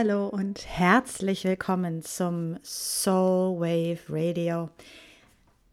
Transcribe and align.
Hallo 0.00 0.28
und 0.28 0.64
herzlich 0.64 1.42
willkommen 1.42 2.02
zum 2.02 2.56
Soul 2.62 3.58
Wave 3.58 3.98
Radio. 4.08 4.70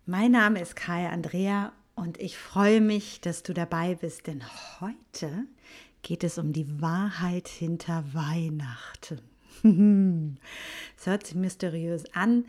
Mein 0.07 0.31
Name 0.31 0.59
ist 0.61 0.75
Kai 0.75 1.07
Andrea 1.07 1.73
und 1.93 2.19
ich 2.19 2.35
freue 2.35 2.81
mich, 2.81 3.21
dass 3.21 3.43
du 3.43 3.53
dabei 3.53 3.93
bist, 3.93 4.25
denn 4.25 4.41
heute 4.79 5.45
geht 6.01 6.23
es 6.23 6.39
um 6.39 6.53
die 6.53 6.81
Wahrheit 6.81 7.47
hinter 7.47 8.03
Weihnachten. 8.13 9.21
Es 10.97 11.05
hört 11.05 11.27
sich 11.27 11.35
mysteriös 11.35 12.05
an. 12.15 12.45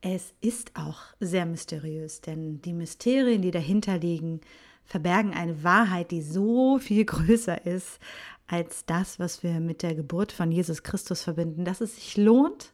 Es 0.00 0.32
ist 0.40 0.74
auch 0.74 1.02
sehr 1.20 1.44
mysteriös, 1.44 2.22
denn 2.22 2.62
die 2.62 2.72
Mysterien, 2.72 3.42
die 3.42 3.50
dahinter 3.50 3.98
liegen, 3.98 4.40
verbergen 4.86 5.34
eine 5.34 5.62
Wahrheit, 5.62 6.12
die 6.12 6.22
so 6.22 6.78
viel 6.78 7.04
größer 7.04 7.66
ist 7.66 7.98
als 8.50 8.84
das, 8.84 9.18
was 9.20 9.44
wir 9.44 9.60
mit 9.60 9.82
der 9.82 9.94
Geburt 9.94 10.32
von 10.32 10.50
Jesus 10.50 10.82
Christus 10.82 11.22
verbinden, 11.22 11.64
dass 11.64 11.80
es 11.80 11.94
sich 11.94 12.16
lohnt, 12.16 12.72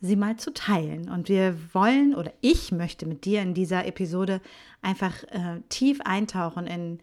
sie 0.00 0.16
mal 0.16 0.36
zu 0.36 0.52
teilen. 0.52 1.08
Und 1.08 1.28
wir 1.28 1.56
wollen 1.72 2.12
oder 2.14 2.32
ich 2.40 2.72
möchte 2.72 3.06
mit 3.06 3.24
dir 3.24 3.40
in 3.40 3.54
dieser 3.54 3.86
Episode 3.86 4.40
einfach 4.82 5.22
äh, 5.24 5.60
tief 5.68 6.00
eintauchen 6.00 6.66
in 6.66 6.98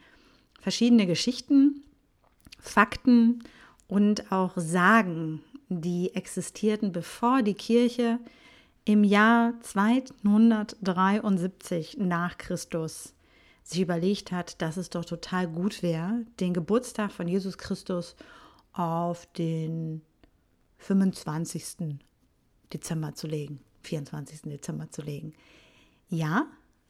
verschiedene 0.59 1.05
Geschichten, 1.05 1.81
Fakten 2.59 3.41
und 3.87 4.33
auch 4.33 4.51
Sagen, 4.57 5.41
die 5.69 6.13
existierten, 6.13 6.91
bevor 6.91 7.41
die 7.41 7.53
Kirche 7.53 8.19
im 8.83 9.05
Jahr 9.05 9.53
273 9.61 11.99
nach 11.99 12.37
Christus 12.37 13.13
sich 13.63 13.81
überlegt 13.81 14.31
hat, 14.31 14.61
dass 14.61 14.77
es 14.77 14.89
doch 14.89 15.05
total 15.05 15.47
gut 15.47 15.81
wäre, 15.81 16.25
den 16.39 16.53
Geburtstag 16.53 17.11
von 17.11 17.27
Jesus 17.27 17.57
Christus 17.57 18.15
auf 18.73 19.25
den 19.33 20.01
25. 20.79 21.97
Dezember 22.73 23.15
zu 23.15 23.27
legen, 23.27 23.59
24. 23.83 24.41
Dezember 24.41 24.89
zu 24.91 25.01
legen. 25.01 25.33
Ja, 26.09 26.47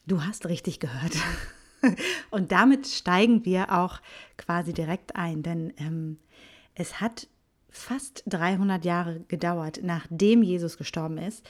du 0.07 0.23
hast 0.23 0.47
richtig 0.47 0.79
gehört. 0.79 1.13
Und 2.31 2.51
damit 2.51 2.88
steigen 2.88 3.45
wir 3.45 3.71
auch 3.71 4.01
quasi 4.38 4.73
direkt 4.73 5.16
ein, 5.16 5.44
denn 5.44 5.73
ähm, 5.77 6.17
es 6.75 7.01
hat 7.01 7.27
fast 7.69 8.23
300 8.27 8.85
Jahre 8.85 9.19
gedauert, 9.27 9.81
nachdem 9.83 10.44
Jesus 10.44 10.77
gestorben 10.77 11.17
ist, 11.17 11.45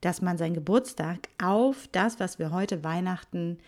dass 0.00 0.20
man 0.20 0.36
seinen 0.36 0.54
Geburtstag 0.54 1.28
auf 1.42 1.88
das, 1.90 2.20
was 2.20 2.38
wir 2.38 2.50
heute 2.50 2.84
Weihnachten 2.84 3.58
äh, 3.58 3.62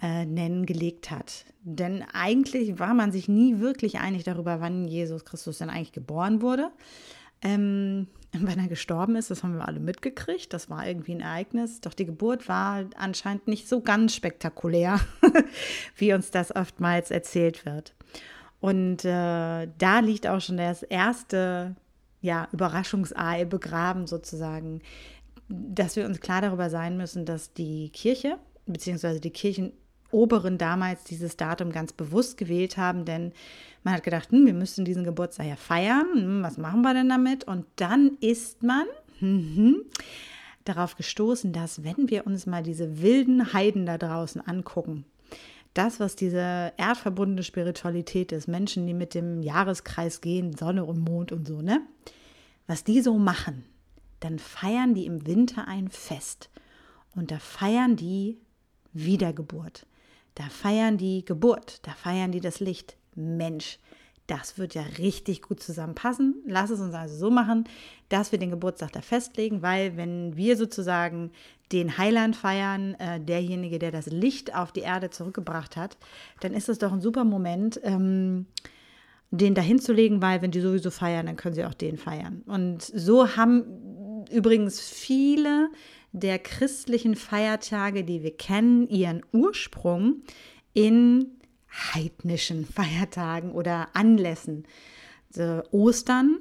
nennen, 0.00 0.66
gelegt 0.66 1.10
hat. 1.10 1.44
Denn 1.62 2.04
eigentlich 2.12 2.78
war 2.78 2.94
man 2.94 3.12
sich 3.12 3.28
nie 3.28 3.60
wirklich 3.60 3.98
einig 3.98 4.24
darüber, 4.24 4.60
wann 4.60 4.86
Jesus 4.86 5.24
Christus 5.24 5.58
denn 5.58 5.70
eigentlich 5.70 5.92
geboren 5.92 6.42
wurde. 6.42 6.70
Ähm, 7.42 8.08
wenn 8.32 8.58
er 8.58 8.68
gestorben 8.68 9.16
ist, 9.16 9.30
das 9.30 9.42
haben 9.42 9.54
wir 9.54 9.68
alle 9.68 9.80
mitgekriegt, 9.80 10.52
das 10.52 10.68
war 10.68 10.86
irgendwie 10.86 11.14
ein 11.14 11.20
Ereignis. 11.20 11.80
Doch 11.80 11.94
die 11.94 12.06
Geburt 12.06 12.48
war 12.48 12.84
anscheinend 12.96 13.46
nicht 13.46 13.68
so 13.68 13.80
ganz 13.80 14.14
spektakulär, 14.14 15.00
wie 15.96 16.12
uns 16.12 16.30
das 16.30 16.54
oftmals 16.54 17.10
erzählt 17.10 17.64
wird. 17.64 17.94
Und 18.60 19.04
äh, 19.04 19.68
da 19.78 20.00
liegt 20.00 20.26
auch 20.26 20.40
schon 20.40 20.56
das 20.56 20.82
erste 20.82 21.76
ja, 22.22 22.48
Überraschungsei 22.52 23.44
begraben 23.44 24.06
sozusagen, 24.06 24.80
dass 25.48 25.96
wir 25.96 26.06
uns 26.06 26.20
klar 26.20 26.40
darüber 26.40 26.70
sein 26.70 26.96
müssen, 26.96 27.26
dass 27.26 27.52
die 27.52 27.90
Kirche 27.90 28.38
beziehungsweise 28.66 29.20
die 29.20 29.30
Kirchenoberen 30.14 30.58
damals 30.58 31.04
dieses 31.04 31.36
Datum 31.36 31.72
ganz 31.72 31.92
bewusst 31.92 32.36
gewählt 32.36 32.76
haben, 32.76 33.04
denn 33.04 33.32
man 33.82 33.94
hat 33.94 34.04
gedacht, 34.04 34.30
hm, 34.30 34.46
wir 34.46 34.54
müssen 34.54 34.84
diesen 34.84 35.04
Geburtstag 35.04 35.46
ja 35.46 35.56
feiern, 35.56 36.06
hm, 36.14 36.42
was 36.42 36.56
machen 36.56 36.82
wir 36.82 36.94
denn 36.94 37.08
damit? 37.08 37.44
Und 37.44 37.66
dann 37.76 38.16
ist 38.20 38.62
man 38.62 38.86
hm, 39.18 39.82
darauf 40.64 40.96
gestoßen, 40.96 41.52
dass 41.52 41.82
wenn 41.82 42.08
wir 42.10 42.26
uns 42.26 42.46
mal 42.46 42.62
diese 42.62 43.02
wilden 43.02 43.52
Heiden 43.52 43.86
da 43.86 43.98
draußen 43.98 44.40
angucken, 44.40 45.04
das, 45.74 45.98
was 45.98 46.14
diese 46.14 46.72
erdverbundene 46.76 47.42
Spiritualität 47.42 48.30
ist, 48.30 48.46
Menschen, 48.46 48.86
die 48.86 48.94
mit 48.94 49.14
dem 49.14 49.42
Jahreskreis 49.42 50.20
gehen, 50.20 50.56
Sonne 50.56 50.84
und 50.84 51.00
Mond 51.00 51.32
und 51.32 51.48
so, 51.48 51.60
ne? 51.60 51.80
Was 52.68 52.84
die 52.84 53.02
so 53.02 53.18
machen, 53.18 53.64
dann 54.20 54.38
feiern 54.38 54.94
die 54.94 55.04
im 55.04 55.26
Winter 55.26 55.66
ein 55.66 55.88
Fest. 55.88 56.48
Und 57.16 57.32
da 57.32 57.38
feiern 57.38 57.96
die 57.96 58.38
Wiedergeburt. 58.92 59.84
Da 60.34 60.44
feiern 60.44 60.98
die 60.98 61.24
Geburt, 61.24 61.80
da 61.86 61.92
feiern 61.92 62.32
die 62.32 62.40
das 62.40 62.60
Licht. 62.60 62.96
Mensch, 63.14 63.78
das 64.26 64.58
wird 64.58 64.74
ja 64.74 64.82
richtig 64.98 65.42
gut 65.42 65.62
zusammenpassen. 65.62 66.42
Lass 66.46 66.70
es 66.70 66.80
uns 66.80 66.94
also 66.94 67.16
so 67.16 67.30
machen, 67.30 67.64
dass 68.08 68.32
wir 68.32 68.38
den 68.38 68.50
Geburtstag 68.50 68.92
da 68.92 69.00
festlegen, 69.00 69.62
weil 69.62 69.96
wenn 69.96 70.36
wir 70.36 70.56
sozusagen 70.56 71.30
den 71.72 71.98
Heiland 71.98 72.36
feiern, 72.36 72.94
äh, 72.94 73.20
derjenige, 73.20 73.78
der 73.78 73.90
das 73.90 74.06
Licht 74.06 74.54
auf 74.54 74.72
die 74.72 74.80
Erde 74.80 75.10
zurückgebracht 75.10 75.76
hat, 75.76 75.96
dann 76.40 76.54
ist 76.54 76.68
es 76.68 76.78
doch 76.78 76.92
ein 76.92 77.00
super 77.00 77.24
Moment, 77.24 77.80
ähm, 77.84 78.46
den 79.30 79.54
dahin 79.54 79.78
zu 79.78 79.92
legen, 79.92 80.22
weil 80.22 80.42
wenn 80.42 80.52
die 80.52 80.60
sowieso 80.60 80.90
feiern, 80.90 81.26
dann 81.26 81.36
können 81.36 81.54
sie 81.54 81.64
auch 81.64 81.74
den 81.74 81.98
feiern. 81.98 82.42
Und 82.46 82.82
so 82.82 83.36
haben 83.36 84.24
übrigens 84.30 84.80
viele 84.80 85.70
der 86.14 86.38
christlichen 86.38 87.16
Feiertage, 87.16 88.04
die 88.04 88.22
wir 88.22 88.36
kennen, 88.36 88.88
ihren 88.88 89.22
Ursprung 89.32 90.22
in 90.72 91.26
heidnischen 91.92 92.64
Feiertagen 92.64 93.50
oder 93.50 93.88
Anlässen. 93.94 94.64
Also 95.34 95.62
Ostern, 95.72 96.38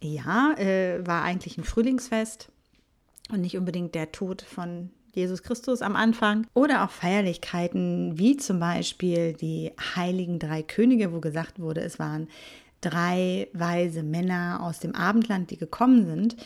ja, 0.00 0.54
äh, 0.56 1.06
war 1.06 1.22
eigentlich 1.22 1.58
ein 1.58 1.64
Frühlingsfest 1.64 2.50
und 3.30 3.42
nicht 3.42 3.58
unbedingt 3.58 3.94
der 3.94 4.10
Tod 4.10 4.40
von 4.40 4.90
Jesus 5.12 5.42
Christus 5.42 5.82
am 5.82 5.94
Anfang. 5.94 6.46
Oder 6.54 6.82
auch 6.82 6.90
Feierlichkeiten 6.90 8.18
wie 8.18 8.38
zum 8.38 8.58
Beispiel 8.58 9.34
die 9.34 9.72
heiligen 9.96 10.38
drei 10.38 10.62
Könige, 10.62 11.12
wo 11.12 11.20
gesagt 11.20 11.60
wurde, 11.60 11.82
es 11.82 11.98
waren 11.98 12.28
drei 12.80 13.48
weise 13.52 14.02
Männer 14.02 14.60
aus 14.62 14.78
dem 14.78 14.94
Abendland, 14.94 15.50
die 15.50 15.58
gekommen 15.58 16.06
sind. 16.06 16.36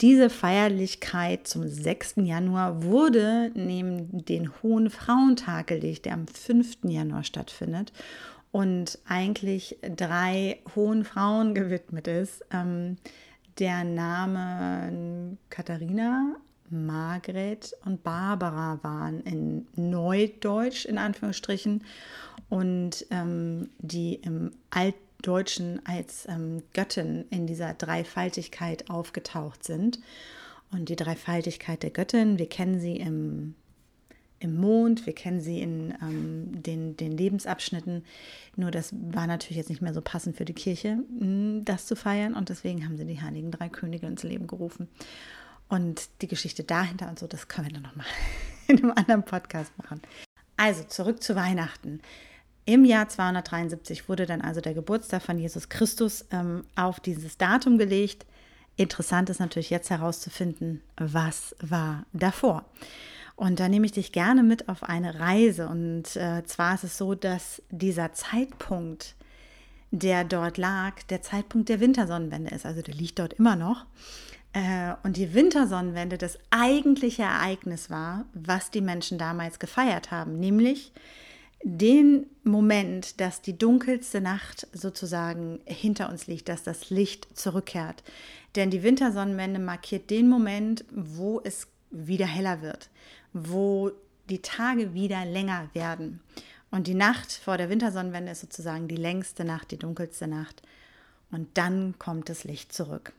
Diese 0.00 0.30
Feierlichkeit 0.30 1.46
zum 1.46 1.68
6. 1.68 2.14
Januar 2.16 2.82
wurde 2.82 3.50
neben 3.54 4.24
den 4.24 4.50
Hohen 4.62 4.88
Frauentag 4.88 5.66
gelegt, 5.66 6.06
der 6.06 6.14
am 6.14 6.26
5. 6.26 6.78
Januar 6.84 7.22
stattfindet 7.22 7.92
und 8.50 8.98
eigentlich 9.06 9.76
drei 9.82 10.60
hohen 10.74 11.04
Frauen 11.04 11.54
gewidmet 11.54 12.08
ist. 12.08 12.44
Ähm, 12.50 12.96
der 13.58 13.84
Name 13.84 15.36
Katharina, 15.50 16.36
Margret 16.70 17.74
und 17.84 18.02
Barbara 18.02 18.78
waren 18.82 19.20
in 19.22 19.66
Neudeutsch 19.74 20.86
in 20.86 20.96
Anführungsstrichen 20.96 21.84
und 22.48 23.04
ähm, 23.10 23.68
die 23.78 24.14
im 24.14 24.52
Alten 24.70 25.07
Deutschen 25.22 25.84
als 25.84 26.26
ähm, 26.28 26.62
Göttin 26.74 27.24
in 27.30 27.46
dieser 27.46 27.74
Dreifaltigkeit 27.74 28.88
aufgetaucht 28.88 29.64
sind. 29.64 29.98
Und 30.70 30.88
die 30.88 30.96
Dreifaltigkeit 30.96 31.82
der 31.82 31.90
Göttin, 31.90 32.38
wir 32.38 32.48
kennen 32.48 32.78
sie 32.78 32.96
im, 32.96 33.54
im 34.38 34.56
Mond, 34.56 35.06
wir 35.06 35.14
kennen 35.14 35.40
sie 35.40 35.60
in 35.60 35.94
ähm, 36.02 36.62
den, 36.62 36.96
den 36.96 37.16
Lebensabschnitten. 37.16 38.04
Nur 38.56 38.70
das 38.70 38.92
war 38.92 39.26
natürlich 39.26 39.56
jetzt 39.56 39.70
nicht 39.70 39.82
mehr 39.82 39.94
so 39.94 40.02
passend 40.02 40.36
für 40.36 40.44
die 40.44 40.54
Kirche, 40.54 40.98
hm, 41.18 41.64
das 41.64 41.86
zu 41.86 41.96
feiern. 41.96 42.34
Und 42.34 42.50
deswegen 42.50 42.84
haben 42.84 42.96
sie 42.96 43.06
die 43.06 43.20
heiligen 43.20 43.50
drei 43.50 43.68
Könige 43.68 44.06
ins 44.06 44.22
Leben 44.22 44.46
gerufen. 44.46 44.88
Und 45.68 46.08
die 46.22 46.28
Geschichte 46.28 46.64
dahinter 46.64 47.08
und 47.08 47.18
so, 47.18 47.26
das 47.26 47.48
können 47.48 47.68
wir 47.68 47.74
dann 47.74 47.82
nochmal 47.82 48.06
in 48.68 48.78
einem 48.78 48.92
anderen 48.92 49.24
Podcast 49.24 49.72
machen. 49.78 50.00
Also 50.56 50.84
zurück 50.84 51.22
zu 51.22 51.34
Weihnachten. 51.34 52.00
Im 52.68 52.84
Jahr 52.84 53.08
273 53.08 54.10
wurde 54.10 54.26
dann 54.26 54.42
also 54.42 54.60
der 54.60 54.74
Geburtstag 54.74 55.22
von 55.22 55.38
Jesus 55.38 55.70
Christus 55.70 56.26
ähm, 56.30 56.64
auf 56.76 57.00
dieses 57.00 57.38
Datum 57.38 57.78
gelegt. 57.78 58.26
Interessant 58.76 59.30
ist 59.30 59.40
natürlich 59.40 59.70
jetzt 59.70 59.88
herauszufinden, 59.88 60.82
was 60.98 61.56
war 61.62 62.04
davor. 62.12 62.66
Und 63.36 63.58
da 63.58 63.70
nehme 63.70 63.86
ich 63.86 63.92
dich 63.92 64.12
gerne 64.12 64.42
mit 64.42 64.68
auf 64.68 64.82
eine 64.82 65.18
Reise. 65.18 65.66
Und 65.66 66.14
äh, 66.16 66.44
zwar 66.44 66.74
ist 66.74 66.84
es 66.84 66.98
so, 66.98 67.14
dass 67.14 67.62
dieser 67.70 68.12
Zeitpunkt, 68.12 69.14
der 69.90 70.24
dort 70.24 70.58
lag, 70.58 71.02
der 71.04 71.22
Zeitpunkt 71.22 71.70
der 71.70 71.80
Wintersonnenwende 71.80 72.54
ist. 72.54 72.66
Also 72.66 72.82
der 72.82 72.92
liegt 72.92 73.18
dort 73.18 73.32
immer 73.32 73.56
noch. 73.56 73.86
Äh, 74.52 74.92
und 75.04 75.16
die 75.16 75.32
Wintersonnenwende 75.32 76.18
das 76.18 76.38
eigentliche 76.50 77.22
Ereignis 77.22 77.88
war, 77.88 78.26
was 78.34 78.70
die 78.70 78.82
Menschen 78.82 79.16
damals 79.16 79.58
gefeiert 79.58 80.10
haben, 80.10 80.38
nämlich 80.38 80.92
den 81.62 82.26
Moment, 82.44 83.20
dass 83.20 83.42
die 83.42 83.58
dunkelste 83.58 84.20
Nacht 84.20 84.66
sozusagen 84.72 85.60
hinter 85.66 86.08
uns 86.08 86.26
liegt, 86.26 86.48
dass 86.48 86.62
das 86.62 86.90
Licht 86.90 87.26
zurückkehrt. 87.36 88.02
Denn 88.54 88.70
die 88.70 88.82
Wintersonnenwende 88.82 89.60
markiert 89.60 90.10
den 90.10 90.28
Moment, 90.28 90.84
wo 90.90 91.40
es 91.42 91.66
wieder 91.90 92.26
heller 92.26 92.62
wird, 92.62 92.90
wo 93.32 93.90
die 94.28 94.42
Tage 94.42 94.94
wieder 94.94 95.24
länger 95.24 95.68
werden. 95.72 96.20
Und 96.70 96.86
die 96.86 96.94
Nacht 96.94 97.32
vor 97.32 97.56
der 97.56 97.70
Wintersonnenwende 97.70 98.32
ist 98.32 98.40
sozusagen 98.40 98.88
die 98.88 98.96
längste 98.96 99.44
Nacht, 99.44 99.70
die 99.70 99.78
dunkelste 99.78 100.26
Nacht. 100.26 100.62
Und 101.30 101.48
dann 101.54 101.98
kommt 101.98 102.28
das 102.28 102.44
Licht 102.44 102.72
zurück. 102.72 103.12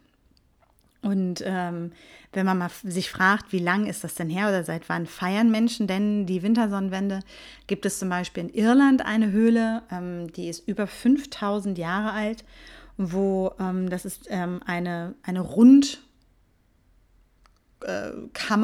Und 1.01 1.41
ähm, 1.45 1.93
wenn 2.33 2.45
man 2.45 2.57
mal 2.57 2.69
sich 2.83 3.09
fragt, 3.09 3.53
wie 3.53 3.59
lang 3.59 3.85
ist 3.85 4.03
das 4.03 4.15
denn 4.15 4.29
her 4.29 4.49
oder 4.49 4.63
seit 4.63 4.89
wann 4.89 5.05
feiern 5.05 5.49
Menschen 5.49 5.87
denn 5.87 6.25
die 6.25 6.43
Wintersonnenwende, 6.43 7.21
gibt 7.67 7.85
es 7.85 7.99
zum 7.99 8.09
Beispiel 8.09 8.43
in 8.43 8.53
Irland 8.53 9.05
eine 9.05 9.31
Höhle, 9.31 9.83
ähm, 9.91 10.31
die 10.33 10.49
ist 10.49 10.67
über 10.67 10.87
5000 10.87 11.77
Jahre 11.77 12.11
alt, 12.11 12.43
wo 12.97 13.53
ähm, 13.59 13.89
das 13.89 14.03
ist 14.03 14.27
ähm, 14.29 14.61
eine, 14.65 15.15
eine 15.23 15.39
Rundkammer, 15.39 15.91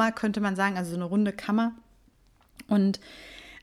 äh, 0.08 0.12
könnte 0.14 0.40
man 0.42 0.56
sagen, 0.56 0.76
also 0.76 0.90
so 0.90 0.96
eine 0.96 1.06
runde 1.06 1.32
Kammer. 1.32 1.72
Und 2.68 3.00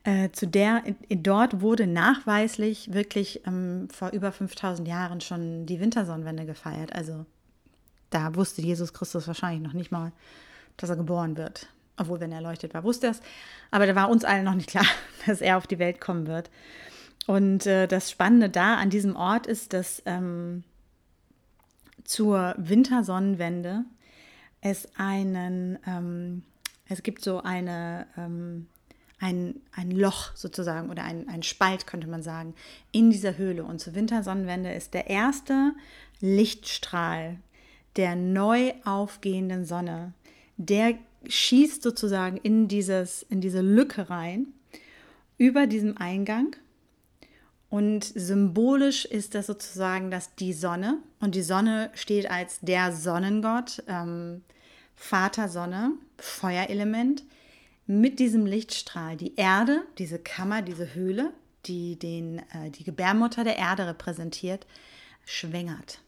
äh, 0.03 0.31
zu 0.31 0.47
der, 0.47 0.83
in, 1.07 1.21
dort 1.21 1.61
wurde 1.61 1.85
nachweislich 1.85 2.91
wirklich 2.91 3.45
ähm, 3.45 3.87
vor 3.91 4.09
über 4.09 4.31
5000 4.31 4.87
Jahren 4.87 5.21
schon 5.21 5.67
die 5.67 5.79
Wintersonnenwende 5.79 6.47
gefeiert. 6.47 6.93
Also 6.93 7.27
da 8.13 8.35
wusste 8.35 8.61
Jesus 8.61 8.93
Christus 8.93 9.27
wahrscheinlich 9.27 9.63
noch 9.63 9.73
nicht 9.73 9.91
mal, 9.91 10.11
dass 10.77 10.89
er 10.89 10.95
geboren 10.95 11.37
wird. 11.37 11.67
Obwohl, 11.97 12.19
wenn 12.19 12.31
er 12.31 12.37
erleuchtet 12.37 12.73
war, 12.73 12.83
wusste 12.83 13.07
er 13.07 13.11
es. 13.11 13.21
Aber 13.71 13.85
da 13.85 13.95
war 13.95 14.09
uns 14.09 14.23
allen 14.23 14.45
noch 14.45 14.55
nicht 14.55 14.69
klar, 14.69 14.85
dass 15.25 15.41
er 15.41 15.57
auf 15.57 15.67
die 15.67 15.79
Welt 15.79 16.01
kommen 16.01 16.27
wird. 16.27 16.49
Und 17.27 17.65
äh, 17.65 17.87
das 17.87 18.11
Spannende 18.11 18.49
da 18.49 18.75
an 18.75 18.89
diesem 18.89 19.15
Ort 19.15 19.47
ist, 19.47 19.73
dass 19.73 20.01
ähm, 20.05 20.63
zur 22.03 22.55
Wintersonnenwende 22.57 23.85
es 24.61 24.89
einen, 24.97 25.79
ähm, 25.85 26.43
es 26.87 27.03
gibt 27.03 27.23
so 27.23 27.41
eine, 27.41 28.07
ähm, 28.17 28.67
ein, 29.19 29.55
ein 29.73 29.91
Loch 29.91 30.35
sozusagen 30.35 30.89
oder 30.89 31.03
ein, 31.03 31.29
ein 31.29 31.43
Spalt, 31.43 31.87
könnte 31.87 32.07
man 32.07 32.23
sagen, 32.23 32.55
in 32.91 33.09
dieser 33.09 33.37
Höhle. 33.37 33.63
Und 33.63 33.79
zur 33.79 33.95
Wintersonnenwende 33.95 34.73
ist 34.73 34.93
der 34.93 35.09
erste 35.09 35.73
Lichtstrahl, 36.19 37.37
der 37.95 38.15
neu 38.15 38.73
aufgehenden 38.85 39.65
Sonne, 39.65 40.13
der 40.57 40.95
schießt 41.27 41.81
sozusagen 41.81 42.37
in, 42.37 42.67
dieses, 42.67 43.23
in 43.23 43.41
diese 43.41 43.61
Lücke 43.61 44.09
rein, 44.09 44.47
über 45.37 45.67
diesem 45.67 45.97
Eingang. 45.97 46.55
Und 47.69 48.03
symbolisch 48.03 49.05
ist 49.05 49.33
das 49.33 49.47
sozusagen, 49.47 50.11
dass 50.11 50.35
die 50.35 50.53
Sonne, 50.53 50.99
und 51.19 51.33
die 51.33 51.41
Sonne 51.41 51.89
steht 51.95 52.29
als 52.29 52.59
der 52.61 52.91
Sonnengott, 52.91 53.83
ähm, 53.87 54.43
Vater 54.95 55.49
Sonne, 55.49 55.93
Feuerelement, 56.17 57.23
mit 57.87 58.19
diesem 58.19 58.45
Lichtstrahl 58.45 59.17
die 59.17 59.35
Erde, 59.35 59.81
diese 59.97 60.19
Kammer, 60.19 60.61
diese 60.61 60.93
Höhle, 60.93 61.33
die 61.65 61.97
den, 61.97 62.39
äh, 62.39 62.69
die 62.69 62.83
Gebärmutter 62.83 63.43
der 63.43 63.57
Erde 63.57 63.87
repräsentiert, 63.87 64.65
schwängert. 65.25 66.01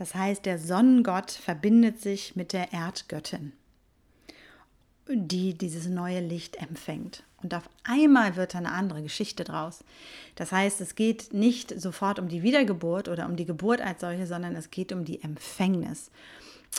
Das 0.00 0.14
heißt, 0.14 0.46
der 0.46 0.58
Sonnengott 0.58 1.30
verbindet 1.30 2.00
sich 2.00 2.34
mit 2.34 2.54
der 2.54 2.72
Erdgöttin, 2.72 3.52
die 5.06 5.52
dieses 5.52 5.88
neue 5.88 6.20
Licht 6.20 6.56
empfängt. 6.56 7.22
Und 7.42 7.52
auf 7.52 7.68
einmal 7.84 8.34
wird 8.34 8.56
eine 8.56 8.72
andere 8.72 9.02
Geschichte 9.02 9.44
draus. 9.44 9.84
Das 10.36 10.52
heißt, 10.52 10.80
es 10.80 10.94
geht 10.94 11.34
nicht 11.34 11.78
sofort 11.78 12.18
um 12.18 12.28
die 12.28 12.42
Wiedergeburt 12.42 13.08
oder 13.08 13.26
um 13.26 13.36
die 13.36 13.44
Geburt 13.44 13.82
als 13.82 14.00
solche, 14.00 14.26
sondern 14.26 14.56
es 14.56 14.70
geht 14.70 14.90
um 14.90 15.04
die 15.04 15.22
Empfängnis. 15.22 16.10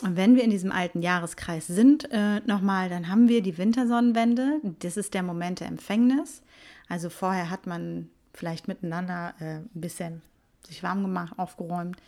Und 0.02 0.16
wenn 0.16 0.34
wir 0.34 0.42
in 0.42 0.50
diesem 0.50 0.72
alten 0.72 1.00
Jahreskreis 1.00 1.68
sind, 1.68 2.10
äh, 2.10 2.40
nochmal, 2.40 2.88
dann 2.88 3.06
haben 3.06 3.28
wir 3.28 3.40
die 3.40 3.56
Wintersonnenwende. 3.56 4.60
Das 4.80 4.96
ist 4.96 5.14
der 5.14 5.22
Moment 5.22 5.60
der 5.60 5.68
Empfängnis. 5.68 6.42
Also 6.88 7.08
vorher 7.08 7.50
hat 7.50 7.68
man 7.68 8.10
vielleicht 8.34 8.66
miteinander 8.66 9.34
äh, 9.38 9.58
ein 9.58 9.70
bisschen 9.74 10.22
sich 10.66 10.82
warm 10.82 11.02
gemacht, 11.02 11.34
aufgeräumt 11.36 11.98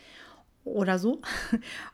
oder 0.65 0.99
so. 0.99 1.21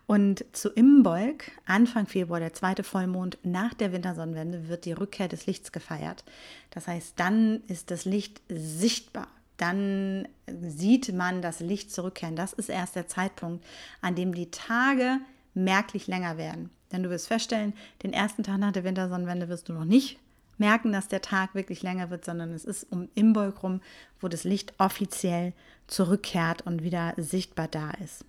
Und 0.07 0.45
zu 0.53 0.71
Imbolg, 0.71 1.51
Anfang 1.67 2.07
Februar, 2.07 2.41
der 2.41 2.55
zweite 2.55 2.83
Vollmond 2.83 3.39
nach 3.43 3.75
der 3.75 3.93
Wintersonnenwende, 3.93 4.69
wird 4.69 4.85
die 4.85 4.93
Rückkehr 4.93 5.29
des 5.29 5.47
Lichts 5.47 5.73
gefeiert. 5.73 6.25
Das 6.71 6.87
heißt, 6.87 7.15
dann 7.17 7.63
ist 7.67 7.91
das 7.91 8.05
Licht 8.05 8.41
sichtbar. 8.49 9.29
Dann 9.57 10.27
sieht 10.47 11.13
man 11.13 11.43
das 11.43 11.61
Licht 11.61 11.93
zurückkehren. 11.93 12.37
Das 12.37 12.53
ist 12.53 12.71
erst 12.71 12.97
der 12.97 13.09
Zeitpunkt, 13.09 13.65
an 14.01 14.15
dem 14.15 14.35
die 14.35 14.51
Tage 14.51 15.19
merklich 15.53 16.07
länger 16.07 16.39
werden. 16.39 16.71
Denn 16.93 17.03
du 17.03 17.11
wirst 17.11 17.29
feststellen, 17.29 17.75
den 18.03 18.13
ersten 18.13 18.43
Tag 18.43 18.59
nach 18.59 18.73
der 18.73 18.85
Wintersonnenwende 18.85 19.49
wirst 19.49 19.69
du 19.69 19.73
noch 19.73 19.85
nicht 19.85 20.19
merken, 20.59 20.93
dass 20.93 21.09
der 21.09 21.23
Tag 21.23 21.55
wirklich 21.55 21.83
länger 21.83 22.11
wird, 22.11 22.25
sondern 22.25 22.53
es 22.53 22.65
ist 22.65 22.85
um 22.91 23.09
Imbolg 23.15 23.63
rum, 23.63 23.81
wo 24.21 24.29
das 24.29 24.45
Licht 24.45 24.75
offiziell 24.79 25.53
zurückkehrt 25.87 26.63
und 26.63 26.83
wieder 26.83 27.15
sichtbar 27.17 27.69
da 27.69 27.91
ist. 27.93 28.25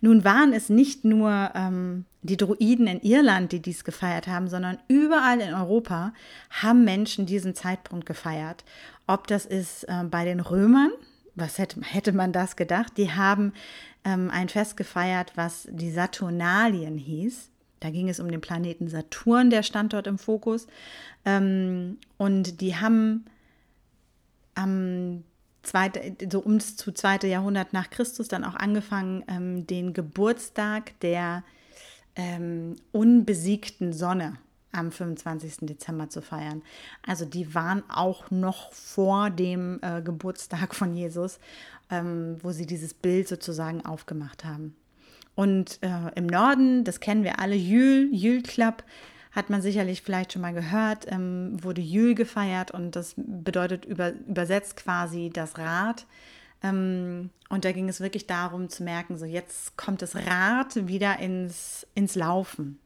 Nun 0.00 0.24
waren 0.24 0.52
es 0.52 0.68
nicht 0.68 1.04
nur 1.04 1.50
ähm, 1.54 2.04
die 2.22 2.36
Druiden 2.36 2.86
in 2.86 3.00
Irland, 3.00 3.52
die 3.52 3.60
dies 3.60 3.84
gefeiert 3.84 4.26
haben, 4.26 4.48
sondern 4.48 4.78
überall 4.88 5.40
in 5.40 5.54
Europa 5.54 6.12
haben 6.50 6.84
Menschen 6.84 7.26
diesen 7.26 7.54
Zeitpunkt 7.54 8.06
gefeiert. 8.06 8.64
Ob 9.06 9.26
das 9.26 9.46
ist 9.46 9.84
äh, 9.84 10.04
bei 10.04 10.24
den 10.24 10.40
Römern, 10.40 10.90
was 11.34 11.58
hätte, 11.58 11.80
hätte 11.82 12.12
man 12.12 12.32
das 12.32 12.56
gedacht? 12.56 12.94
Die 12.96 13.12
haben 13.12 13.52
ähm, 14.04 14.30
ein 14.30 14.48
Fest 14.48 14.76
gefeiert, 14.76 15.32
was 15.36 15.68
die 15.70 15.90
Saturnalien 15.90 16.98
hieß. 16.98 17.50
Da 17.80 17.90
ging 17.90 18.08
es 18.08 18.18
um 18.18 18.30
den 18.30 18.40
Planeten 18.40 18.88
Saturn, 18.88 19.50
der 19.50 19.62
stand 19.62 19.92
dort 19.92 20.06
im 20.06 20.18
Fokus. 20.18 20.66
Ähm, 21.24 21.98
und 22.16 22.60
die 22.60 22.76
haben 22.76 23.24
am 24.54 25.22
zweite, 25.62 26.16
so 26.30 26.42
ums 26.42 26.76
zu 26.76 26.92
zweite 26.92 27.26
Jahrhundert 27.26 27.72
nach 27.72 27.90
Christus 27.90 28.28
dann 28.28 28.44
auch 28.44 28.54
angefangen, 28.54 29.24
ähm, 29.28 29.66
den 29.66 29.92
Geburtstag 29.92 30.98
der 31.00 31.44
ähm, 32.16 32.76
unbesiegten 32.92 33.92
Sonne 33.92 34.38
am 34.72 34.92
25. 34.92 35.58
Dezember 35.62 36.08
zu 36.10 36.20
feiern. 36.20 36.62
Also 37.06 37.24
die 37.24 37.54
waren 37.54 37.82
auch 37.88 38.30
noch 38.30 38.72
vor 38.72 39.30
dem 39.30 39.78
äh, 39.82 40.02
Geburtstag 40.02 40.74
von 40.74 40.94
Jesus, 40.94 41.38
ähm, 41.90 42.36
wo 42.42 42.52
sie 42.52 42.66
dieses 42.66 42.94
Bild 42.94 43.28
sozusagen 43.28 43.84
aufgemacht 43.84 44.44
haben. 44.44 44.76
Und 45.34 45.78
äh, 45.82 46.10
im 46.16 46.26
Norden, 46.26 46.84
das 46.84 47.00
kennen 47.00 47.24
wir 47.24 47.38
alle, 47.38 47.54
Jül, 47.54 48.10
Jül 48.12 48.42
Club, 48.42 48.82
hat 49.32 49.50
man 49.50 49.62
sicherlich 49.62 50.02
vielleicht 50.02 50.32
schon 50.32 50.42
mal 50.42 50.54
gehört, 50.54 51.06
ähm, 51.10 51.62
wurde 51.62 51.80
Jül 51.80 52.14
gefeiert 52.14 52.70
und 52.70 52.96
das 52.96 53.14
bedeutet 53.16 53.84
über, 53.84 54.12
übersetzt 54.26 54.76
quasi 54.76 55.30
das 55.32 55.58
Rad. 55.58 56.06
Ähm, 56.62 57.30
und 57.48 57.64
da 57.64 57.72
ging 57.72 57.88
es 57.88 58.00
wirklich 58.00 58.26
darum 58.26 58.68
zu 58.68 58.82
merken, 58.82 59.16
so 59.18 59.24
jetzt 59.24 59.76
kommt 59.76 60.02
das 60.02 60.16
Rad 60.16 60.88
wieder 60.88 61.18
ins, 61.18 61.86
ins 61.94 62.14
Laufen. 62.14 62.78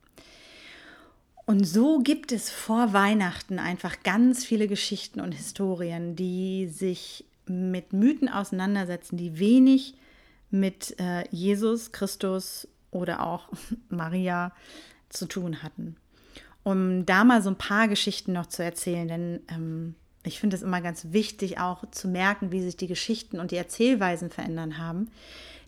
Und 1.46 1.64
so 1.64 1.98
gibt 1.98 2.32
es 2.32 2.50
vor 2.50 2.92
Weihnachten 2.92 3.58
einfach 3.58 4.02
ganz 4.02 4.44
viele 4.44 4.68
Geschichten 4.68 5.20
und 5.20 5.32
Historien, 5.32 6.14
die 6.14 6.68
sich 6.68 7.24
mit 7.46 7.92
Mythen 7.92 8.28
auseinandersetzen, 8.28 9.16
die 9.16 9.38
wenig 9.38 9.94
mit 10.50 10.98
äh, 11.00 11.24
Jesus 11.30 11.92
Christus 11.92 12.68
oder 12.90 13.26
auch 13.26 13.48
Maria 13.88 14.52
zu 15.08 15.26
tun 15.26 15.62
hatten 15.62 15.96
um 16.64 17.04
da 17.06 17.24
mal 17.24 17.42
so 17.42 17.50
ein 17.50 17.58
paar 17.58 17.88
Geschichten 17.88 18.32
noch 18.32 18.46
zu 18.46 18.62
erzählen, 18.62 19.08
denn 19.08 19.40
ähm, 19.48 19.94
ich 20.24 20.38
finde 20.38 20.56
es 20.56 20.62
immer 20.62 20.80
ganz 20.80 21.08
wichtig, 21.10 21.58
auch 21.58 21.84
zu 21.90 22.08
merken, 22.08 22.52
wie 22.52 22.62
sich 22.62 22.76
die 22.76 22.86
Geschichten 22.86 23.40
und 23.40 23.50
die 23.50 23.56
Erzählweisen 23.56 24.30
verändern 24.30 24.78
haben. 24.78 25.10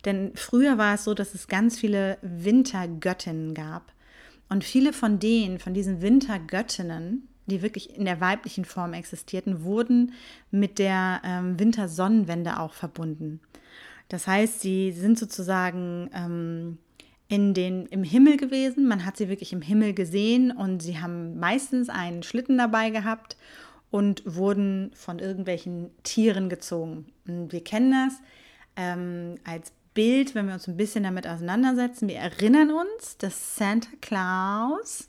Denn 0.05 0.33
früher 0.35 0.79
war 0.79 0.95
es 0.95 1.05
so, 1.05 1.15
dass 1.15 1.35
es 1.35 1.49
ganz 1.49 1.79
viele 1.79 2.19
Wintergöttinnen 2.23 3.55
gab. 3.55 3.93
Und 4.49 4.63
viele 4.63 4.93
von 4.93 5.19
denen, 5.19 5.59
von 5.59 5.75
diesen 5.75 6.03
Wintergöttinnen, 6.03 7.29
die 7.47 7.63
wirklich 7.63 7.97
in 7.97 8.05
der 8.05 8.21
weiblichen 8.21 8.65
Form 8.65 8.93
existierten, 8.93 9.65
wurden 9.65 10.13
mit 10.51 10.79
der 10.79 11.21
ähm, 11.25 11.59
Wintersonnenwende 11.59 12.61
auch 12.61 12.75
verbunden. 12.75 13.41
Das 14.09 14.27
heißt, 14.27 14.61
sie 14.61 14.93
sind 14.93 15.19
sozusagen 15.19 16.11
ähm, 16.15 16.79
in 17.35 17.53
den, 17.53 17.87
im 17.87 18.05
Himmel 18.05 18.37
gewesen. 18.37 18.87
Man 18.87 19.05
hat 19.05 19.17
sie 19.17 19.29
wirklich 19.29 19.53
im 19.53 19.61
Himmel 19.61 19.93
gesehen 19.93 20.53
und 20.53 20.81
sie 20.83 21.01
haben 21.01 21.37
meistens 21.41 21.89
einen 21.89 22.23
Schlitten 22.23 22.57
dabei 22.57 22.91
gehabt 22.91 23.37
und 23.91 24.23
wurden 24.25 24.93
von 24.95 25.19
irgendwelchen 25.19 25.91
Tieren 26.05 26.49
gezogen. 26.49 27.07
Und 27.27 27.53
wir 27.53 27.65
kennen 27.65 27.91
das 27.91 28.21
ähm, 28.77 29.35
als 29.43 29.73
Bild, 29.95 30.37
wenn 30.37 30.47
wir 30.47 30.55
uns 30.55 30.69
ein 30.69 30.77
bisschen 30.77 31.03
damit 31.03 31.27
auseinandersetzen. 31.27 32.09
Wir 32.09 32.19
erinnern 32.19 32.71
uns, 32.71 33.19
dass 33.19 33.57
Santa 33.57 33.89
Claus 34.01 35.09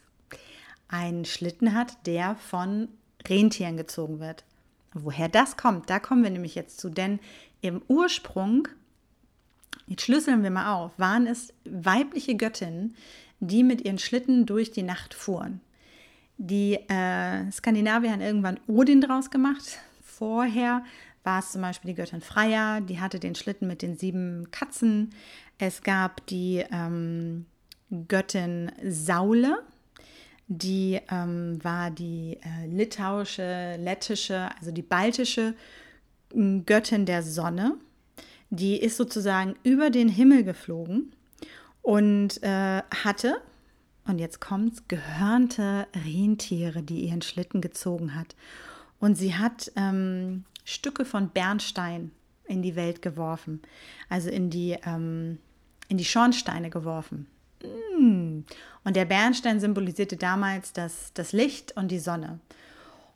einen 0.88 1.26
Schlitten 1.26 1.76
hat, 1.76 2.08
der 2.08 2.36
von 2.36 2.88
Rentieren 3.28 3.78
gezogen 3.78 4.20
wird. 4.20 4.46
Woher 4.94 5.30
das 5.30 5.58
kommt, 5.58 5.92
da 5.92 6.00
kommen 6.00 6.24
wir 6.24 6.32
nämlich 6.32 6.56
jetzt 6.56 6.80
zu, 6.80 6.90
denn 6.90 7.20
im 7.62 7.84
Ursprung 7.88 8.68
Jetzt 9.88 10.04
schlüsseln 10.04 10.44
wir 10.44 10.52
mal 10.52 10.74
auf. 10.74 10.98
Waren 10.98 11.28
es 11.28 11.54
weibliche 11.66 12.36
Göttinnen, 12.36 12.96
die 13.40 13.64
mit 13.64 13.82
ihren 13.82 14.00
Schlitten 14.00 14.46
durch 14.46 14.72
die 14.72 14.84
Nacht 14.84 15.14
fuhren? 15.14 15.62
Die 16.38 16.76
äh, 16.90 17.52
Skandinavier 17.52 18.12
haben 18.12 18.22
irgendwann 18.22 18.60
Odin 18.68 19.02
draus 19.02 19.30
gemacht. 19.30 19.80
Vorher 20.04 20.84
war 21.24 21.40
es 21.40 21.52
zum 21.52 21.62
Beispiel 21.62 21.92
die 21.92 21.96
Göttin 21.96 22.22
Freya, 22.22 22.82
die 22.82 23.00
hatte 23.00 23.20
den 23.20 23.36
Schlitten 23.36 23.68
mit 23.68 23.82
den 23.82 23.98
sieben 23.98 24.50
Katzen. 24.52 25.12
Es 25.58 25.82
gab 25.82 26.26
die 26.28 26.64
ähm, 26.72 27.46
Göttin 28.08 28.72
Saule, 28.84 29.64
die 30.48 31.00
ähm, 31.10 31.64
war 31.64 31.90
die 31.90 32.38
äh, 32.42 32.68
litauische, 32.68 33.78
lettische, 33.78 34.50
also 34.60 34.72
die 34.72 34.84
baltische 34.84 35.56
Göttin 36.66 37.06
der 37.06 37.24
Sonne. 37.24 37.78
Die 38.50 38.78
ist 38.78 38.98
sozusagen 38.98 39.56
über 39.64 39.90
den 39.90 40.10
Himmel 40.10 40.44
geflogen 40.44 41.14
und 41.82 42.42
äh, 42.44 42.82
hatte, 43.04 43.42
und 44.08 44.20
jetzt 44.20 44.40
kommt's, 44.40 44.84
gehörnte 44.88 45.88
Rentiere, 46.06 46.84
die 46.84 47.06
ihren 47.06 47.22
Schlitten 47.22 47.62
gezogen 47.62 48.16
hat. 48.16 48.36
Und 49.00 49.16
sie 49.16 49.36
hat 49.36 49.72
ähm, 49.76 50.46
Stücke 50.64 51.06
von 51.06 51.30
Bernstein 51.30 52.12
in 52.46 52.62
die 52.62 52.76
Welt 52.76 53.02
geworfen, 53.02 53.62
also 54.10 54.30
in 54.30 54.50
die, 54.50 54.78
ähm, 54.86 55.40
in 55.88 55.98
die 55.98 56.06
Schornsteine 56.06 56.70
geworfen. 56.70 57.28
Mm. 58.00 58.42
Und 58.84 58.96
der 58.96 59.06
Bernstein 59.06 59.60
symbolisierte 59.60 60.18
damals 60.18 60.74
das, 60.74 61.12
das 61.14 61.34
Licht 61.34 61.76
und 61.76 61.90
die 61.90 62.00
Sonne. 62.00 62.40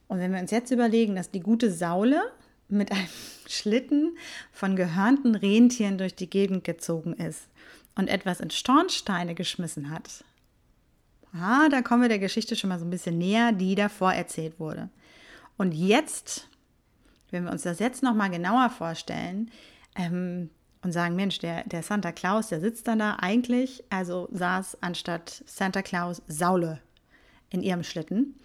Und 0.07 0.19
wenn 0.19 0.31
wir 0.31 0.39
uns 0.39 0.51
jetzt 0.51 0.71
überlegen, 0.71 1.15
dass 1.15 1.29
die 1.29 1.39
gute 1.39 1.71
Saule 1.71 2.21
mit 2.69 2.91
einem 2.91 3.07
Schlitten 3.47 4.17
von 4.51 4.75
gehörnten 4.75 5.35
Rentieren 5.35 5.97
durch 5.97 6.15
die 6.15 6.29
Gegend 6.29 6.63
gezogen 6.63 7.13
ist 7.13 7.47
und 7.95 8.07
etwas 8.07 8.39
in 8.39 8.51
Schornsteine 8.51 9.35
geschmissen 9.35 9.89
hat, 9.89 10.23
ah, 11.33 11.67
da 11.69 11.81
kommen 11.81 12.03
wir 12.03 12.09
der 12.09 12.19
Geschichte 12.19 12.55
schon 12.55 12.69
mal 12.69 12.79
so 12.79 12.85
ein 12.85 12.91
bisschen 12.91 13.17
näher, 13.17 13.51
die 13.51 13.75
davor 13.75 14.13
erzählt 14.13 14.59
wurde. 14.59 14.89
Und 15.57 15.73
jetzt, 15.73 16.47
wenn 17.31 17.43
wir 17.43 17.51
uns 17.51 17.63
das 17.63 17.79
jetzt 17.79 18.03
noch 18.03 18.13
mal 18.13 18.29
genauer 18.29 18.69
vorstellen, 18.69 19.51
ähm, 19.95 20.49
und 20.81 20.93
sagen, 20.93 21.15
Mensch, 21.15 21.39
der, 21.39 21.63
der 21.65 21.83
Santa 21.83 22.11
Claus, 22.11 22.47
der 22.47 22.61
sitzt 22.61 22.87
dann 22.87 22.99
da 22.99 23.17
eigentlich, 23.19 23.83
also 23.89 24.29
saß 24.31 24.77
anstatt 24.81 25.43
Santa 25.45 25.81
Claus 25.81 26.21
Saule 26.27 26.79
in 27.49 27.61
ihrem 27.61 27.83
Schlitten. 27.83 28.35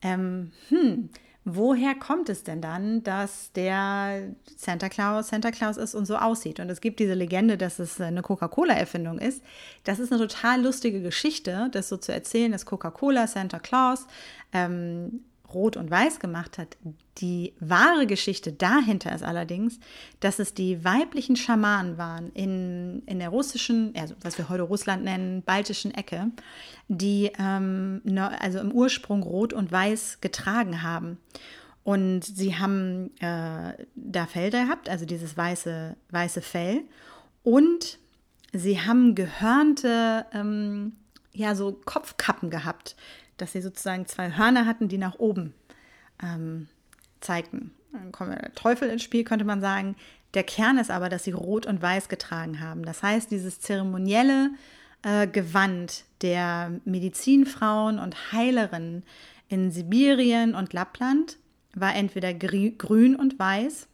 Ähm, 0.00 0.52
hm, 0.68 1.10
woher 1.44 1.94
kommt 1.94 2.28
es 2.28 2.44
denn 2.44 2.60
dann, 2.60 3.02
dass 3.02 3.52
der 3.52 4.34
Santa 4.56 4.88
Claus 4.88 5.28
Santa 5.28 5.50
Claus 5.50 5.76
ist 5.76 5.94
und 5.94 6.06
so 6.06 6.16
aussieht? 6.16 6.60
Und 6.60 6.70
es 6.70 6.80
gibt 6.80 7.00
diese 7.00 7.14
Legende, 7.14 7.56
dass 7.58 7.78
es 7.78 8.00
eine 8.00 8.22
Coca-Cola-Erfindung 8.22 9.18
ist. 9.18 9.42
Das 9.84 9.98
ist 9.98 10.12
eine 10.12 10.26
total 10.26 10.62
lustige 10.62 11.02
Geschichte, 11.02 11.68
das 11.72 11.88
so 11.88 11.96
zu 11.96 12.12
erzählen, 12.12 12.52
dass 12.52 12.66
Coca-Cola 12.66 13.26
Santa 13.26 13.58
Claus 13.58 14.06
ähm, 14.52 15.24
rot 15.54 15.76
und 15.76 15.90
weiß 15.90 16.20
gemacht 16.20 16.58
hat. 16.58 16.76
Die 17.18 17.52
wahre 17.60 18.06
Geschichte 18.06 18.52
dahinter 18.52 19.14
ist 19.14 19.22
allerdings, 19.22 19.78
dass 20.20 20.38
es 20.38 20.54
die 20.54 20.84
weiblichen 20.84 21.36
Schamanen 21.36 21.98
waren 21.98 22.30
in, 22.32 23.02
in 23.06 23.18
der 23.18 23.28
russischen, 23.28 23.94
also 23.96 24.14
was 24.22 24.38
wir 24.38 24.48
heute 24.48 24.62
Russland 24.62 25.04
nennen, 25.04 25.42
baltischen 25.42 25.92
Ecke, 25.92 26.30
die 26.88 27.30
ähm, 27.38 28.02
also 28.38 28.60
im 28.60 28.72
Ursprung 28.72 29.22
rot 29.22 29.52
und 29.52 29.70
weiß 29.70 30.18
getragen 30.20 30.82
haben. 30.82 31.18
Und 31.84 32.24
sie 32.24 32.56
haben 32.56 33.10
äh, 33.18 33.72
da 33.94 34.26
Felder 34.26 34.64
gehabt, 34.64 34.88
also 34.88 35.04
dieses 35.04 35.36
weiße, 35.36 35.96
weiße 36.10 36.40
Fell. 36.40 36.82
Und 37.42 37.98
sie 38.52 38.80
haben 38.80 39.14
gehörnte, 39.14 40.26
ähm, 40.32 40.92
ja, 41.32 41.54
so 41.54 41.72
Kopfkappen 41.84 42.50
gehabt 42.50 42.94
dass 43.36 43.52
sie 43.52 43.62
sozusagen 43.62 44.06
zwei 44.06 44.36
Hörner 44.36 44.66
hatten, 44.66 44.88
die 44.88 44.98
nach 44.98 45.18
oben 45.18 45.54
ähm, 46.22 46.68
zeigten. 47.20 47.72
Dann 47.92 48.12
kommt 48.12 48.32
der 48.32 48.54
Teufel 48.54 48.88
ins 48.88 49.02
Spiel, 49.02 49.24
könnte 49.24 49.44
man 49.44 49.60
sagen. 49.60 49.96
Der 50.34 50.44
Kern 50.44 50.78
ist 50.78 50.90
aber, 50.90 51.08
dass 51.08 51.24
sie 51.24 51.32
rot 51.32 51.66
und 51.66 51.82
weiß 51.82 52.08
getragen 52.08 52.60
haben. 52.60 52.84
Das 52.84 53.02
heißt, 53.02 53.30
dieses 53.30 53.60
zeremonielle 53.60 54.50
äh, 55.02 55.26
Gewand 55.26 56.04
der 56.22 56.80
Medizinfrauen 56.84 57.98
und 57.98 58.32
Heilerinnen 58.32 59.02
in 59.48 59.70
Sibirien 59.70 60.54
und 60.54 60.72
Lappland 60.72 61.38
war 61.74 61.94
entweder 61.94 62.32
grün 62.32 63.16
und 63.16 63.38
weiß 63.38 63.88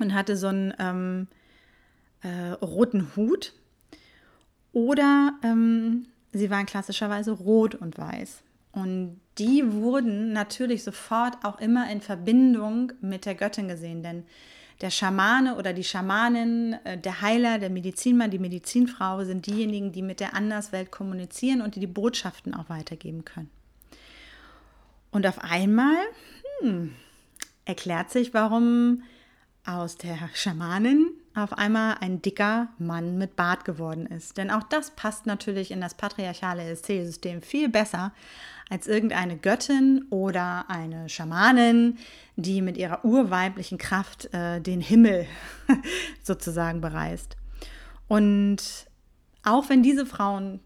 und 0.00 0.14
hatte 0.14 0.36
so 0.36 0.48
einen 0.48 0.74
ähm, 0.78 1.28
äh, 2.22 2.52
roten 2.52 3.14
Hut 3.14 3.52
oder 4.72 5.38
ähm, 5.42 6.06
sie 6.38 6.50
waren 6.50 6.66
klassischerweise 6.66 7.32
rot 7.32 7.74
und 7.74 7.98
weiß. 7.98 8.42
Und 8.72 9.20
die 9.38 9.72
wurden 9.72 10.32
natürlich 10.32 10.82
sofort 10.82 11.44
auch 11.44 11.60
immer 11.60 11.90
in 11.90 12.00
Verbindung 12.00 12.92
mit 13.00 13.24
der 13.24 13.34
Göttin 13.34 13.68
gesehen, 13.68 14.02
denn 14.02 14.24
der 14.80 14.90
Schamane 14.90 15.56
oder 15.56 15.72
die 15.72 15.84
Schamanin, 15.84 16.74
äh, 16.84 16.98
der 16.98 17.20
Heiler, 17.20 17.58
der 17.58 17.70
Medizinmann, 17.70 18.30
die 18.30 18.40
Medizinfrau 18.40 19.24
sind 19.24 19.46
diejenigen, 19.46 19.92
die 19.92 20.02
mit 20.02 20.18
der 20.18 20.34
Anderswelt 20.34 20.90
kommunizieren 20.90 21.62
und 21.62 21.76
die 21.76 21.80
die 21.80 21.86
Botschaften 21.86 22.54
auch 22.54 22.68
weitergeben 22.68 23.24
können. 23.24 23.50
Und 25.12 25.26
auf 25.26 25.38
einmal 25.38 25.96
hm, 26.58 26.92
erklärt 27.64 28.10
sich, 28.10 28.34
warum 28.34 29.04
aus 29.64 29.96
der 29.96 30.18
Schamanin 30.34 31.12
auf 31.34 31.52
einmal 31.52 31.96
ein 32.00 32.22
dicker 32.22 32.68
Mann 32.78 33.18
mit 33.18 33.36
Bart 33.36 33.64
geworden 33.64 34.06
ist. 34.06 34.36
Denn 34.36 34.50
auch 34.50 34.62
das 34.62 34.92
passt 34.92 35.26
natürlich 35.26 35.70
in 35.70 35.80
das 35.80 35.94
patriarchale 35.94 36.62
Erzählsystem 36.62 37.42
viel 37.42 37.68
besser 37.68 38.12
als 38.70 38.86
irgendeine 38.86 39.36
Göttin 39.36 40.06
oder 40.10 40.64
eine 40.68 41.08
Schamanin, 41.08 41.98
die 42.36 42.62
mit 42.62 42.76
ihrer 42.76 43.04
urweiblichen 43.04 43.78
Kraft 43.78 44.32
äh, 44.32 44.60
den 44.60 44.80
Himmel 44.80 45.26
sozusagen 46.22 46.80
bereist. 46.80 47.36
Und 48.08 48.86
auch 49.42 49.68
wenn 49.68 49.82
diese 49.82 50.06
Frauen 50.06 50.60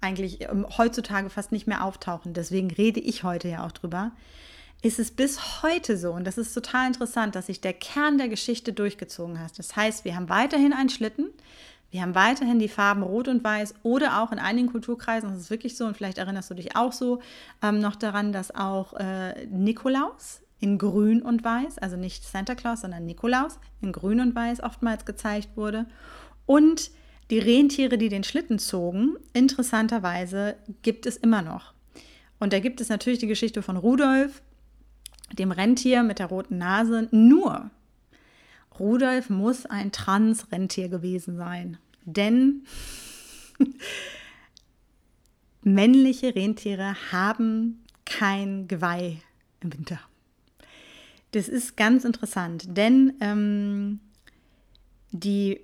eigentlich 0.00 0.42
ähm, 0.42 0.66
heutzutage 0.76 1.30
fast 1.30 1.52
nicht 1.52 1.66
mehr 1.66 1.84
auftauchen, 1.84 2.32
deswegen 2.32 2.70
rede 2.70 3.00
ich 3.00 3.24
heute 3.24 3.48
ja 3.48 3.66
auch 3.66 3.72
drüber, 3.72 4.12
ist 4.84 4.98
es 4.98 5.10
bis 5.10 5.62
heute 5.62 5.96
so, 5.96 6.12
und 6.12 6.26
das 6.26 6.36
ist 6.36 6.52
total 6.52 6.86
interessant, 6.86 7.34
dass 7.34 7.46
sich 7.46 7.62
der 7.62 7.72
Kern 7.72 8.18
der 8.18 8.28
Geschichte 8.28 8.74
durchgezogen 8.74 9.40
hat. 9.40 9.58
Das 9.58 9.74
heißt, 9.74 10.04
wir 10.04 10.14
haben 10.14 10.28
weiterhin 10.28 10.74
einen 10.74 10.90
Schlitten, 10.90 11.30
wir 11.90 12.02
haben 12.02 12.14
weiterhin 12.14 12.58
die 12.58 12.68
Farben 12.68 13.02
Rot 13.02 13.28
und 13.28 13.42
Weiß 13.42 13.76
oder 13.82 14.20
auch 14.20 14.30
in 14.30 14.38
einigen 14.38 14.70
Kulturkreisen, 14.70 15.30
das 15.30 15.40
ist 15.40 15.50
wirklich 15.50 15.78
so, 15.78 15.86
und 15.86 15.96
vielleicht 15.96 16.18
erinnerst 16.18 16.50
du 16.50 16.54
dich 16.54 16.76
auch 16.76 16.92
so 16.92 17.22
ähm, 17.62 17.78
noch 17.78 17.96
daran, 17.96 18.32
dass 18.32 18.54
auch 18.54 18.92
äh, 18.92 19.46
Nikolaus 19.46 20.42
in 20.60 20.76
Grün 20.76 21.22
und 21.22 21.42
Weiß, 21.42 21.78
also 21.78 21.96
nicht 21.96 22.22
Santa 22.22 22.54
Claus, 22.54 22.82
sondern 22.82 23.06
Nikolaus 23.06 23.58
in 23.80 23.90
Grün 23.90 24.20
und 24.20 24.34
Weiß 24.34 24.62
oftmals 24.62 25.06
gezeigt 25.06 25.56
wurde. 25.56 25.86
Und 26.44 26.90
die 27.30 27.38
Rentiere, 27.38 27.96
die 27.96 28.10
den 28.10 28.22
Schlitten 28.22 28.58
zogen, 28.58 29.16
interessanterweise 29.32 30.56
gibt 30.82 31.06
es 31.06 31.16
immer 31.16 31.40
noch. 31.40 31.72
Und 32.38 32.52
da 32.52 32.60
gibt 32.60 32.82
es 32.82 32.90
natürlich 32.90 33.20
die 33.20 33.26
Geschichte 33.28 33.62
von 33.62 33.78
Rudolf, 33.78 34.42
dem 35.34 35.50
Rentier 35.52 36.02
mit 36.02 36.18
der 36.18 36.26
roten 36.26 36.58
Nase. 36.58 37.08
Nur, 37.10 37.70
Rudolf 38.78 39.30
muss 39.30 39.66
ein 39.66 39.92
Trans-Rentier 39.92 40.88
gewesen 40.88 41.36
sein. 41.36 41.78
Denn 42.04 42.64
männliche 45.62 46.34
Rentiere 46.34 46.94
haben 47.12 47.84
kein 48.04 48.68
Geweih 48.68 49.20
im 49.60 49.72
Winter. 49.72 50.00
Das 51.32 51.48
ist 51.48 51.76
ganz 51.76 52.04
interessant, 52.04 52.76
denn 52.76 53.14
ähm, 53.20 54.00
die 55.16 55.60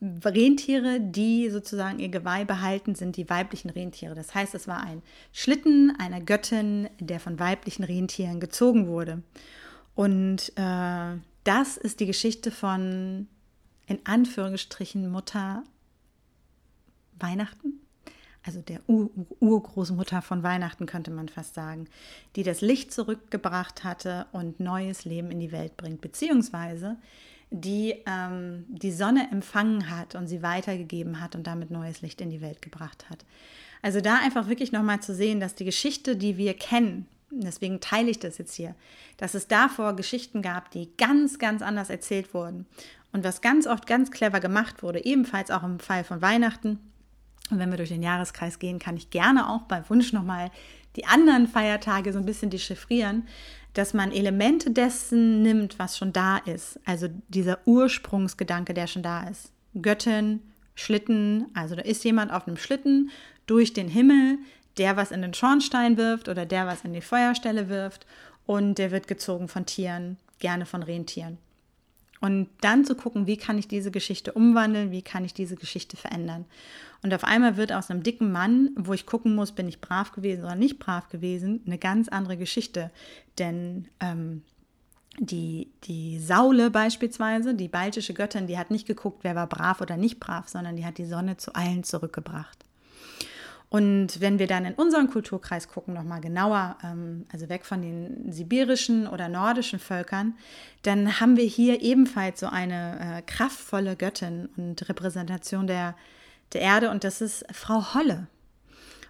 Rentiere, 0.00 0.98
die 0.98 1.50
sozusagen 1.50 1.98
ihr 1.98 2.08
Geweih 2.08 2.46
behalten, 2.46 2.94
sind 2.94 3.18
die 3.18 3.28
weiblichen 3.28 3.68
Rentiere. 3.68 4.14
Das 4.14 4.34
heißt, 4.34 4.54
es 4.54 4.66
war 4.66 4.80
ein 4.82 5.02
Schlitten 5.30 5.94
einer 5.98 6.22
Göttin, 6.22 6.88
der 6.98 7.20
von 7.20 7.38
weiblichen 7.38 7.84
Rentieren 7.84 8.40
gezogen 8.40 8.86
wurde. 8.86 9.22
Und 9.94 10.52
äh, 10.56 11.18
das 11.44 11.76
ist 11.76 12.00
die 12.00 12.06
Geschichte 12.06 12.50
von, 12.50 13.28
in 13.86 13.98
Anführungsstrichen, 14.04 15.10
Mutter 15.10 15.64
Weihnachten. 17.18 17.80
Also 18.42 18.62
der 18.62 18.80
Ur 18.86 19.10
Urgroßmutter 19.40 20.22
von 20.22 20.42
Weihnachten 20.42 20.86
könnte 20.86 21.10
man 21.10 21.28
fast 21.28 21.52
sagen, 21.52 21.88
die 22.36 22.42
das 22.42 22.62
Licht 22.62 22.90
zurückgebracht 22.90 23.84
hatte 23.84 24.28
und 24.32 24.60
neues 24.60 25.04
Leben 25.04 25.30
in 25.30 25.40
die 25.40 25.52
Welt 25.52 25.76
bringt, 25.76 26.00
beziehungsweise 26.00 26.96
die 27.50 27.94
ähm, 28.06 28.64
die 28.68 28.92
Sonne 28.92 29.28
empfangen 29.30 29.90
hat 29.90 30.14
und 30.14 30.26
sie 30.26 30.42
weitergegeben 30.42 31.20
hat 31.20 31.34
und 31.34 31.46
damit 31.46 31.70
neues 31.70 32.02
Licht 32.02 32.20
in 32.20 32.30
die 32.30 32.40
Welt 32.40 32.62
gebracht 32.62 33.08
hat. 33.10 33.24
Also 33.82 34.00
da 34.00 34.16
einfach 34.16 34.48
wirklich 34.48 34.72
nochmal 34.72 35.00
zu 35.00 35.14
sehen, 35.14 35.40
dass 35.40 35.54
die 35.54 35.64
Geschichte, 35.64 36.16
die 36.16 36.36
wir 36.36 36.54
kennen, 36.54 37.06
deswegen 37.30 37.80
teile 37.80 38.10
ich 38.10 38.18
das 38.18 38.38
jetzt 38.38 38.54
hier, 38.54 38.74
dass 39.16 39.34
es 39.34 39.46
davor 39.46 39.94
Geschichten 39.94 40.42
gab, 40.42 40.70
die 40.70 40.90
ganz, 40.96 41.38
ganz 41.38 41.62
anders 41.62 41.90
erzählt 41.90 42.34
wurden. 42.34 42.66
Und 43.12 43.24
was 43.24 43.40
ganz 43.40 43.66
oft 43.66 43.86
ganz 43.86 44.10
clever 44.10 44.40
gemacht 44.40 44.82
wurde, 44.82 45.04
ebenfalls 45.04 45.50
auch 45.50 45.62
im 45.62 45.80
Fall 45.80 46.04
von 46.04 46.20
Weihnachten. 46.20 46.78
Und 47.50 47.58
wenn 47.58 47.70
wir 47.70 47.78
durch 47.78 47.88
den 47.88 48.02
Jahreskreis 48.02 48.58
gehen, 48.58 48.78
kann 48.78 48.96
ich 48.96 49.10
gerne 49.10 49.48
auch 49.48 49.62
bei 49.62 49.88
Wunsch 49.88 50.12
nochmal 50.12 50.50
die 50.96 51.06
anderen 51.06 51.46
Feiertage 51.46 52.12
so 52.12 52.18
ein 52.18 52.26
bisschen 52.26 52.50
dechiffrieren. 52.50 53.26
Dass 53.74 53.94
man 53.94 54.12
Elemente 54.12 54.70
dessen 54.70 55.42
nimmt, 55.42 55.78
was 55.78 55.96
schon 55.96 56.12
da 56.12 56.38
ist. 56.38 56.80
Also 56.84 57.08
dieser 57.28 57.58
Ursprungsgedanke, 57.66 58.74
der 58.74 58.86
schon 58.86 59.02
da 59.02 59.28
ist. 59.28 59.52
Göttin, 59.80 60.40
Schlitten, 60.74 61.46
also 61.54 61.74
da 61.74 61.82
ist 61.82 62.04
jemand 62.04 62.32
auf 62.32 62.46
einem 62.46 62.56
Schlitten 62.56 63.10
durch 63.46 63.72
den 63.72 63.88
Himmel, 63.88 64.38
der 64.78 64.96
was 64.96 65.10
in 65.10 65.22
den 65.22 65.34
Schornstein 65.34 65.96
wirft 65.96 66.28
oder 66.28 66.46
der 66.46 66.66
was 66.66 66.84
in 66.84 66.92
die 66.92 67.00
Feuerstelle 67.00 67.68
wirft 67.68 68.06
und 68.46 68.78
der 68.78 68.90
wird 68.90 69.08
gezogen 69.08 69.48
von 69.48 69.66
Tieren, 69.66 70.16
gerne 70.38 70.66
von 70.66 70.82
Rentieren. 70.82 71.38
Und 72.20 72.48
dann 72.60 72.84
zu 72.84 72.94
gucken, 72.94 73.26
wie 73.26 73.36
kann 73.36 73.58
ich 73.58 73.68
diese 73.68 73.90
Geschichte 73.90 74.32
umwandeln, 74.32 74.90
wie 74.90 75.02
kann 75.02 75.24
ich 75.24 75.34
diese 75.34 75.56
Geschichte 75.56 75.96
verändern. 75.96 76.46
Und 77.02 77.14
auf 77.14 77.24
einmal 77.24 77.56
wird 77.56 77.72
aus 77.72 77.90
einem 77.90 78.02
dicken 78.02 78.32
Mann, 78.32 78.70
wo 78.76 78.92
ich 78.92 79.06
gucken 79.06 79.34
muss, 79.34 79.52
bin 79.52 79.68
ich 79.68 79.80
brav 79.80 80.12
gewesen 80.12 80.44
oder 80.44 80.56
nicht 80.56 80.78
brav 80.78 81.08
gewesen, 81.08 81.62
eine 81.66 81.78
ganz 81.78 82.08
andere 82.08 82.36
Geschichte. 82.36 82.90
Denn 83.38 83.86
ähm, 84.00 84.42
die, 85.18 85.70
die 85.84 86.18
Saule 86.18 86.70
beispielsweise, 86.70 87.54
die 87.54 87.68
baltische 87.68 88.14
Göttin, 88.14 88.46
die 88.46 88.58
hat 88.58 88.70
nicht 88.70 88.86
geguckt, 88.86 89.20
wer 89.22 89.36
war 89.36 89.46
brav 89.46 89.80
oder 89.80 89.96
nicht 89.96 90.18
brav, 90.18 90.48
sondern 90.48 90.76
die 90.76 90.84
hat 90.84 90.98
die 90.98 91.06
Sonne 91.06 91.36
zu 91.36 91.54
allen 91.54 91.84
zurückgebracht. 91.84 92.64
Und 93.70 94.22
wenn 94.22 94.38
wir 94.38 94.46
dann 94.46 94.64
in 94.64 94.74
unseren 94.74 95.10
Kulturkreis 95.10 95.68
gucken, 95.68 95.92
nochmal 95.92 96.22
genauer, 96.22 96.78
ähm, 96.82 97.26
also 97.30 97.48
weg 97.50 97.66
von 97.66 97.82
den 97.82 98.32
sibirischen 98.32 99.06
oder 99.06 99.28
nordischen 99.28 99.78
Völkern, 99.78 100.34
dann 100.82 101.20
haben 101.20 101.36
wir 101.36 101.44
hier 101.44 101.82
ebenfalls 101.82 102.40
so 102.40 102.46
eine 102.46 103.18
äh, 103.18 103.22
kraftvolle 103.22 103.94
Göttin 103.94 104.48
und 104.56 104.88
Repräsentation 104.88 105.66
der, 105.66 105.96
der 106.52 106.60
Erde 106.60 106.90
und 106.90 107.04
das 107.04 107.20
ist 107.20 107.44
Frau 107.52 107.94
Holle. 107.94 108.26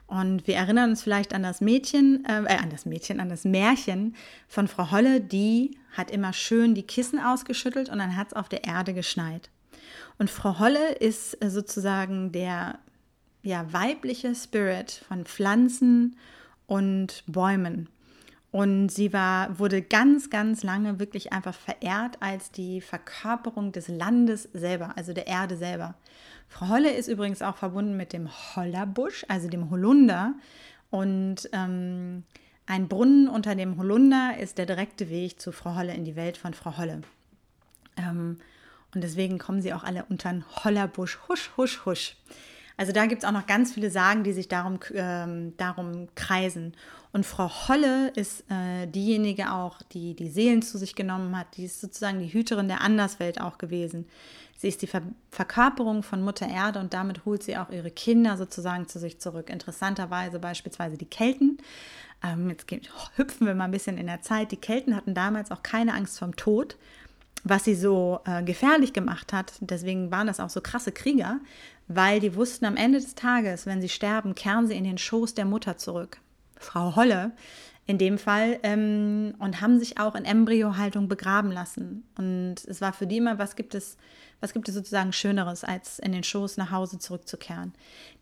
Und 0.07 0.47
wir 0.47 0.57
erinnern 0.57 0.91
uns 0.91 1.03
vielleicht 1.03 1.35
an 1.35 1.43
das 1.43 1.61
Mädchen, 1.61 2.25
äh, 2.27 2.57
an 2.57 2.71
das 2.71 2.87
Mädchen, 2.87 3.21
an 3.21 3.29
das 3.29 3.45
Märchen 3.45 4.17
von 4.49 4.67
Frau 4.67 4.91
Holle, 4.91 5.21
die 5.21 5.77
hat 5.93 6.11
immer 6.11 6.33
schön 6.33 6.75
die 6.75 6.83
Kissen 6.83 7.21
ausgeschüttelt 7.21 7.91
und 7.91 7.99
dann 7.99 8.17
hat 8.17 8.29
es 8.29 8.33
auf 8.33 8.49
der 8.49 8.65
Erde 8.65 8.95
geschneit. 8.95 9.51
Und 10.19 10.31
Frau 10.31 10.59
Holle 10.59 10.93
ist 10.95 11.43
äh, 11.45 11.51
sozusagen 11.51 12.33
der 12.33 12.79
ja, 13.43 13.71
weibliche 13.73 14.35
Spirit 14.35 15.05
von 15.07 15.25
Pflanzen 15.25 16.17
und 16.67 17.23
Bäumen. 17.27 17.89
Und 18.51 18.89
sie 18.89 19.13
war, 19.13 19.59
wurde 19.59 19.83
ganz, 19.83 20.31
ganz 20.31 20.63
lange 20.63 20.99
wirklich 20.99 21.33
einfach 21.33 21.55
verehrt 21.55 22.17
als 22.21 22.51
die 22.51 22.81
Verkörperung 22.81 23.73
des 23.73 23.89
Landes 23.89 24.49
selber, 24.55 24.97
also 24.97 25.13
der 25.13 25.27
Erde 25.27 25.57
selber. 25.57 25.97
Frau 26.49 26.69
Holle 26.69 26.93
ist 26.93 27.09
übrigens 27.09 27.43
auch 27.43 27.57
verbunden 27.57 27.97
mit 27.97 28.13
dem 28.13 28.29
Hollerbusch, 28.57 29.25
also 29.29 29.49
dem 29.49 29.71
Holunder. 29.71 30.35
Und 30.91 31.49
ähm, 31.53 32.25
ein 32.67 32.89
Brunnen 32.89 33.29
unter 33.29 33.55
dem 33.55 33.79
Holunder 33.79 34.37
ist 34.39 34.59
der 34.59 34.67
direkte 34.67 35.11
Weg 35.11 35.41
zu 35.41 35.53
Frau 35.53 35.75
Holle 35.75 35.95
in 35.95 36.05
die 36.05 36.17
Welt 36.17 36.37
von 36.37 36.55
Frau 36.55 36.77
Holle. 36.77 37.03
Ähm, 37.97 38.39
und 38.95 39.05
deswegen 39.05 39.39
kommen 39.39 39.61
sie 39.61 39.75
auch 39.75 39.85
alle 39.85 40.07
unter 40.09 40.31
den 40.31 40.45
Hollerbusch. 40.65 41.19
Husch, 41.29 41.51
husch, 41.57 41.85
husch. 41.85 42.17
Also 42.79 42.93
da 42.93 43.07
gibt 43.07 43.23
es 43.23 43.29
auch 43.29 43.33
noch 43.33 43.47
ganz 43.47 43.75
viele 43.75 43.91
Sagen, 43.91 44.23
die 44.23 44.33
sich 44.33 44.49
darum, 44.49 44.79
ähm, 44.95 45.55
darum 45.57 46.09
kreisen. 46.15 46.75
Und 47.13 47.27
Frau 47.27 47.51
Holle 47.69 48.11
ist 48.11 48.45
äh, 48.51 48.87
diejenige 48.87 49.53
auch, 49.53 49.83
die 49.83 50.15
die 50.15 50.29
Seelen 50.29 50.63
zu 50.63 50.79
sich 50.79 50.95
genommen 50.95 51.37
hat. 51.37 51.57
Die 51.57 51.65
ist 51.65 51.81
sozusagen 51.81 52.21
die 52.21 52.33
Hüterin 52.33 52.69
der 52.69 52.81
Anderswelt 52.81 53.41
auch 53.41 53.59
gewesen. 53.59 54.07
Sie 54.59 54.69
ist 54.69 54.83
die 54.83 54.87
Ver 54.87 55.03
Verkörperung 55.31 56.03
von 56.03 56.21
Mutter 56.21 56.49
Erde 56.49 56.81
und 56.81 56.93
damit 56.93 57.25
holt 57.25 57.43
sie 57.43 57.57
auch 57.57 57.71
ihre 57.71 57.91
Kinder 57.91 58.37
sozusagen 58.37 58.89
zu 58.89 58.99
sich 58.99 59.19
zurück. 59.21 59.49
Interessanterweise 59.49 60.39
beispielsweise 60.39 60.99
die 60.99 61.07
Kelten. 61.07 61.59
Ähm, 62.23 62.51
jetzt 62.51 62.67
hüpfen 63.17 63.47
wir 63.47 63.55
mal 63.55 63.65
ein 63.65 63.71
bisschen 63.71 63.97
in 63.97 64.09
der 64.09 64.21
Zeit. 64.21 64.53
Die 64.53 64.57
Kelten 64.57 64.95
hatten 64.95 65.15
damals 65.15 65.51
auch 65.51 65.63
keine 65.63 65.95
Angst 65.95 66.19
vom 66.19 66.37
Tod 66.37 66.77
was 67.45 67.65
sie 67.65 67.75
so 67.75 68.21
äh, 68.25 68.43
gefährlich 68.43 68.93
gemacht 68.93 69.33
hat. 69.33 69.53
Deswegen 69.61 70.11
waren 70.11 70.27
das 70.27 70.41
auch 70.41 70.51
so 70.51 70.61
krasse 70.61 70.93
Krieger, 70.93 71.41
weil 71.87 72.21
die 72.21 72.35
wussten, 72.35 72.65
am 72.65 72.77
Ende 72.77 73.01
des 73.01 73.15
Tages, 73.15 73.67
wenn 73.67 73.81
sie 73.81 73.89
sterben, 73.89 74.35
kehren 74.35 74.67
sie 74.67 74.77
in 74.77 74.85
den 74.85 74.99
Schoß 74.99 75.35
der 75.35 75.45
Mutter 75.45 75.77
zurück. 75.77 76.19
Frau 76.59 76.97
Holle 76.97 77.33
in 77.89 77.97
dem 77.97 78.19
Fall 78.19 78.61
ähm, 78.65 79.35
und 79.39 79.63
haben 79.63 79.79
sich 79.79 79.99
auch 79.99 80.15
in 80.15 80.27
Embryohaltung 80.27 81.09
begraben 81.09 81.51
lassen. 81.51 82.07
Und 82.19 82.57
es 82.67 82.83
war 82.83 82.93
für 82.93 83.07
die 83.07 83.17
immer, 83.17 83.39
was 83.39 83.57
gibt 83.57 83.75
es, 83.75 83.97
was 84.43 84.53
gibt 84.53 84.69
es 84.69 84.75
sozusagen 84.75 85.15
Schöneres, 85.15 85.65
als 85.65 85.99
in 85.99 86.13
den 86.13 86.23
Schoß 86.23 86.59
nach 86.59 86.71
Hause 86.71 86.99
zurückzukehren. 86.99 87.73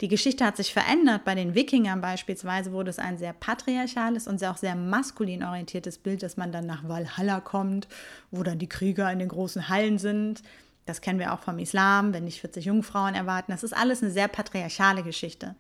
Die 0.01 0.07
Geschichte 0.07 0.45
hat 0.45 0.57
sich 0.57 0.73
verändert. 0.73 1.25
Bei 1.25 1.35
den 1.35 1.57
Wikingern 1.57 2.01
beispielsweise 2.01 2.71
wurde 2.71 2.91
es 2.91 3.01
ein 3.01 3.19
sehr 3.19 3.33
patriarchales 3.33 4.29
und 4.29 4.39
sehr 4.39 4.53
auch 4.53 4.57
sehr 4.57 4.77
maskulin 4.77 5.43
orientiertes 5.43 5.99
Bild, 5.99 6.23
dass 6.23 6.37
man 6.37 6.53
dann 6.53 6.67
nach 6.67 6.89
Valhalla 6.89 7.41
kommt, 7.41 7.89
wo 8.31 8.45
dann 8.45 8.61
die 8.61 8.69
Krieger 8.69 9.11
in 9.11 9.19
den 9.19 9.29
großen 9.29 9.69
Hallen 9.69 9.99
sind. 9.99 10.45
Das 10.85 11.01
kennen 11.01 11.19
wir 11.19 11.35
auch 11.35 11.41
vom 11.41 11.59
Islam, 11.59 12.15
wenn 12.15 12.23
nicht 12.23 12.41
40 12.41 12.67
Jungfrauen 12.67 13.17
erwarten. 13.17 13.51
Das 13.51 13.65
ist 13.65 13.77
alles 13.77 14.01
eine 14.01 14.13
sehr 14.13 14.29
patriarchale 14.29 15.03
Geschichte. 15.03 15.57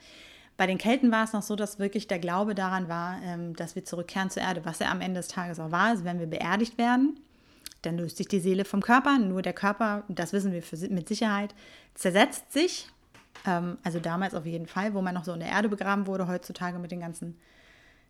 Bei 0.57 0.66
den 0.66 0.79
Kelten 0.79 1.12
war 1.12 1.25
es 1.25 1.33
noch 1.33 1.42
so, 1.42 1.55
dass 1.55 1.79
wirklich 1.79 2.07
der 2.07 2.19
Glaube 2.19 2.55
daran 2.55 2.88
war, 2.88 3.21
ähm, 3.23 3.55
dass 3.57 3.75
wir 3.75 3.85
zurückkehren 3.85 4.31
zur 4.31 4.42
Erde, 4.42 4.64
was 4.64 4.81
er 4.81 4.90
am 4.90 5.01
Ende 5.01 5.21
des 5.21 5.29
Tages 5.29 5.61
auch 5.61 5.71
war. 5.71 5.88
Also 5.88 6.05
wenn 6.05 6.19
wir 6.19 6.27
beerdigt 6.27 6.79
werden, 6.79 7.21
dann 7.83 7.99
löst 7.99 8.16
sich 8.16 8.29
die 8.29 8.40
Seele 8.40 8.64
vom 8.64 8.81
Körper. 8.81 9.19
Nur 9.19 9.42
der 9.42 9.53
Körper, 9.53 10.05
das 10.09 10.33
wissen 10.33 10.53
wir 10.53 10.62
für, 10.62 10.77
mit 10.88 11.09
Sicherheit, 11.09 11.55
zersetzt 11.95 12.53
sich. 12.53 12.88
Ähm, 13.47 13.79
also 13.85 14.01
damals 14.01 14.35
auf 14.35 14.47
jeden 14.47 14.66
Fall, 14.66 14.95
wo 14.95 15.03
man 15.03 15.14
noch 15.14 15.25
so 15.25 15.33
in 15.33 15.40
der 15.40 15.51
Erde 15.51 15.69
begraben 15.69 16.07
wurde. 16.07 16.27
Heutzutage 16.27 16.79
mit 16.79 16.90
den 16.90 17.01
ganzen 17.01 17.38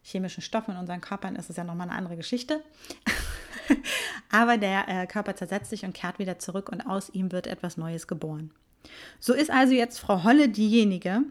chemischen 0.02 0.42
Stoffen 0.42 0.74
in 0.74 0.80
unseren 0.80 1.00
Körpern 1.00 1.34
ist 1.34 1.50
es 1.50 1.56
ja 1.56 1.64
nochmal 1.64 1.88
eine 1.88 1.98
andere 1.98 2.16
Geschichte. 2.16 2.62
Aber 4.30 4.56
der 4.56 4.88
äh, 4.88 5.06
Körper 5.06 5.34
zersetzt 5.34 5.70
sich 5.70 5.84
und 5.84 5.94
kehrt 5.94 6.20
wieder 6.20 6.38
zurück 6.38 6.68
und 6.70 6.82
aus 6.82 7.10
ihm 7.10 7.32
wird 7.32 7.48
etwas 7.48 7.76
Neues 7.76 8.06
geboren. 8.06 8.52
So 9.18 9.34
ist 9.34 9.50
also 9.50 9.74
jetzt 9.74 9.98
Frau 9.98 10.22
Holle 10.22 10.48
diejenige, 10.48 11.22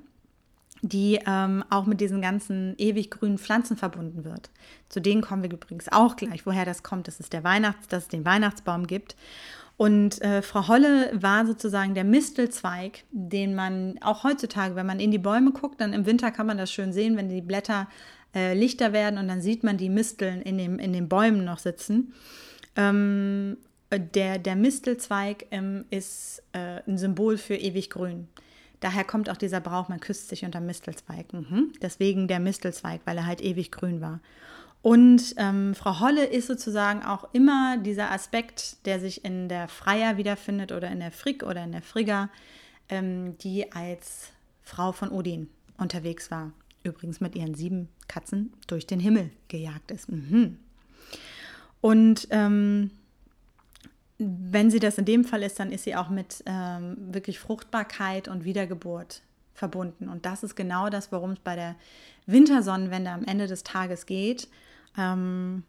die 0.88 1.20
ähm, 1.26 1.64
auch 1.72 1.88
mit 1.88 2.00
diesen 2.00 2.22
ganzen 2.22 2.76
ewig 2.78 3.10
grünen 3.10 3.40
Pflanzen 3.40 3.76
verbunden 3.76 4.24
wird. 4.24 4.52
Zu 4.88 5.00
denen 5.02 5.22
kommen 5.22 5.42
wir 5.42 5.52
übrigens 5.52 5.92
auch 5.92 6.16
gleich, 6.16 6.46
woher 6.46 6.64
das 6.64 6.84
kommt, 6.84 7.08
dass 7.08 7.20
es, 7.20 7.30
der 7.30 7.44
Weihnachts-, 7.44 7.88
dass 7.88 8.04
es 8.04 8.10
den 8.10 8.24
Weihnachtsbaum 8.24 8.86
gibt. 8.86 9.16
Und 9.78 10.22
äh, 10.22 10.42
Frau 10.42 10.68
Holle 10.68 11.12
war 11.14 11.46
sozusagen 11.48 11.96
der 11.96 12.04
Mistelzweig, 12.04 13.04
den 13.12 13.56
man 13.56 13.98
auch 14.02 14.24
heutzutage, 14.24 14.76
wenn 14.76 14.86
man 14.86 15.00
in 15.00 15.12
die 15.12 15.18
Bäume 15.18 15.52
guckt, 15.52 15.82
dann 15.82 15.92
im 15.92 16.06
Winter 16.06 16.32
kann 16.32 16.46
man 16.46 16.58
das 16.58 16.72
schön 16.72 16.94
sehen, 16.94 17.18
wenn 17.18 17.30
die 17.30 17.42
Blätter 17.42 17.88
äh, 18.36 18.54
lichter 18.54 18.94
werden 18.94 19.18
und 19.18 19.28
dann 19.28 19.42
sieht 19.42 19.64
man 19.64 19.78
die 19.78 19.90
Misteln 19.90 20.42
in, 20.44 20.58
dem, 20.58 20.78
in 20.78 20.94
den 20.94 21.10
Bäumen 21.10 21.44
noch 21.44 21.60
sitzen. 21.60 22.14
Ähm, 22.76 23.58
der, 23.92 24.38
der 24.38 24.56
Mistelzweig 24.56 25.48
ähm, 25.52 25.86
ist 25.90 26.44
äh, 26.54 26.82
ein 26.88 26.98
Symbol 26.98 27.38
für 27.38 27.56
ewig 27.56 27.90
grün. 27.90 28.28
Daher 28.86 29.04
kommt 29.04 29.32
auch 29.32 29.38
dieser 29.38 29.62
Brauch, 29.62 29.90
man 29.90 30.00
küsst 30.00 30.30
sich 30.30 30.46
unter 30.46 30.60
Mistelzweig. 30.60 31.34
Mhm. 31.34 31.74
Deswegen 31.82 32.28
der 32.28 32.40
Mistelzweig, 32.40 33.02
weil 33.06 33.18
er 33.18 33.26
halt 33.26 33.42
ewig 33.42 33.72
grün 33.72 34.00
war. 34.00 34.20
Und 34.84 35.34
ähm, 35.38 35.74
Frau 35.74 36.02
Holle 36.02 36.24
ist 36.24 36.46
sozusagen 36.46 37.02
auch 37.02 37.28
immer 37.34 37.80
dieser 37.80 38.12
Aspekt, 38.12 38.86
der 38.86 39.00
sich 39.00 39.26
in 39.26 39.50
der 39.50 39.70
Freier 39.70 40.18
wiederfindet 40.18 40.72
oder 40.72 40.92
in 40.92 41.00
der 41.00 41.10
Frick 41.10 41.42
oder 41.42 41.64
in 41.64 41.72
der 41.72 41.82
Frigga, 41.82 42.30
ähm, 42.88 43.36
die 43.40 43.72
als 43.72 44.30
Frau 44.62 44.92
von 44.92 45.10
Odin 45.10 45.50
unterwegs 45.80 46.30
war. 46.30 46.52
Übrigens 46.84 47.20
mit 47.20 47.36
ihren 47.36 47.56
sieben 47.56 47.90
Katzen 48.08 48.54
durch 48.68 48.86
den 48.86 49.00
Himmel 49.00 49.32
gejagt 49.48 49.90
ist. 49.90 50.10
Mhm. 50.10 50.60
Und 51.82 52.28
ähm, 52.30 52.92
wenn 54.18 54.72
sie 54.72 54.80
das 54.80 54.98
in 54.98 55.06
dem 55.06 55.26
Fall 55.26 55.44
ist, 55.44 55.60
dann 55.60 55.72
ist 55.72 55.84
sie 55.84 55.96
auch 55.96 56.10
mit 56.10 56.44
ähm, 56.46 56.96
wirklich 57.14 57.40
Fruchtbarkeit 57.40 58.28
und 58.28 58.46
Wiedergeburt 58.46 59.22
verbunden. 59.54 60.10
Und 60.10 60.26
das 60.26 60.44
ist 60.44 60.56
genau 60.56 60.90
das, 60.90 61.12
worum 61.12 61.32
es 61.32 61.40
bei 61.40 61.56
der 61.56 61.76
Wintersonnenwende 62.26 63.12
am 63.12 63.26
Ende 63.26 63.48
des 63.48 63.64
Tages 63.64 64.06
geht. 64.06 64.48
Ähm, 64.98 65.64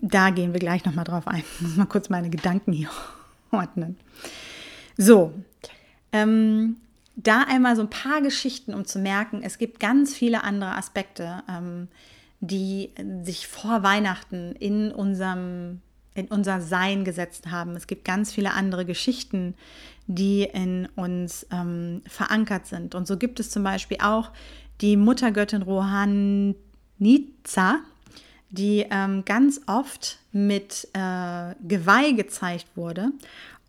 da 0.00 0.30
gehen 0.30 0.52
wir 0.52 0.60
gleich 0.60 0.84
nochmal 0.84 1.04
drauf 1.04 1.26
ein. 1.26 1.44
Ich 1.54 1.60
muss 1.62 1.76
mal 1.76 1.86
kurz 1.86 2.10
meine 2.10 2.30
Gedanken 2.30 2.72
hier 2.72 2.90
ordnen. 3.50 3.96
So, 4.96 5.32
ähm, 6.12 6.76
da 7.16 7.44
einmal 7.44 7.76
so 7.76 7.82
ein 7.82 7.90
paar 7.90 8.20
Geschichten, 8.20 8.74
um 8.74 8.84
zu 8.84 8.98
merken, 8.98 9.42
es 9.42 9.58
gibt 9.58 9.80
ganz 9.80 10.14
viele 10.14 10.44
andere 10.44 10.76
Aspekte, 10.76 11.42
ähm, 11.48 11.88
die 12.40 12.90
sich 13.22 13.46
vor 13.46 13.82
Weihnachten 13.82 14.52
in 14.56 14.92
unserem 14.92 15.80
in 16.14 16.28
unser 16.28 16.60
Sein 16.60 17.04
gesetzt 17.04 17.50
haben. 17.50 17.76
Es 17.76 17.86
gibt 17.86 18.04
ganz 18.04 18.32
viele 18.32 18.52
andere 18.52 18.84
Geschichten, 18.84 19.54
die 20.06 20.44
in 20.44 20.86
uns 20.96 21.46
ähm, 21.50 22.02
verankert 22.06 22.66
sind. 22.66 22.94
Und 22.94 23.06
so 23.06 23.16
gibt 23.16 23.40
es 23.40 23.50
zum 23.50 23.64
Beispiel 23.64 23.98
auch 24.00 24.30
die 24.80 24.96
Muttergöttin 24.96 25.62
Rohanica, 25.62 26.54
die 28.50 28.86
ähm, 28.90 29.24
ganz 29.24 29.60
oft 29.66 30.18
mit 30.32 30.88
äh, 30.92 31.54
Geweih 31.66 32.12
gezeigt 32.12 32.66
wurde. 32.76 33.10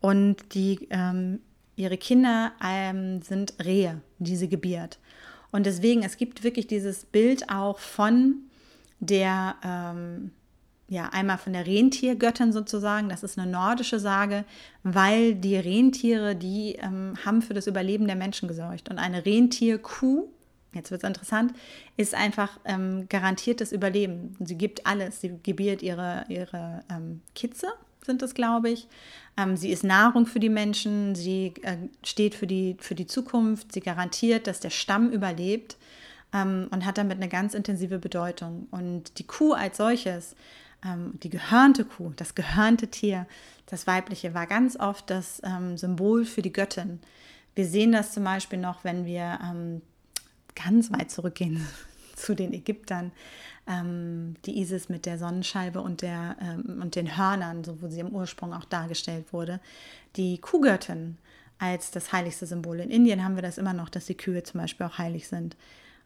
Und 0.00 0.54
die, 0.54 0.86
ähm, 0.90 1.40
ihre 1.74 1.96
Kinder 1.96 2.52
ähm, 2.64 3.22
sind 3.22 3.54
Rehe, 3.64 4.00
die 4.18 4.36
sie 4.36 4.48
gebiert. 4.48 4.98
Und 5.50 5.66
deswegen, 5.66 6.02
es 6.02 6.16
gibt 6.16 6.44
wirklich 6.44 6.66
dieses 6.66 7.04
Bild 7.04 7.48
auch 7.50 7.78
von 7.78 8.42
der 9.00 9.56
ähm, 9.64 10.30
ja 10.88 11.08
einmal 11.08 11.38
von 11.38 11.52
der 11.52 11.66
Rentiergöttin 11.66 12.52
sozusagen, 12.52 13.08
das 13.08 13.22
ist 13.22 13.38
eine 13.38 13.50
nordische 13.50 13.98
Sage, 13.98 14.44
weil 14.82 15.34
die 15.34 15.56
Rentiere, 15.56 16.36
die 16.36 16.76
ähm, 16.80 17.14
haben 17.24 17.42
für 17.42 17.54
das 17.54 17.66
Überleben 17.66 18.06
der 18.06 18.16
Menschen 18.16 18.48
gesorgt. 18.48 18.88
Und 18.88 18.98
eine 18.98 19.26
Rentierkuh, 19.26 20.28
jetzt 20.72 20.90
wird 20.90 21.02
es 21.02 21.08
interessant, 21.08 21.54
ist 21.96 22.14
einfach 22.14 22.60
ähm, 22.64 23.06
garantiertes 23.08 23.72
Überleben. 23.72 24.36
Sie 24.40 24.56
gibt 24.56 24.86
alles. 24.86 25.20
Sie 25.20 25.38
gebiert 25.42 25.82
ihre, 25.82 26.24
ihre 26.28 26.84
ähm, 26.88 27.20
Kitze, 27.34 27.68
sind 28.04 28.22
es, 28.22 28.34
glaube 28.34 28.70
ich. 28.70 28.86
Ähm, 29.36 29.56
sie 29.56 29.70
ist 29.70 29.82
Nahrung 29.82 30.26
für 30.26 30.40
die 30.40 30.48
Menschen, 30.48 31.16
sie 31.16 31.52
äh, 31.62 31.76
steht 32.04 32.36
für 32.36 32.46
die, 32.46 32.76
für 32.78 32.94
die 32.94 33.06
Zukunft, 33.06 33.72
sie 33.72 33.80
garantiert, 33.80 34.46
dass 34.46 34.60
der 34.60 34.70
Stamm 34.70 35.10
überlebt 35.10 35.76
ähm, 36.32 36.68
und 36.70 36.86
hat 36.86 36.98
damit 36.98 37.16
eine 37.16 37.28
ganz 37.28 37.54
intensive 37.54 37.98
Bedeutung. 37.98 38.68
Und 38.70 39.18
die 39.18 39.26
Kuh 39.26 39.52
als 39.52 39.76
solches, 39.76 40.36
die 40.84 41.30
gehörnte 41.30 41.84
Kuh, 41.84 42.12
das 42.14 42.34
gehörnte 42.34 42.88
Tier, 42.88 43.26
das 43.66 43.86
weibliche, 43.86 44.34
war 44.34 44.46
ganz 44.46 44.78
oft 44.78 45.10
das 45.10 45.40
ähm, 45.44 45.76
Symbol 45.76 46.24
für 46.24 46.42
die 46.42 46.52
Göttin. 46.52 47.00
Wir 47.54 47.66
sehen 47.66 47.92
das 47.92 48.12
zum 48.12 48.24
Beispiel 48.24 48.58
noch, 48.58 48.84
wenn 48.84 49.04
wir 49.04 49.38
ähm, 49.42 49.82
ganz 50.54 50.92
weit 50.92 51.10
zurückgehen 51.10 51.66
zu 52.14 52.34
den 52.34 52.52
Ägyptern, 52.52 53.12
ähm, 53.66 54.36
die 54.44 54.60
Isis 54.60 54.88
mit 54.88 55.06
der 55.06 55.18
Sonnenscheibe 55.18 55.80
und, 55.80 56.02
der, 56.02 56.36
ähm, 56.40 56.80
und 56.82 56.94
den 56.94 57.16
Hörnern, 57.16 57.64
so 57.64 57.82
wo 57.82 57.88
sie 57.88 58.00
im 58.00 58.14
Ursprung 58.14 58.52
auch 58.52 58.64
dargestellt 58.64 59.32
wurde, 59.32 59.60
die 60.16 60.38
Kuhgöttin 60.38 61.18
als 61.58 61.90
das 61.90 62.12
heiligste 62.12 62.46
Symbol. 62.46 62.80
In 62.80 62.90
Indien 62.90 63.24
haben 63.24 63.34
wir 63.34 63.42
das 63.42 63.58
immer 63.58 63.72
noch, 63.72 63.88
dass 63.88 64.06
die 64.06 64.16
Kühe 64.16 64.42
zum 64.42 64.60
Beispiel 64.60 64.86
auch 64.86 64.98
heilig 64.98 65.26
sind, 65.28 65.56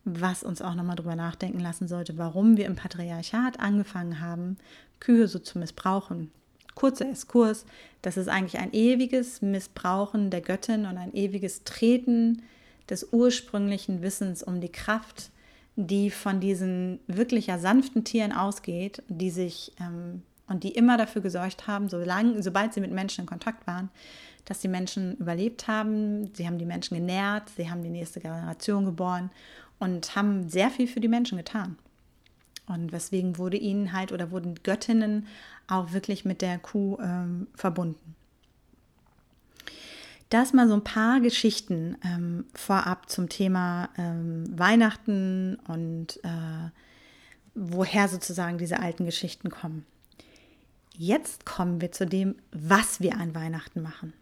was 0.04 0.42
uns 0.42 0.62
auch 0.62 0.74
nochmal 0.74 0.96
drüber 0.96 1.16
nachdenken 1.16 1.60
lassen 1.60 1.88
sollte, 1.88 2.16
warum 2.18 2.56
wir 2.56 2.66
im 2.66 2.76
Patriarchat 2.76 3.60
angefangen 3.60 4.20
haben, 4.20 4.56
Kühe 4.98 5.28
so 5.28 5.38
zu 5.38 5.58
missbrauchen. 5.58 6.30
Kurzer 6.74 7.08
Exkurs, 7.10 7.66
das 8.00 8.16
ist 8.16 8.28
eigentlich 8.28 8.58
ein 8.58 8.72
ewiges 8.72 9.42
Missbrauchen 9.42 10.30
der 10.30 10.40
Göttin 10.40 10.86
und 10.86 10.96
ein 10.96 11.14
ewiges 11.14 11.64
Treten 11.64 12.42
des 12.88 13.12
ursprünglichen 13.12 14.02
Wissens 14.02 14.42
um 14.42 14.60
die 14.60 14.72
Kraft, 14.72 15.30
die 15.76 16.10
von 16.10 16.40
diesen 16.40 17.00
wirklich 17.06 17.48
ja 17.48 17.58
sanften 17.58 18.04
Tieren 18.04 18.32
ausgeht, 18.32 19.02
die 19.08 19.30
sich 19.30 19.72
ähm, 19.80 20.22
und 20.46 20.64
die 20.64 20.72
immer 20.72 20.96
dafür 20.96 21.22
gesorgt 21.22 21.66
haben, 21.66 21.88
solange, 21.88 22.42
sobald 22.42 22.74
sie 22.74 22.80
mit 22.80 22.90
Menschen 22.90 23.22
in 23.22 23.26
Kontakt 23.26 23.66
waren, 23.66 23.88
dass 24.46 24.58
die 24.58 24.68
Menschen 24.68 25.16
überlebt 25.16 25.68
haben, 25.68 26.34
sie 26.34 26.46
haben 26.46 26.58
die 26.58 26.64
Menschen 26.64 26.96
genährt, 26.96 27.50
sie 27.56 27.70
haben 27.70 27.82
die 27.82 27.90
nächste 27.90 28.20
Generation 28.20 28.84
geboren 28.84 29.30
und 29.80 30.14
haben 30.14 30.48
sehr 30.48 30.70
viel 30.70 30.86
für 30.86 31.00
die 31.00 31.08
Menschen 31.08 31.36
getan. 31.36 31.76
Und 32.66 32.92
weswegen 32.92 33.36
wurde 33.36 33.56
ihnen 33.56 33.92
halt 33.92 34.12
oder 34.12 34.30
wurden 34.30 34.54
Göttinnen 34.62 35.26
auch 35.66 35.92
wirklich 35.92 36.24
mit 36.24 36.40
der 36.40 36.58
Kuh 36.58 36.98
ähm, 37.00 37.48
verbunden. 37.56 38.14
Das 40.28 40.52
mal 40.52 40.68
so 40.68 40.74
ein 40.74 40.84
paar 40.84 41.20
Geschichten 41.20 41.96
ähm, 42.04 42.44
vorab 42.54 43.10
zum 43.10 43.28
Thema 43.28 43.88
ähm, 43.98 44.44
Weihnachten 44.56 45.56
und 45.66 46.20
äh, 46.22 46.70
woher 47.56 48.06
sozusagen 48.06 48.56
diese 48.56 48.78
alten 48.78 49.06
Geschichten 49.06 49.50
kommen. 49.50 49.84
Jetzt 50.96 51.46
kommen 51.46 51.80
wir 51.80 51.90
zu 51.90 52.06
dem, 52.06 52.36
was 52.52 53.00
wir 53.00 53.16
an 53.16 53.34
Weihnachten 53.34 53.82
machen. 53.82 54.12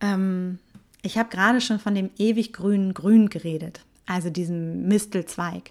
Ähm, 0.00 0.60
ich 1.02 1.18
habe 1.18 1.30
gerade 1.30 1.60
schon 1.60 1.80
von 1.80 1.94
dem 1.94 2.10
ewig 2.18 2.52
grünen 2.52 2.94
Grün 2.94 3.30
geredet, 3.30 3.80
also 4.10 4.30
diesem 4.30 4.88
Mistelzweig. 4.88 5.70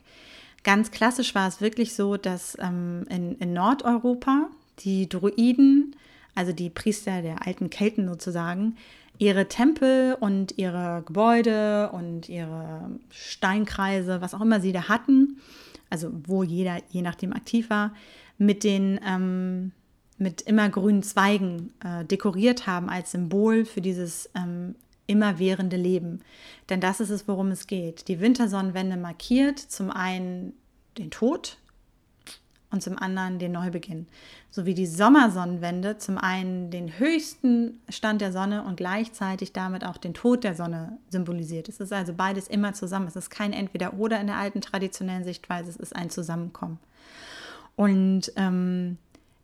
Ganz 0.63 0.91
klassisch 0.91 1.35
war 1.35 1.47
es 1.47 1.61
wirklich 1.61 1.93
so, 1.93 2.17
dass 2.17 2.57
ähm, 2.59 3.05
in, 3.09 3.35
in 3.37 3.53
Nordeuropa 3.53 4.49
die 4.79 5.07
Druiden, 5.07 5.95
also 6.35 6.51
die 6.51 6.69
Priester 6.69 7.21
der 7.21 7.45
alten 7.45 7.69
Kelten 7.69 8.07
sozusagen, 8.07 8.75
ihre 9.17 9.47
Tempel 9.47 10.15
und 10.19 10.57
ihre 10.57 11.03
Gebäude 11.05 11.91
und 11.91 12.29
ihre 12.29 12.89
Steinkreise, 13.09 14.21
was 14.21 14.33
auch 14.33 14.41
immer 14.41 14.61
sie 14.61 14.71
da 14.71 14.87
hatten, 14.87 15.39
also 15.89 16.09
wo 16.25 16.43
jeder 16.43 16.77
je 16.89 17.01
nachdem 17.01 17.33
aktiv 17.33 17.69
war, 17.69 17.93
mit 18.37 18.63
den 18.63 18.99
ähm, 19.05 19.71
mit 20.17 20.41
immergrünen 20.41 21.01
Zweigen 21.01 21.73
äh, 21.83 22.03
dekoriert 22.03 22.67
haben 22.67 22.89
als 22.89 23.11
Symbol 23.11 23.63
für 23.63 23.81
dieses 23.81 24.29
ähm, 24.35 24.75
immerwährende 25.09 25.77
Leben. 25.77 26.21
Denn 26.69 26.79
das 26.79 26.99
ist 26.99 27.09
es, 27.09 27.27
worum 27.27 27.51
es 27.51 27.67
geht. 27.67 28.07
Die 28.07 28.19
Wintersonnenwende 28.19 28.97
markiert 28.97 29.59
zum 29.59 29.89
einen 29.91 30.53
den 30.97 31.11
Tod, 31.11 31.57
und 32.71 32.83
zum 32.83 32.97
anderen 32.97 33.39
den 33.39 33.51
Neubeginn. 33.51 34.07
So 34.51 34.65
wie 34.65 34.73
die 34.73 34.85
Sommersonnenwende 34.85 35.97
zum 35.97 36.17
einen 36.17 36.69
den 36.69 36.99
höchsten 36.99 37.79
Stand 37.89 38.21
der 38.21 38.31
Sonne 38.31 38.63
und 38.63 38.77
gleichzeitig 38.77 39.53
damit 39.53 39.83
auch 39.83 39.97
den 39.97 40.13
Tod 40.13 40.43
der 40.43 40.55
Sonne 40.55 40.97
symbolisiert. 41.09 41.69
Es 41.69 41.79
ist 41.79 41.93
also 41.93 42.13
beides 42.13 42.47
immer 42.47 42.73
zusammen. 42.73 43.07
Es 43.07 43.15
ist 43.15 43.29
kein 43.29 43.53
Entweder-Oder 43.53 44.19
in 44.19 44.27
der 44.27 44.37
alten 44.37 44.61
traditionellen 44.61 45.23
Sichtweise, 45.23 45.69
es 45.69 45.77
ist 45.77 45.95
ein 45.95 46.09
Zusammenkommen. 46.09 46.79
Und 47.75 48.31
ähm, 48.35 48.97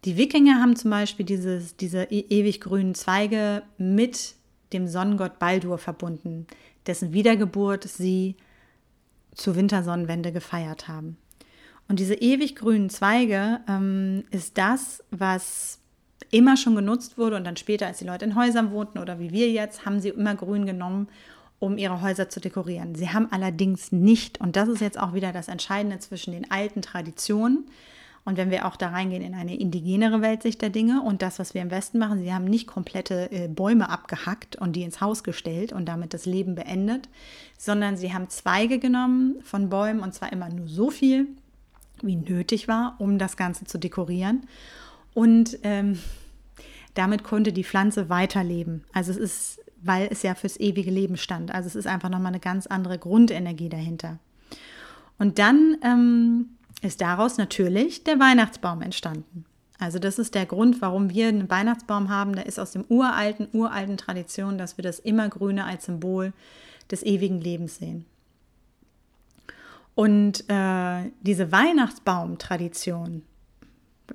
die 0.04 0.18
Wikinger 0.18 0.62
haben 0.62 0.76
zum 0.76 0.92
Beispiel 0.92 1.26
dieses, 1.26 1.78
diese 1.78 2.04
e 2.04 2.26
ewig 2.30 2.62
grünen 2.62 2.94
Zweige 2.94 3.64
mit 3.78 4.36
dem 4.74 4.88
Sonnengott 4.88 5.40
Baldur 5.40 5.78
verbunden, 5.78 6.48
dessen 6.88 7.14
Wiedergeburt 7.14 7.84
sie 7.84 8.36
zur 9.34 9.56
Wintersonnenwende 9.56 10.32
gefeiert 10.32 10.88
haben. 10.88 11.18
Und 11.88 12.00
diese 12.00 12.16
ewig 12.16 12.56
grünen 12.56 12.90
Zweige 12.90 13.60
ähm, 13.68 14.24
ist 14.32 14.58
das, 14.58 15.04
was 15.12 15.80
immer 16.32 16.58
schon 16.58 16.76
genutzt 16.76 17.18
wurde 17.18 17.36
und 17.36 17.44
dann 17.44 17.58
später, 17.58 17.88
als 17.88 18.00
die 18.00 18.06
Leute 18.06 18.26
in 18.26 18.36
Häusern 18.36 18.72
wohnten 18.72 18.98
oder 18.98 19.20
wie 19.20 19.32
wir 19.32 19.52
jetzt, 19.52 19.86
haben 19.86 20.00
sie 20.00 20.10
immer 20.10 20.36
grün 20.36 20.66
genommen, 20.66 21.08
um 21.60 21.78
ihre 21.78 22.02
Häuser 22.02 22.30
zu 22.30 22.40
dekorieren. 22.40 22.96
Sie 22.96 23.10
haben 23.10 23.32
allerdings 23.32 23.92
nicht, 23.92 24.42
und 24.42 24.56
das 24.56 24.68
ist 24.68 24.82
jetzt 24.82 25.00
auch 25.00 25.14
wieder 25.14 25.32
das 25.32 25.48
Entscheidende 25.48 26.00
zwischen 26.00 26.32
den 26.32 26.50
alten 26.52 26.82
Traditionen, 26.82 27.66
und 28.26 28.38
wenn 28.38 28.50
wir 28.50 28.66
auch 28.66 28.76
da 28.76 28.90
reingehen 28.90 29.22
in 29.22 29.36
eine 29.36 29.56
indigenere 29.56 30.20
Weltsicht 30.20 30.60
der 30.64 30.72
Dinge 30.72 31.04
und 31.04 31.22
das, 31.22 31.38
was 31.38 31.54
wir 31.54 31.62
im 31.62 31.70
Westen 31.70 32.00
machen, 32.00 32.18
sie 32.18 32.34
haben 32.34 32.46
nicht 32.46 32.66
komplette 32.66 33.32
äh, 33.32 33.48
Bäume 33.48 33.90
abgehackt 33.90 34.56
und 34.56 34.76
die 34.76 34.82
ins 34.82 35.00
Haus 35.00 35.24
gestellt 35.24 35.72
und 35.72 35.86
damit 35.86 36.14
das 36.16 36.26
Leben 36.26 36.56
beendet, 36.56 37.08
sondern 37.56 37.98
sie 37.98 38.14
haben 38.14 38.28
Zweige 38.30 38.80
genommen 38.80 39.36
von 39.44 39.70
Bäumen 39.70 40.00
und 40.00 40.16
zwar 40.16 40.34
immer 40.34 40.50
nur 40.50 40.68
so 40.68 40.90
viel, 40.90 41.28
wie 42.02 42.16
nötig 42.16 42.68
war, 42.68 42.96
um 42.98 43.20
das 43.20 43.38
Ganze 43.38 43.66
zu 43.66 43.78
dekorieren. 43.78 44.48
Und 45.14 45.60
ähm, 45.62 46.00
damit 46.96 47.24
konnte 47.24 47.54
die 47.54 47.64
Pflanze 47.64 48.10
weiterleben. 48.10 48.84
Also 48.92 49.12
es 49.12 49.18
ist, 49.18 49.60
weil 49.84 50.08
es 50.10 50.24
ja 50.24 50.34
fürs 50.34 50.60
ewige 50.60 50.90
Leben 50.90 51.18
stand. 51.18 51.54
Also 51.54 51.68
es 51.68 51.76
ist 51.76 51.88
einfach 51.88 52.10
nochmal 52.10 52.32
eine 52.32 52.40
ganz 52.40 52.66
andere 52.66 52.98
Grundenergie 52.98 53.70
dahinter. 53.70 54.18
Und 55.20 55.38
dann 55.38 55.78
ähm, 55.84 56.55
ist 56.86 57.02
daraus 57.02 57.38
natürlich 57.38 58.04
der 58.04 58.20
Weihnachtsbaum 58.20 58.82
entstanden. 58.82 59.46
Also 59.78 60.00
das 60.00 60.20
ist 60.20 60.36
der 60.36 60.46
Grund, 60.46 60.82
warum 60.82 61.10
wir 61.10 61.28
einen 61.28 61.50
Weihnachtsbaum 61.50 62.10
haben. 62.10 62.36
Der 62.36 62.46
ist 62.46 62.60
aus 62.60 62.72
dem 62.72 62.86
uralten, 62.88 63.48
uralten 63.52 63.98
Tradition, 63.98 64.58
dass 64.58 64.78
wir 64.78 64.84
das 64.84 65.00
Immergrüne 65.00 65.66
als 65.66 65.86
Symbol 65.86 66.32
des 66.90 67.04
ewigen 67.04 67.42
Lebens 67.42 67.78
sehen. 67.78 68.06
Und 69.96 70.50
äh, 70.50 71.12
diese 71.22 71.52
Weihnachtsbaum-Tradition, 71.52 73.24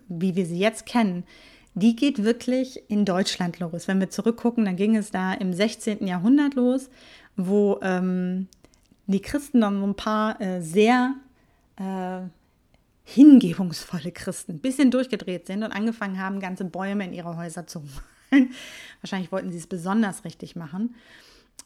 wie 0.09 0.37
wir 0.37 0.47
sie 0.47 0.59
jetzt 0.59 0.87
kennen, 0.87 1.25
die 1.75 1.97
geht 1.97 2.23
wirklich 2.23 2.83
in 2.89 3.05
Deutschland 3.05 3.59
los. 3.61 3.89
Wenn 3.89 4.01
wir 4.01 4.11
zurückgucken, 4.11 4.65
dann 4.65 4.77
ging 4.77 4.97
es 4.97 5.11
da 5.11 5.33
im 5.33 5.53
16. 5.53 6.07
Jahrhundert 6.07 6.55
los, 6.55 6.91
wo 7.37 7.79
ähm, 7.83 8.49
die 9.07 9.21
Christen 9.21 9.61
dann 9.61 9.81
so 9.81 9.87
ein 9.87 9.95
paar 9.95 10.41
äh, 10.41 10.61
sehr 10.61 11.15
äh, 11.77 12.21
hingebungsvolle 13.15 14.13
Christen, 14.13 14.53
ein 14.53 14.61
bisschen 14.61 14.91
durchgedreht 14.91 15.47
sind 15.47 15.63
und 15.63 15.73
angefangen 15.73 16.21
haben, 16.21 16.41
ganze 16.41 16.65
Bäume 16.65 17.05
in 17.05 17.13
ihre 17.13 17.37
Häuser 17.37 17.67
zu 17.67 17.81
malen. 17.81 18.51
Wahrscheinlich 19.01 19.33
wollten 19.33 19.51
sie 19.51 19.59
es 19.59 19.67
besonders 19.67 20.25
richtig 20.25 20.57
machen. 20.57 20.95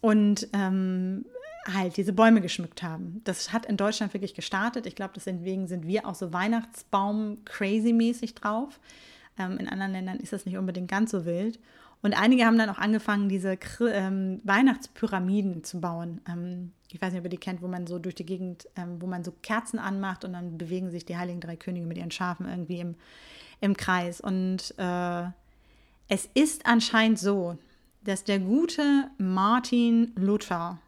Und 0.01 0.49
ähm, 0.53 1.25
halt 1.73 1.97
diese 1.97 2.13
Bäume 2.13 2.41
geschmückt 2.41 2.83
haben. 2.83 3.21
Das 3.25 3.53
hat 3.53 3.67
in 3.67 3.77
Deutschland 3.77 4.15
wirklich 4.15 4.35
gestartet. 4.35 4.87
Ich 4.87 4.97
glaube, 4.97 5.13
deswegen 5.15 5.67
sind 5.67 5.87
wir 5.87 6.07
auch 6.07 6.15
so 6.15 6.33
Weihnachtsbaum-crazy-mäßig 6.33 8.35
drauf. 8.35 8.81
Ähm, 9.39 9.59
in 9.59 9.69
anderen 9.69 9.93
Ländern 9.93 10.19
ist 10.19 10.33
das 10.33 10.47
nicht 10.47 10.57
unbedingt 10.57 10.91
ganz 10.91 11.11
so 11.11 11.25
wild. 11.25 11.59
Und 12.05 12.13
einige 12.13 12.45
haben 12.45 12.59
dann 12.59 12.69
auch 12.69 12.77
angefangen, 12.77 13.31
diese 13.31 13.59
ähm, 13.81 14.43
Weihnachtspyramiden 14.45 15.65
zu 15.65 15.81
bauen. 15.81 16.21
Ähm, 16.29 16.73
ich 16.91 17.01
weiß 17.01 17.13
nicht, 17.15 17.21
ob 17.21 17.25
ihr 17.25 17.31
die 17.31 17.39
kennt, 17.39 17.63
wo 17.63 17.67
man 17.67 17.87
so 17.87 17.99
durch 17.99 18.15
die 18.15 18.27
Gegend, 18.27 18.69
ähm, 18.77 19.01
wo 19.01 19.07
man 19.07 19.25
so 19.25 19.33
Kerzen 19.41 19.79
anmacht 19.79 20.23
und 20.23 20.35
dann 20.35 20.59
bewegen 20.59 20.91
sich 20.91 21.07
die 21.07 21.17
Heiligen 21.17 21.41
Drei 21.41 21.57
Könige 21.57 21.87
mit 21.87 21.97
ihren 21.97 22.11
Schafen 22.11 22.47
irgendwie 22.47 22.81
im, 22.81 22.95
im 23.63 23.75
Kreis. 23.75 24.21
Und 24.21 24.75
äh, 24.77 25.23
es 26.09 26.29
ist 26.35 26.67
anscheinend 26.67 27.19
so, 27.19 27.57
dass 28.03 28.23
der 28.23 28.39
gute 28.39 29.09
Martin 29.17 30.13
Luther 30.15 30.79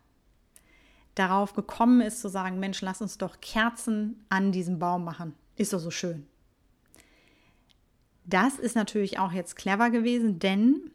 darauf 1.15 1.55
gekommen 1.55 2.03
ist 2.03 2.21
zu 2.21 2.29
sagen, 2.29 2.61
Mensch, 2.61 2.83
lass 2.83 3.01
uns 3.01 3.17
doch 3.17 3.41
Kerzen 3.41 4.23
an 4.29 4.53
diesem 4.53 4.79
Baum 4.79 5.05
machen. 5.05 5.33
Ist 5.57 5.73
doch 5.73 5.81
so 5.81 5.91
schön. 5.91 6.27
Das 8.27 8.59
ist 8.59 8.77
natürlich 8.77 9.19
auch 9.19 9.33
jetzt 9.33 9.57
clever 9.57 9.89
gewesen, 9.89 10.41
denn 10.41 10.91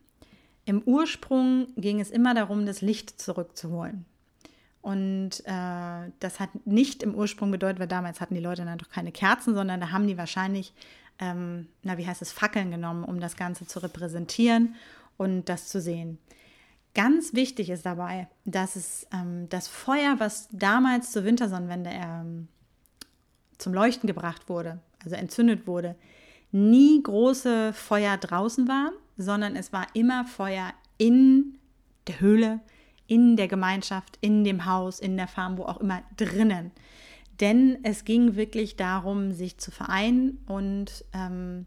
im 0.65 0.81
Ursprung 0.83 1.67
ging 1.75 1.99
es 1.99 2.11
immer 2.11 2.33
darum, 2.33 2.65
das 2.65 2.81
Licht 2.81 3.19
zurückzuholen. 3.19 4.05
Und 4.81 5.41
äh, 5.45 6.11
das 6.19 6.39
hat 6.39 6.49
nicht 6.65 7.03
im 7.03 7.13
Ursprung 7.13 7.51
bedeutet, 7.51 7.79
weil 7.79 7.87
damals 7.87 8.19
hatten 8.19 8.35
die 8.35 8.41
Leute 8.41 8.65
dann 8.65 8.79
doch 8.79 8.89
keine 8.89 9.11
Kerzen, 9.11 9.53
sondern 9.53 9.79
da 9.79 9.91
haben 9.91 10.07
die 10.07 10.17
wahrscheinlich, 10.17 10.73
ähm, 11.19 11.67
na 11.83 11.97
wie 11.97 12.07
heißt 12.07 12.21
es, 12.21 12.31
Fackeln 12.31 12.71
genommen, 12.71 13.03
um 13.03 13.19
das 13.19 13.35
Ganze 13.35 13.67
zu 13.67 13.79
repräsentieren 13.79 14.75
und 15.17 15.49
das 15.49 15.67
zu 15.67 15.79
sehen. 15.79 16.17
Ganz 16.93 17.33
wichtig 17.33 17.69
ist 17.69 17.85
dabei, 17.85 18.27
dass 18.45 18.75
es 18.75 19.07
ähm, 19.13 19.47
das 19.49 19.67
Feuer, 19.67 20.15
was 20.17 20.49
damals 20.51 21.11
zur 21.11 21.23
Wintersonnenwende 21.23 21.91
ähm, 21.93 22.47
zum 23.59 23.73
Leuchten 23.73 24.07
gebracht 24.07 24.49
wurde, 24.49 24.79
also 25.03 25.15
entzündet 25.15 25.67
wurde, 25.67 25.95
nie 26.51 27.01
große 27.01 27.71
Feuer 27.71 28.17
draußen 28.17 28.67
waren, 28.67 28.93
sondern 29.17 29.55
es 29.55 29.73
war 29.73 29.87
immer 29.93 30.25
Feuer 30.25 30.73
in 30.97 31.57
der 32.07 32.19
Höhle, 32.19 32.59
in 33.07 33.35
der 33.35 33.47
Gemeinschaft, 33.47 34.17
in 34.21 34.43
dem 34.43 34.65
Haus, 34.65 34.99
in 34.99 35.17
der 35.17 35.27
Farm, 35.27 35.57
wo 35.57 35.63
auch 35.63 35.81
immer 35.81 36.01
drinnen. 36.17 36.71
Denn 37.39 37.79
es 37.83 38.05
ging 38.05 38.35
wirklich 38.35 38.75
darum, 38.75 39.31
sich 39.31 39.57
zu 39.57 39.71
vereinen 39.71 40.37
und 40.47 41.03
ähm, 41.13 41.65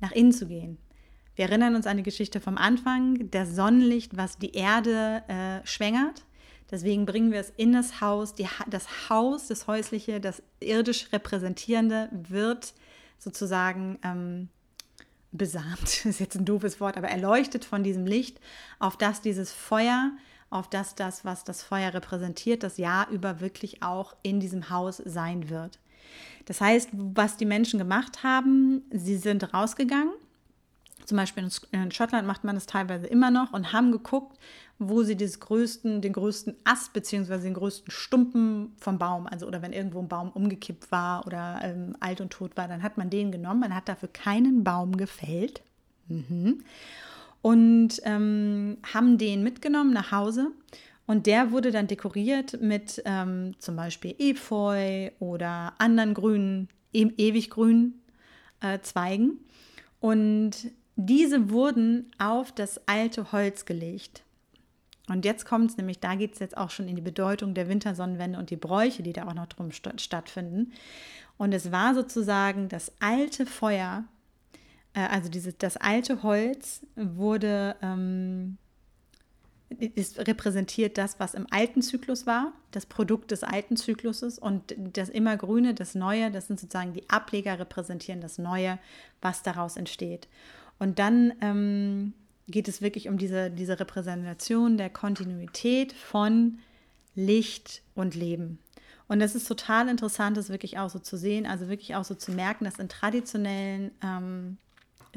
nach 0.00 0.12
innen 0.12 0.32
zu 0.32 0.46
gehen. 0.46 0.78
Wir 1.36 1.46
erinnern 1.46 1.74
uns 1.74 1.86
an 1.86 1.96
die 1.96 2.02
Geschichte 2.02 2.40
vom 2.40 2.58
Anfang, 2.58 3.30
das 3.30 3.54
Sonnenlicht, 3.54 4.16
was 4.16 4.38
die 4.38 4.52
Erde 4.52 5.22
äh, 5.28 5.66
schwängert. 5.66 6.24
Deswegen 6.70 7.06
bringen 7.06 7.32
wir 7.32 7.40
es 7.40 7.50
in 7.56 7.72
das 7.72 8.00
Haus. 8.00 8.34
Die, 8.34 8.46
das 8.68 9.08
Haus, 9.10 9.48
das 9.48 9.66
Häusliche, 9.66 10.20
das 10.20 10.42
irdisch 10.60 11.12
Repräsentierende 11.12 12.08
wird 12.12 12.74
sozusagen 13.18 13.98
ähm, 14.02 14.48
besamt, 15.32 15.82
ist 16.04 16.20
jetzt 16.20 16.36
ein 16.36 16.44
doofes 16.44 16.80
Wort, 16.80 16.96
aber 16.96 17.08
erleuchtet 17.08 17.64
von 17.64 17.82
diesem 17.82 18.06
Licht, 18.06 18.40
auf 18.78 18.96
das 18.96 19.20
dieses 19.20 19.52
Feuer, 19.52 20.12
auf 20.50 20.68
das 20.68 20.94
das, 20.94 21.24
was 21.24 21.44
das 21.44 21.62
Feuer 21.62 21.94
repräsentiert, 21.94 22.62
das 22.62 22.76
Jahr 22.76 23.08
über 23.10 23.40
wirklich 23.40 23.82
auch 23.82 24.16
in 24.22 24.40
diesem 24.40 24.70
Haus 24.70 24.96
sein 25.04 25.48
wird. 25.48 25.78
Das 26.46 26.60
heißt, 26.60 26.90
was 26.92 27.36
die 27.36 27.46
Menschen 27.46 27.78
gemacht 27.78 28.24
haben, 28.24 28.82
sie 28.90 29.16
sind 29.16 29.54
rausgegangen. 29.54 30.12
Zum 31.10 31.16
Beispiel 31.16 31.44
in 31.72 31.90
Schottland 31.90 32.24
macht 32.24 32.44
man 32.44 32.54
das 32.54 32.66
teilweise 32.66 33.08
immer 33.08 33.32
noch 33.32 33.52
und 33.52 33.72
haben 33.72 33.90
geguckt, 33.90 34.38
wo 34.78 35.02
sie 35.02 35.16
des 35.16 35.40
größten, 35.40 36.00
den 36.02 36.12
größten 36.12 36.54
Ast 36.62 36.92
bzw. 36.92 37.38
den 37.38 37.54
größten 37.54 37.90
Stumpen 37.90 38.70
vom 38.76 38.96
Baum, 38.96 39.26
also 39.26 39.48
oder 39.48 39.60
wenn 39.60 39.72
irgendwo 39.72 39.98
ein 39.98 40.06
Baum 40.06 40.30
umgekippt 40.30 40.92
war 40.92 41.26
oder 41.26 41.58
ähm, 41.64 41.96
alt 41.98 42.20
und 42.20 42.30
tot 42.30 42.56
war, 42.56 42.68
dann 42.68 42.84
hat 42.84 42.96
man 42.96 43.10
den 43.10 43.32
genommen. 43.32 43.58
Man 43.58 43.74
hat 43.74 43.88
dafür 43.88 44.08
keinen 44.12 44.62
Baum 44.62 44.96
gefällt 44.96 45.62
mhm. 46.06 46.62
und 47.42 48.00
ähm, 48.04 48.76
haben 48.94 49.18
den 49.18 49.42
mitgenommen 49.42 49.92
nach 49.92 50.12
Hause. 50.12 50.52
Und 51.08 51.26
der 51.26 51.50
wurde 51.50 51.72
dann 51.72 51.88
dekoriert 51.88 52.60
mit 52.60 53.02
ähm, 53.04 53.56
zum 53.58 53.74
Beispiel 53.74 54.14
Efeu 54.20 55.10
oder 55.18 55.72
anderen 55.78 56.14
grünen, 56.14 56.68
e 56.92 57.10
ewig 57.16 57.50
grünen 57.50 58.00
äh, 58.60 58.78
Zweigen. 58.78 59.40
Und 59.98 60.70
diese 61.06 61.50
wurden 61.50 62.10
auf 62.18 62.52
das 62.52 62.86
alte 62.86 63.32
Holz 63.32 63.64
gelegt. 63.64 64.22
Und 65.08 65.24
jetzt 65.24 65.44
kommt 65.44 65.70
es 65.70 65.76
nämlich, 65.76 65.98
da 65.98 66.14
geht 66.14 66.34
es 66.34 66.38
jetzt 66.38 66.56
auch 66.56 66.70
schon 66.70 66.88
in 66.88 66.94
die 66.94 67.02
Bedeutung 67.02 67.54
der 67.54 67.68
Wintersonnenwende 67.68 68.38
und 68.38 68.50
die 68.50 68.56
Bräuche, 68.56 69.02
die 69.02 69.12
da 69.12 69.26
auch 69.26 69.34
noch 69.34 69.46
drum 69.46 69.72
st 69.72 70.00
stattfinden. 70.00 70.72
Und 71.36 71.52
es 71.52 71.72
war 71.72 71.94
sozusagen 71.94 72.68
das 72.68 72.92
alte 73.00 73.44
Feuer, 73.44 74.04
äh, 74.94 75.00
also 75.00 75.28
dieses, 75.28 75.58
das 75.58 75.76
alte 75.76 76.22
Holz 76.22 76.86
wurde, 76.94 77.74
ähm, 77.82 78.58
ist 79.78 80.18
repräsentiert 80.26 80.98
das, 80.98 81.18
was 81.18 81.34
im 81.34 81.46
alten 81.50 81.80
Zyklus 81.80 82.26
war, 82.26 82.52
das 82.72 82.86
Produkt 82.86 83.30
des 83.30 83.44
alten 83.44 83.76
Zykluses 83.76 84.38
und 84.38 84.74
das 84.76 85.08
immergrüne, 85.08 85.74
das 85.74 85.94
Neue, 85.94 86.30
das 86.30 86.48
sind 86.48 86.58
sozusagen 86.58 86.92
die 86.92 87.08
Ableger 87.08 87.58
repräsentieren 87.58 88.20
das 88.20 88.38
Neue, 88.38 88.78
was 89.20 89.42
daraus 89.42 89.76
entsteht. 89.76 90.28
Und 90.80 90.98
dann 90.98 91.32
ähm, 91.40 92.14
geht 92.48 92.66
es 92.66 92.82
wirklich 92.82 93.08
um 93.08 93.18
diese, 93.18 93.50
diese 93.50 93.78
Repräsentation 93.78 94.76
der 94.76 94.90
Kontinuität 94.90 95.92
von 95.92 96.58
Licht 97.14 97.82
und 97.94 98.16
Leben. 98.16 98.58
Und 99.06 99.20
es 99.20 99.34
ist 99.34 99.46
total 99.46 99.88
interessant, 99.88 100.36
das 100.36 100.48
wirklich 100.48 100.78
auch 100.78 100.88
so 100.88 100.98
zu 100.98 101.16
sehen, 101.16 101.46
also 101.46 101.68
wirklich 101.68 101.94
auch 101.96 102.04
so 102.04 102.14
zu 102.14 102.32
merken, 102.32 102.64
dass 102.64 102.78
in 102.78 102.88
traditionellen 102.88 103.90
ähm, 104.02 104.56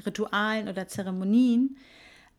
Ritualen 0.06 0.68
oder 0.68 0.88
Zeremonien 0.88 1.78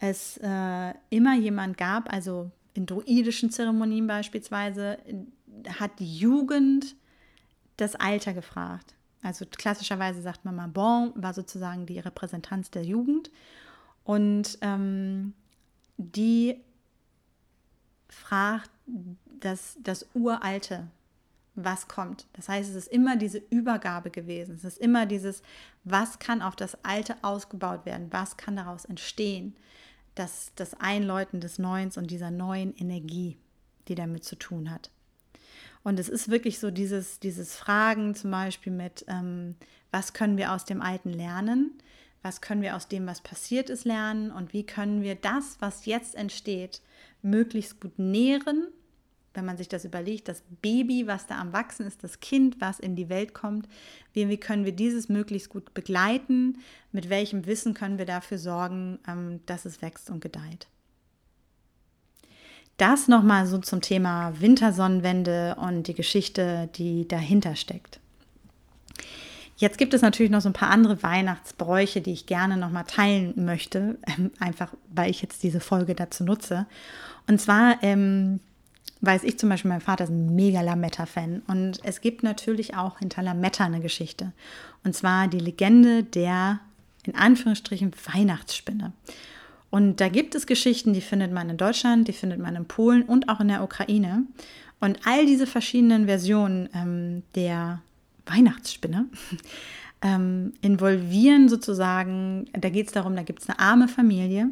es 0.00 0.36
äh, 0.42 0.92
immer 1.10 1.36
jemand 1.36 1.78
gab, 1.78 2.12
also 2.12 2.50
in 2.74 2.86
druidischen 2.86 3.50
Zeremonien 3.50 4.06
beispielsweise, 4.06 4.98
hat 5.78 5.98
die 5.98 6.18
Jugend 6.18 6.96
das 7.76 7.94
Alter 7.94 8.34
gefragt. 8.34 8.94
Also 9.24 9.46
klassischerweise 9.46 10.20
sagt 10.20 10.44
man 10.44 10.54
mal, 10.54 10.68
Bon 10.68 11.12
war 11.16 11.32
sozusagen 11.32 11.86
die 11.86 11.98
Repräsentanz 11.98 12.70
der 12.70 12.84
Jugend 12.84 13.30
und 14.04 14.58
ähm, 14.60 15.32
die 15.96 16.60
fragt 18.10 18.70
das, 19.40 19.78
das 19.82 20.06
Uralte, 20.12 20.88
was 21.54 21.88
kommt. 21.88 22.26
Das 22.34 22.50
heißt, 22.50 22.68
es 22.68 22.76
ist 22.76 22.88
immer 22.88 23.16
diese 23.16 23.38
Übergabe 23.48 24.10
gewesen. 24.10 24.56
Es 24.56 24.64
ist 24.64 24.78
immer 24.78 25.06
dieses, 25.06 25.42
was 25.84 26.18
kann 26.18 26.42
auf 26.42 26.54
das 26.54 26.84
Alte 26.84 27.16
ausgebaut 27.22 27.86
werden, 27.86 28.08
was 28.10 28.36
kann 28.36 28.56
daraus 28.56 28.84
entstehen. 28.84 29.56
Das, 30.14 30.52
das 30.54 30.74
Einläuten 30.74 31.40
des 31.40 31.58
Neuens 31.58 31.96
und 31.96 32.10
dieser 32.10 32.30
neuen 32.30 32.76
Energie, 32.76 33.38
die 33.88 33.94
damit 33.94 34.24
zu 34.24 34.36
tun 34.36 34.70
hat. 34.70 34.90
Und 35.84 36.00
es 36.00 36.08
ist 36.08 36.30
wirklich 36.30 36.58
so 36.58 36.72
dieses, 36.72 37.20
dieses 37.20 37.54
Fragen 37.54 38.16
zum 38.16 38.32
Beispiel 38.32 38.72
mit, 38.72 39.04
ähm, 39.06 39.54
was 39.92 40.12
können 40.12 40.36
wir 40.36 40.52
aus 40.52 40.64
dem 40.64 40.82
Alten 40.82 41.12
lernen? 41.12 41.78
was 42.24 42.40
können 42.40 42.62
wir 42.62 42.74
aus 42.74 42.88
dem, 42.88 43.06
was 43.06 43.20
passiert 43.20 43.68
ist, 43.68 43.84
lernen 43.84 44.30
und 44.30 44.54
wie 44.54 44.64
können 44.64 45.02
wir 45.02 45.14
das, 45.14 45.58
was 45.60 45.84
jetzt 45.84 46.14
entsteht, 46.14 46.80
möglichst 47.20 47.80
gut 47.80 47.98
nähren, 47.98 48.68
wenn 49.34 49.44
man 49.44 49.58
sich 49.58 49.68
das 49.68 49.84
überlegt, 49.84 50.28
das 50.28 50.42
Baby, 50.62 51.06
was 51.06 51.26
da 51.26 51.38
am 51.38 51.52
Wachsen 51.52 51.86
ist, 51.86 52.02
das 52.02 52.20
Kind, 52.20 52.62
was 52.62 52.80
in 52.80 52.96
die 52.96 53.10
Welt 53.10 53.34
kommt, 53.34 53.68
wie, 54.14 54.28
wie 54.30 54.38
können 54.38 54.64
wir 54.64 54.72
dieses 54.72 55.10
möglichst 55.10 55.50
gut 55.50 55.74
begleiten, 55.74 56.60
mit 56.92 57.10
welchem 57.10 57.44
Wissen 57.44 57.74
können 57.74 57.98
wir 57.98 58.06
dafür 58.06 58.38
sorgen, 58.38 59.00
ähm, 59.06 59.40
dass 59.44 59.66
es 59.66 59.82
wächst 59.82 60.08
und 60.08 60.20
gedeiht. 60.20 60.66
Das 62.76 63.08
nochmal 63.08 63.46
so 63.46 63.58
zum 63.58 63.80
Thema 63.80 64.40
Wintersonnenwende 64.40 65.56
und 65.60 65.84
die 65.86 65.94
Geschichte, 65.94 66.68
die 66.74 67.06
dahinter 67.06 67.54
steckt. 67.54 68.00
Jetzt 69.56 69.78
gibt 69.78 69.94
es 69.94 70.02
natürlich 70.02 70.32
noch 70.32 70.40
so 70.40 70.48
ein 70.48 70.54
paar 70.54 70.70
andere 70.70 71.02
Weihnachtsbräuche, 71.02 72.00
die 72.00 72.12
ich 72.12 72.26
gerne 72.26 72.56
noch 72.56 72.70
mal 72.70 72.82
teilen 72.82 73.44
möchte, 73.44 73.98
ähm, 74.06 74.32
einfach 74.40 74.74
weil 74.92 75.10
ich 75.10 75.22
jetzt 75.22 75.42
diese 75.44 75.60
Folge 75.60 75.94
dazu 75.94 76.24
nutze. 76.24 76.66
Und 77.28 77.40
zwar 77.40 77.80
ähm, 77.82 78.40
weiß 79.00 79.22
ich 79.22 79.38
zum 79.38 79.48
Beispiel, 79.48 79.70
mein 79.70 79.80
Vater 79.80 80.04
ist 80.04 80.10
ein 80.10 80.34
mega 80.34 80.60
Lametta-Fan 80.60 81.42
und 81.46 81.78
es 81.84 82.00
gibt 82.00 82.22
natürlich 82.22 82.76
auch 82.76 82.98
hinter 82.98 83.22
Lametta 83.22 83.64
eine 83.64 83.80
Geschichte. 83.80 84.32
Und 84.82 84.94
zwar 84.94 85.28
die 85.28 85.38
Legende 85.38 86.02
der, 86.02 86.60
in 87.04 87.14
Anführungsstrichen, 87.14 87.92
Weihnachtsspinne. 88.12 88.92
Und 89.74 90.00
da 90.00 90.08
gibt 90.08 90.36
es 90.36 90.46
Geschichten, 90.46 90.92
die 90.92 91.00
findet 91.00 91.32
man 91.32 91.50
in 91.50 91.56
Deutschland, 91.56 92.06
die 92.06 92.12
findet 92.12 92.38
man 92.38 92.54
in 92.54 92.64
Polen 92.64 93.02
und 93.02 93.28
auch 93.28 93.40
in 93.40 93.48
der 93.48 93.64
Ukraine. 93.64 94.22
Und 94.78 95.00
all 95.04 95.26
diese 95.26 95.48
verschiedenen 95.48 96.06
Versionen 96.06 96.68
ähm, 96.72 97.24
der 97.34 97.82
Weihnachtsspinne, 98.24 99.06
ähm, 100.00 100.52
involvieren 100.60 101.48
sozusagen, 101.48 102.46
da 102.52 102.68
geht 102.68 102.86
es 102.86 102.92
darum, 102.92 103.16
da 103.16 103.24
gibt 103.24 103.42
es 103.42 103.48
eine 103.48 103.58
arme 103.58 103.88
Familie 103.88 104.50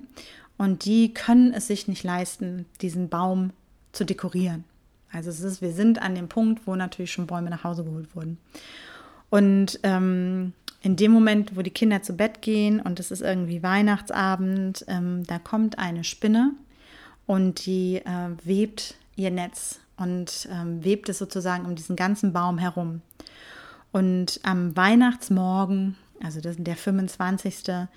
und 0.58 0.86
die 0.86 1.14
können 1.14 1.54
es 1.54 1.68
sich 1.68 1.86
nicht 1.86 2.02
leisten, 2.02 2.66
diesen 2.80 3.08
Baum 3.08 3.50
zu 3.92 4.04
dekorieren. 4.04 4.64
Also 5.12 5.30
es 5.30 5.38
ist, 5.38 5.62
wir 5.62 5.70
sind 5.70 6.02
an 6.02 6.16
dem 6.16 6.26
Punkt, 6.26 6.66
wo 6.66 6.74
natürlich 6.74 7.12
schon 7.12 7.28
Bäume 7.28 7.48
nach 7.48 7.62
Hause 7.62 7.84
geholt 7.84 8.16
wurden. 8.16 8.38
Und 9.30 9.78
ähm, 9.84 10.52
in 10.82 10.96
dem 10.96 11.12
Moment, 11.12 11.56
wo 11.56 11.62
die 11.62 11.70
Kinder 11.70 12.02
zu 12.02 12.14
Bett 12.14 12.42
gehen 12.42 12.80
und 12.80 12.98
es 12.98 13.10
ist 13.10 13.22
irgendwie 13.22 13.62
Weihnachtsabend, 13.62 14.84
ähm, 14.88 15.22
da 15.26 15.38
kommt 15.38 15.78
eine 15.78 16.04
Spinne 16.04 16.52
und 17.26 17.66
die 17.66 17.96
äh, 17.96 18.30
webt 18.44 18.96
ihr 19.14 19.30
Netz 19.30 19.80
und 19.96 20.48
ähm, 20.50 20.84
webt 20.84 21.08
es 21.08 21.18
sozusagen 21.18 21.66
um 21.66 21.76
diesen 21.76 21.94
ganzen 21.94 22.32
Baum 22.32 22.58
herum. 22.58 23.00
Und 23.92 24.40
am 24.42 24.76
Weihnachtsmorgen, 24.76 25.96
also 26.22 26.40
das 26.40 26.56
der 26.58 26.76
25. 26.76 27.88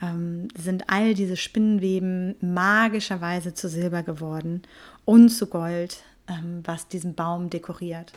Ähm, 0.00 0.46
sind 0.56 0.84
all 0.88 1.14
diese 1.14 1.36
Spinnenweben 1.36 2.36
magischerweise 2.40 3.54
zu 3.54 3.68
Silber 3.68 4.04
geworden 4.04 4.62
und 5.04 5.30
zu 5.30 5.48
Gold, 5.48 6.04
ähm, 6.28 6.60
was 6.64 6.86
diesen 6.86 7.14
Baum 7.14 7.50
dekoriert. 7.50 8.12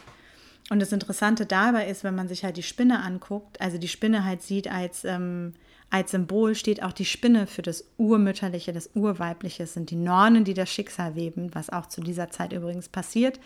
Und 0.69 0.79
das 0.79 0.91
Interessante 0.91 1.45
dabei 1.45 1.87
ist, 1.87 2.03
wenn 2.03 2.15
man 2.15 2.27
sich 2.27 2.43
halt 2.43 2.57
die 2.57 2.63
Spinne 2.63 3.01
anguckt, 3.01 3.59
also 3.59 3.77
die 3.77 3.87
Spinne 3.87 4.23
halt 4.23 4.41
sieht 4.41 4.71
als, 4.71 5.03
ähm, 5.03 5.53
als 5.89 6.11
Symbol, 6.11 6.55
steht 6.55 6.81
auch 6.81 6.93
die 6.93 7.05
Spinne 7.05 7.47
für 7.47 7.61
das 7.61 7.85
Urmütterliche, 7.97 8.71
das 8.71 8.89
Urweibliche, 8.95 9.63
es 9.63 9.73
sind 9.73 9.89
die 9.91 9.97
Nornen, 9.97 10.45
die 10.45 10.53
das 10.53 10.69
Schicksal 10.69 11.15
weben, 11.15 11.53
was 11.53 11.69
auch 11.69 11.87
zu 11.87 12.01
dieser 12.01 12.29
Zeit 12.29 12.53
übrigens 12.53 12.87
passiert. 12.87 13.39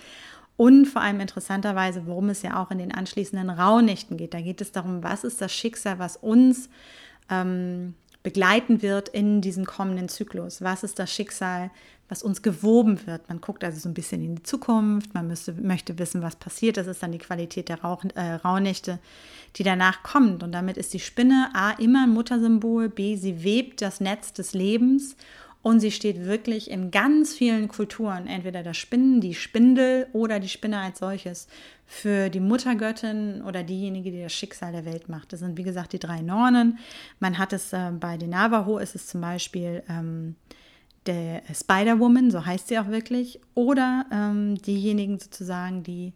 Und 0.58 0.86
vor 0.86 1.02
allem 1.02 1.20
interessanterweise, 1.20 2.06
worum 2.06 2.30
es 2.30 2.42
ja 2.42 2.62
auch 2.62 2.72
in 2.72 2.78
den 2.78 2.94
anschließenden 2.94 3.50
Rauhnächten 3.50 4.16
geht. 4.16 4.34
Da 4.34 4.40
geht 4.40 4.62
es 4.62 4.72
darum, 4.72 5.04
was 5.04 5.24
ist 5.24 5.42
das 5.42 5.52
Schicksal, 5.52 6.00
was 6.00 6.16
uns 6.16 6.70
ähm, 7.30 7.96
begleiten 8.24 8.82
wird 8.82 9.10
in 9.10 9.42
diesem 9.42 9.66
kommenden 9.66 10.10
Zyklus. 10.10 10.62
Was 10.62 10.84
ist 10.84 10.98
das 10.98 11.12
Schicksal, 11.12 11.72
was 12.08 12.22
uns 12.22 12.42
gewoben 12.42 13.06
wird? 13.08 13.28
Man 13.30 13.42
guckt 13.42 13.64
also 13.64 13.80
so 13.80 13.90
ein 13.90 13.94
bisschen 13.94 14.24
in 14.24 14.36
die 14.36 14.44
Zukunft, 14.44 15.14
man 15.14 15.28
müsste, 15.28 15.54
möchte 15.54 15.98
wissen, 15.98 16.22
was 16.22 16.36
passiert. 16.36 16.78
Das 16.78 16.88
ist 16.88 17.02
dann 17.02 17.12
die 17.12 17.18
Qualität 17.18 17.70
der 17.70 17.82
Rauch, 17.82 18.04
äh, 18.16 18.34
Rauhnächte, 18.36 19.00
die 19.56 19.64
danach 19.64 20.04
kommt. 20.04 20.44
Und 20.44 20.52
damit 20.52 20.78
ist 20.78 20.94
die 20.94 21.00
Spinne 21.00 21.50
A 21.54 21.72
immer 21.72 22.04
ein 22.04 22.12
Muttersymbol, 22.12 22.90
B, 22.90 23.16
sie 23.16 23.44
webt 23.44 23.82
das 23.82 24.02
Netz 24.02 24.34
des 24.34 24.54
Lebens 24.54 25.16
und 25.66 25.80
sie 25.80 25.90
steht 25.90 26.26
wirklich 26.26 26.70
in 26.70 26.92
ganz 26.92 27.34
vielen 27.34 27.68
Kulturen, 27.68 28.28
entweder 28.28 28.62
das 28.62 28.78
Spinnen, 28.78 29.20
die 29.20 29.34
Spindel 29.34 30.06
oder 30.14 30.40
die 30.40 30.48
Spinne 30.48 30.80
als 30.80 31.00
solches, 31.00 31.48
für 31.88 32.30
die 32.30 32.40
Muttergöttin 32.40 33.42
oder 33.42 33.64
diejenige, 33.64 34.12
die 34.12 34.22
das 34.22 34.34
Schicksal 34.34 34.72
der 34.72 34.86
Welt 34.86 35.10
macht. 35.10 35.34
Das 35.34 35.40
sind, 35.40 35.58
wie 35.58 35.64
gesagt, 35.64 35.94
die 35.94 36.00
drei 36.00 36.22
Nornen. 36.22 36.78
Man 37.20 37.40
hat 37.40 37.52
es 37.52 37.74
äh, 37.74 37.92
bei 38.00 38.16
den 38.18 38.30
Navajo, 38.30 38.78
ist 38.78 38.94
es 38.94 39.08
zum 39.08 39.22
Beispiel 39.22 39.82
ähm, 39.90 40.36
der 41.06 41.44
Spider-Woman, 41.54 42.32
so 42.32 42.46
heißt 42.46 42.68
sie 42.68 42.80
auch 42.80 42.88
wirklich, 42.88 43.40
oder 43.54 44.06
ähm, 44.12 44.56
diejenigen 44.62 45.20
sozusagen, 45.20 45.84
die 45.84 46.14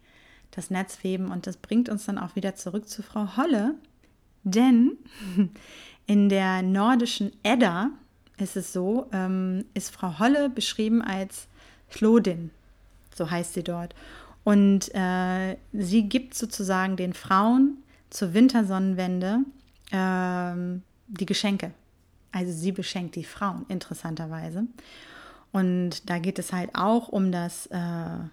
das 0.51 0.69
Netz 0.69 1.03
weben. 1.03 1.31
Und 1.31 1.47
das 1.47 1.57
bringt 1.57 1.89
uns 1.89 2.05
dann 2.05 2.17
auch 2.17 2.35
wieder 2.35 2.55
zurück 2.55 2.87
zu 2.89 3.03
Frau 3.03 3.37
Holle, 3.37 3.75
denn 4.43 4.93
in 6.05 6.29
der 6.29 6.61
nordischen 6.61 7.31
Edda, 7.43 7.91
ist 8.37 8.55
es 8.55 8.73
so, 8.73 9.07
ähm, 9.11 9.65
ist 9.73 9.93
Frau 9.93 10.17
Holle 10.19 10.49
beschrieben 10.49 11.01
als 11.01 11.47
Chlodin, 11.89 12.51
so 13.13 13.29
heißt 13.29 13.53
sie 13.53 13.63
dort. 13.63 13.93
Und 14.43 14.93
äh, 14.95 15.57
sie 15.73 16.03
gibt 16.03 16.33
sozusagen 16.33 16.95
den 16.95 17.13
Frauen 17.13 17.77
zur 18.09 18.33
Wintersonnenwende 18.33 19.39
äh, 19.91 20.79
die 21.07 21.25
Geschenke. 21.25 21.71
Also 22.31 22.51
sie 22.51 22.71
beschenkt 22.71 23.15
die 23.15 23.23
Frauen, 23.23 23.65
interessanterweise. 23.69 24.67
Und 25.51 26.09
da 26.09 26.19
geht 26.19 26.39
es 26.39 26.53
halt 26.53 26.71
auch 26.75 27.09
um 27.09 27.31
das, 27.31 27.65
äh, 27.67 27.75
na, 27.75 28.29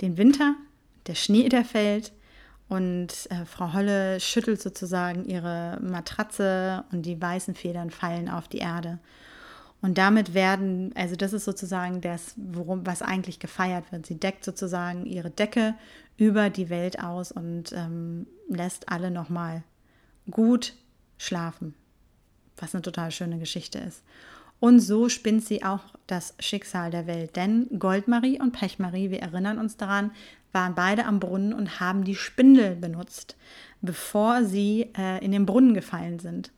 den 0.00 0.16
Winter, 0.16 0.56
der 1.06 1.14
Schnee, 1.14 1.48
der 1.48 1.64
fällt, 1.64 2.12
und 2.68 3.08
äh, 3.30 3.46
Frau 3.46 3.72
Holle 3.72 4.20
schüttelt 4.20 4.60
sozusagen 4.60 5.24
ihre 5.24 5.78
Matratze 5.80 6.84
und 6.92 7.02
die 7.06 7.20
weißen 7.20 7.54
Federn 7.54 7.90
fallen 7.90 8.28
auf 8.28 8.46
die 8.46 8.58
Erde. 8.58 8.98
Und 9.80 9.96
damit 9.96 10.34
werden, 10.34 10.92
also 10.94 11.16
das 11.16 11.32
ist 11.32 11.44
sozusagen 11.44 12.00
das, 12.00 12.34
worum, 12.36 12.84
was 12.84 13.00
eigentlich 13.00 13.38
gefeiert 13.38 13.90
wird. 13.90 14.06
Sie 14.06 14.18
deckt 14.18 14.44
sozusagen 14.44 15.06
ihre 15.06 15.30
Decke 15.30 15.74
über 16.16 16.50
die 16.50 16.68
Welt 16.68 17.02
aus 17.02 17.32
und 17.32 17.72
ähm, 17.72 18.26
lässt 18.48 18.88
alle 18.90 19.10
nochmal 19.10 19.62
gut 20.30 20.74
schlafen, 21.18 21.74
was 22.56 22.74
eine 22.74 22.82
total 22.82 23.10
schöne 23.10 23.38
Geschichte 23.38 23.78
ist. 23.78 24.02
Und 24.60 24.80
so 24.80 25.08
spinnt 25.08 25.44
sie 25.44 25.62
auch 25.62 25.82
das 26.06 26.34
Schicksal 26.40 26.90
der 26.90 27.06
Welt. 27.06 27.36
Denn 27.36 27.68
Goldmarie 27.78 28.40
und 28.40 28.52
Pechmarie, 28.52 29.10
wir 29.10 29.20
erinnern 29.20 29.58
uns 29.58 29.76
daran, 29.76 30.10
waren 30.52 30.74
beide 30.74 31.04
am 31.04 31.20
Brunnen 31.20 31.52
und 31.52 31.78
haben 31.78 32.04
die 32.04 32.14
Spindel 32.14 32.74
benutzt, 32.74 33.36
bevor 33.82 34.44
sie 34.44 34.90
äh, 34.96 35.24
in 35.24 35.30
den 35.32 35.46
Brunnen 35.46 35.74
gefallen 35.74 36.18
sind. 36.18 36.50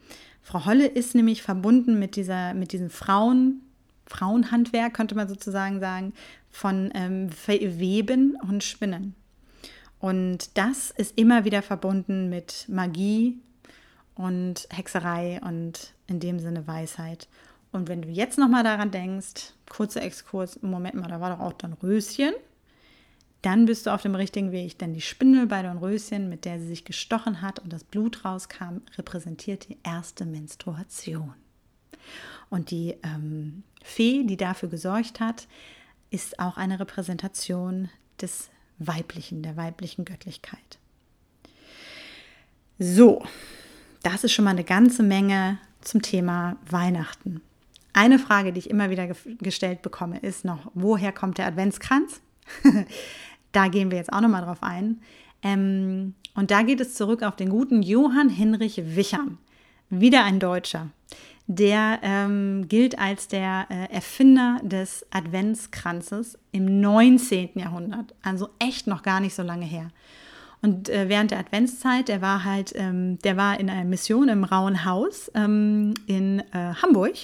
Frau 0.42 0.64
Holle 0.64 0.86
ist 0.86 1.14
nämlich 1.14 1.42
verbunden 1.42 1.98
mit, 1.98 2.16
dieser, 2.16 2.54
mit 2.54 2.72
diesen 2.72 2.88
Frauen, 2.88 3.60
Frauenhandwerk, 4.06 4.94
könnte 4.94 5.14
man 5.14 5.28
sozusagen 5.28 5.80
sagen, 5.80 6.14
von 6.50 6.90
ähm, 6.94 7.28
Weben 7.46 8.36
und 8.48 8.64
Spinnen. 8.64 9.14
Und 9.98 10.56
das 10.56 10.90
ist 10.90 11.18
immer 11.18 11.44
wieder 11.44 11.62
verbunden 11.62 12.30
mit 12.30 12.64
Magie 12.68 13.38
und 14.20 14.66
Hexerei 14.70 15.40
und 15.42 15.94
in 16.06 16.20
dem 16.20 16.38
Sinne 16.38 16.66
Weisheit. 16.66 17.28
Und 17.72 17.88
wenn 17.88 18.02
du 18.02 18.08
jetzt 18.08 18.38
nochmal 18.38 18.64
daran 18.64 18.90
denkst, 18.90 19.54
kurzer 19.68 20.02
Exkurs, 20.02 20.60
Moment 20.62 20.96
mal, 20.96 21.08
da 21.08 21.20
war 21.20 21.36
doch 21.36 21.44
auch 21.44 21.52
dann 21.52 21.72
Röschen 21.74 22.34
dann 23.42 23.64
bist 23.64 23.86
du 23.86 23.90
auf 23.94 24.02
dem 24.02 24.14
richtigen 24.14 24.52
Weg, 24.52 24.78
denn 24.78 24.92
die 24.92 25.00
Spindel 25.00 25.46
bei 25.46 25.62
Dornröschen, 25.62 26.28
mit 26.28 26.44
der 26.44 26.58
sie 26.58 26.66
sich 26.66 26.84
gestochen 26.84 27.40
hat 27.40 27.58
und 27.58 27.72
das 27.72 27.84
Blut 27.84 28.24
rauskam, 28.24 28.82
repräsentiert 28.98 29.68
die 29.68 29.78
erste 29.82 30.26
Menstruation. 30.26 31.34
Und 32.50 32.70
die 32.70 32.96
ähm, 33.02 33.62
Fee, 33.82 34.24
die 34.24 34.36
dafür 34.36 34.68
gesorgt 34.68 35.20
hat, 35.20 35.46
ist 36.10 36.38
auch 36.38 36.56
eine 36.56 36.80
Repräsentation 36.80 37.88
des 38.20 38.50
Weiblichen, 38.78 39.42
der 39.42 39.56
weiblichen 39.56 40.04
Göttlichkeit. 40.04 40.78
So, 42.78 43.24
das 44.02 44.24
ist 44.24 44.32
schon 44.32 44.44
mal 44.44 44.52
eine 44.52 44.64
ganze 44.64 45.02
Menge 45.02 45.58
zum 45.80 46.02
Thema 46.02 46.56
Weihnachten. 46.68 47.40
Eine 47.92 48.18
Frage, 48.18 48.52
die 48.52 48.60
ich 48.60 48.70
immer 48.70 48.90
wieder 48.90 49.08
gestellt 49.40 49.82
bekomme, 49.82 50.18
ist 50.20 50.44
noch, 50.44 50.70
woher 50.74 51.12
kommt 51.12 51.38
der 51.38 51.46
Adventskranz? 51.46 52.20
Da 53.52 53.68
gehen 53.68 53.90
wir 53.90 53.98
jetzt 53.98 54.12
auch 54.12 54.20
nochmal 54.20 54.44
drauf 54.44 54.62
ein. 54.62 55.00
Ähm, 55.42 56.14
und 56.34 56.50
da 56.50 56.62
geht 56.62 56.80
es 56.80 56.94
zurück 56.94 57.22
auf 57.22 57.36
den 57.36 57.50
guten 57.50 57.82
Johann 57.82 58.28
Hinrich 58.28 58.80
Wichern, 58.96 59.38
wieder 59.88 60.24
ein 60.24 60.38
Deutscher. 60.38 60.88
Der 61.46 61.98
ähm, 62.02 62.68
gilt 62.68 62.98
als 62.98 63.26
der 63.26 63.66
äh, 63.70 63.92
Erfinder 63.92 64.60
des 64.62 65.04
Adventskranzes 65.10 66.38
im 66.52 66.80
19. 66.80 67.50
Jahrhundert, 67.54 68.14
also 68.22 68.50
echt 68.60 68.86
noch 68.86 69.02
gar 69.02 69.18
nicht 69.18 69.34
so 69.34 69.42
lange 69.42 69.66
her. 69.66 69.88
Und 70.62 70.88
äh, 70.88 71.08
während 71.08 71.30
der 71.30 71.38
Adventszeit, 71.38 72.08
der 72.08 72.20
war 72.20 72.44
halt, 72.44 72.72
ähm, 72.74 73.18
der 73.20 73.36
war 73.36 73.58
in 73.58 73.70
einer 73.70 73.84
Mission 73.84 74.28
im 74.28 74.44
Rauen 74.44 74.84
Haus 74.84 75.30
ähm, 75.34 75.94
in 76.06 76.40
äh, 76.52 76.74
Hamburg 76.82 77.14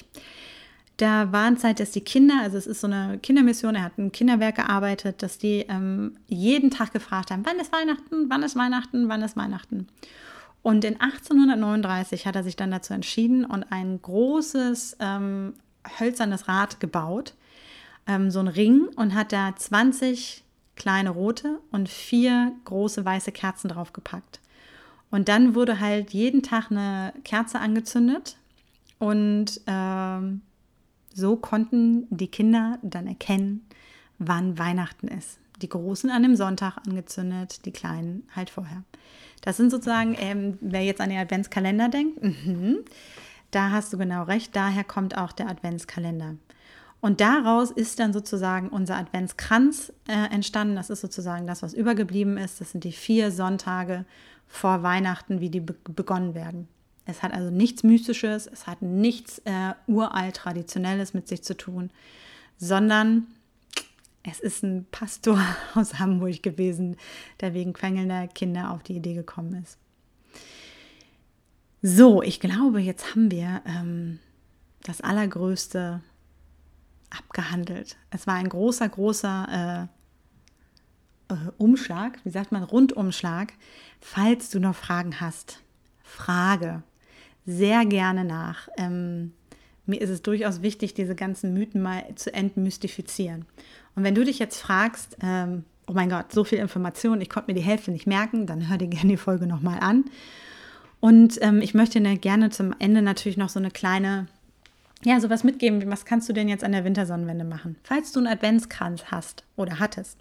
da 0.96 1.30
waren 1.30 1.58
Zeit, 1.58 1.78
dass 1.80 1.90
die 1.90 2.00
Kinder, 2.00 2.40
also 2.42 2.56
es 2.56 2.66
ist 2.66 2.80
so 2.80 2.86
eine 2.86 3.18
Kindermission, 3.18 3.74
er 3.74 3.84
hat 3.84 3.92
im 3.98 4.12
Kinderwerk 4.12 4.56
gearbeitet, 4.56 5.22
dass 5.22 5.36
die 5.36 5.66
ähm, 5.68 6.16
jeden 6.26 6.70
Tag 6.70 6.92
gefragt 6.92 7.30
haben, 7.30 7.44
wann 7.44 7.58
ist 7.58 7.72
Weihnachten, 7.72 8.30
wann 8.30 8.42
ist 8.42 8.56
Weihnachten, 8.56 9.08
wann 9.08 9.22
ist 9.22 9.36
Weihnachten. 9.36 9.88
Und 10.62 10.84
in 10.84 10.98
1839 10.98 12.26
hat 12.26 12.34
er 12.34 12.42
sich 12.42 12.56
dann 12.56 12.70
dazu 12.70 12.94
entschieden 12.94 13.44
und 13.44 13.64
ein 13.70 14.00
großes 14.00 14.96
ähm, 15.00 15.54
hölzernes 16.00 16.48
Rad 16.48 16.80
gebaut, 16.80 17.34
ähm, 18.06 18.30
so 18.30 18.40
ein 18.40 18.48
Ring 18.48 18.88
und 18.96 19.14
hat 19.14 19.32
da 19.32 19.54
20 19.54 20.44
kleine 20.76 21.10
rote 21.10 21.58
und 21.72 21.88
vier 21.88 22.52
große 22.64 23.04
weiße 23.04 23.32
Kerzen 23.32 23.68
draufgepackt. 23.68 24.40
Und 25.10 25.28
dann 25.28 25.54
wurde 25.54 25.80
halt 25.80 26.12
jeden 26.12 26.42
Tag 26.42 26.70
eine 26.70 27.12
Kerze 27.24 27.58
angezündet 27.58 28.36
und 28.98 29.60
ähm, 29.66 30.42
so 31.14 31.36
konnten 31.36 32.06
die 32.10 32.28
Kinder 32.28 32.78
dann 32.82 33.06
erkennen, 33.06 33.66
wann 34.18 34.58
Weihnachten 34.58 35.08
ist. 35.08 35.38
Die 35.62 35.68
Großen 35.68 36.10
an 36.10 36.22
dem 36.22 36.36
Sonntag 36.36 36.76
angezündet, 36.86 37.64
die 37.64 37.72
Kleinen 37.72 38.28
halt 38.34 38.50
vorher. 38.50 38.82
Das 39.40 39.56
sind 39.56 39.70
sozusagen, 39.70 40.14
ähm, 40.18 40.58
wer 40.60 40.82
jetzt 40.82 41.00
an 41.00 41.08
den 41.08 41.18
Adventskalender 41.18 41.88
denkt, 41.88 42.22
mh, 42.22 42.80
da 43.50 43.70
hast 43.70 43.92
du 43.92 43.98
genau 43.98 44.24
recht, 44.24 44.54
daher 44.54 44.84
kommt 44.84 45.16
auch 45.16 45.32
der 45.32 45.48
Adventskalender. 45.48 46.34
Und 47.06 47.20
daraus 47.20 47.70
ist 47.70 48.00
dann 48.00 48.12
sozusagen 48.12 48.68
unser 48.68 48.96
Adventskranz 48.96 49.92
äh, 50.08 50.34
entstanden. 50.34 50.74
Das 50.74 50.90
ist 50.90 51.02
sozusagen 51.02 51.46
das, 51.46 51.62
was 51.62 51.72
übergeblieben 51.72 52.36
ist. 52.36 52.60
Das 52.60 52.72
sind 52.72 52.82
die 52.82 52.90
vier 52.90 53.30
Sonntage 53.30 54.04
vor 54.48 54.82
Weihnachten, 54.82 55.38
wie 55.40 55.48
die 55.48 55.60
be 55.60 55.76
begonnen 55.84 56.34
werden. 56.34 56.66
Es 57.04 57.22
hat 57.22 57.32
also 57.32 57.48
nichts 57.52 57.84
Mystisches, 57.84 58.48
es 58.48 58.66
hat 58.66 58.82
nichts 58.82 59.38
äh, 59.44 59.74
uralt 59.86 60.34
Traditionelles 60.34 61.14
mit 61.14 61.28
sich 61.28 61.44
zu 61.44 61.56
tun, 61.56 61.92
sondern 62.56 63.28
es 64.24 64.40
ist 64.40 64.64
ein 64.64 64.84
Pastor 64.90 65.40
aus 65.76 66.00
Hamburg 66.00 66.42
gewesen, 66.42 66.96
der 67.38 67.54
wegen 67.54 67.72
quengelnder 67.72 68.26
Kinder 68.26 68.72
auf 68.72 68.82
die 68.82 68.96
Idee 68.96 69.14
gekommen 69.14 69.62
ist. 69.62 69.78
So, 71.82 72.20
ich 72.20 72.40
glaube, 72.40 72.80
jetzt 72.80 73.12
haben 73.12 73.30
wir 73.30 73.62
ähm, 73.64 74.18
das 74.82 75.02
Allergrößte 75.02 76.00
abgehandelt. 77.10 77.96
Es 78.10 78.26
war 78.26 78.34
ein 78.34 78.48
großer, 78.48 78.88
großer 78.88 79.88
äh, 81.28 81.34
äh, 81.34 81.50
Umschlag, 81.58 82.18
wie 82.24 82.30
sagt 82.30 82.52
man, 82.52 82.62
Rundumschlag. 82.62 83.52
Falls 84.00 84.50
du 84.50 84.60
noch 84.60 84.76
Fragen 84.76 85.20
hast, 85.20 85.60
Frage 86.02 86.82
sehr 87.46 87.86
gerne 87.86 88.24
nach. 88.24 88.68
Ähm, 88.76 89.32
mir 89.86 90.00
ist 90.00 90.10
es 90.10 90.22
durchaus 90.22 90.62
wichtig, 90.62 90.94
diese 90.94 91.14
ganzen 91.14 91.54
Mythen 91.54 91.80
mal 91.80 92.04
zu 92.16 92.34
entmystifizieren. 92.34 93.46
Und 93.94 94.02
wenn 94.02 94.16
du 94.16 94.24
dich 94.24 94.38
jetzt 94.38 94.60
fragst, 94.60 95.16
ähm, 95.22 95.64
oh 95.86 95.92
mein 95.92 96.10
Gott, 96.10 96.32
so 96.32 96.42
viel 96.42 96.58
Information, 96.58 97.20
ich 97.20 97.30
konnte 97.30 97.50
mir 97.50 97.58
die 97.58 97.64
Hälfte 97.64 97.92
nicht 97.92 98.06
merken, 98.06 98.46
dann 98.46 98.68
hör 98.68 98.76
dir 98.76 98.88
gerne 98.88 99.10
die 99.10 99.16
Folge 99.16 99.46
nochmal 99.46 99.78
an. 99.78 100.04
Und 100.98 101.38
ähm, 101.40 101.62
ich 101.62 101.72
möchte 101.72 102.00
dir 102.00 102.18
gerne 102.18 102.50
zum 102.50 102.74
Ende 102.80 103.00
natürlich 103.00 103.36
noch 103.36 103.48
so 103.48 103.60
eine 103.60 103.70
kleine, 103.70 104.26
ja, 105.04 105.20
sowas 105.20 105.44
mitgeben. 105.44 105.82
Was 105.90 106.04
kannst 106.04 106.28
du 106.28 106.32
denn 106.32 106.48
jetzt 106.48 106.64
an 106.64 106.72
der 106.72 106.84
Wintersonnenwende 106.84 107.44
machen? 107.44 107.76
Falls 107.82 108.12
du 108.12 108.20
einen 108.20 108.28
Adventskranz 108.28 109.04
hast 109.06 109.44
oder 109.56 109.78
hattest, 109.78 110.18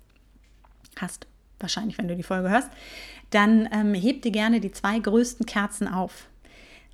hast, 0.99 1.27
wahrscheinlich, 1.59 1.97
wenn 1.97 2.07
du 2.07 2.15
die 2.15 2.23
Folge 2.23 2.49
hörst, 2.49 2.69
dann 3.29 3.67
ähm, 3.71 3.93
heb 3.93 4.21
dir 4.21 4.31
gerne 4.31 4.59
die 4.59 4.71
zwei 4.71 4.99
größten 4.99 5.45
Kerzen 5.45 5.87
auf. 5.87 6.27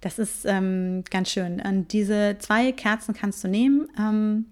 Das 0.01 0.17
ist 0.17 0.45
ähm, 0.45 1.03
ganz 1.09 1.29
schön. 1.29 1.61
Und 1.61 1.93
diese 1.93 2.37
zwei 2.39 2.71
Kerzen 2.71 3.13
kannst 3.13 3.43
du 3.43 3.47
nehmen 3.47 3.87
ähm, 3.99 4.45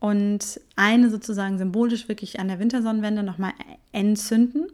und 0.00 0.60
eine 0.76 1.10
sozusagen 1.10 1.58
symbolisch 1.58 2.08
wirklich 2.08 2.40
an 2.40 2.48
der 2.48 2.58
Wintersonnenwende 2.58 3.22
nochmal 3.22 3.52
entzünden. 3.92 4.66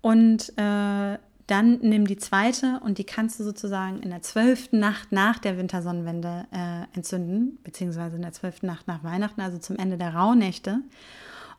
Und 0.00 0.52
äh, 0.56 1.18
dann 1.46 1.78
nimm 1.80 2.06
die 2.06 2.16
zweite 2.16 2.80
und 2.84 2.98
die 2.98 3.04
kannst 3.04 3.40
du 3.40 3.44
sozusagen 3.44 4.00
in 4.00 4.10
der 4.10 4.22
zwölften 4.22 4.78
Nacht 4.78 5.12
nach 5.12 5.38
der 5.38 5.58
Wintersonnenwende 5.58 6.46
äh, 6.52 6.96
entzünden, 6.96 7.58
beziehungsweise 7.64 8.16
in 8.16 8.22
der 8.22 8.32
zwölften 8.32 8.66
Nacht 8.66 8.86
nach 8.86 9.02
Weihnachten, 9.02 9.40
also 9.40 9.58
zum 9.58 9.76
Ende 9.76 9.98
der 9.98 10.14
Rauhnächte. 10.14 10.80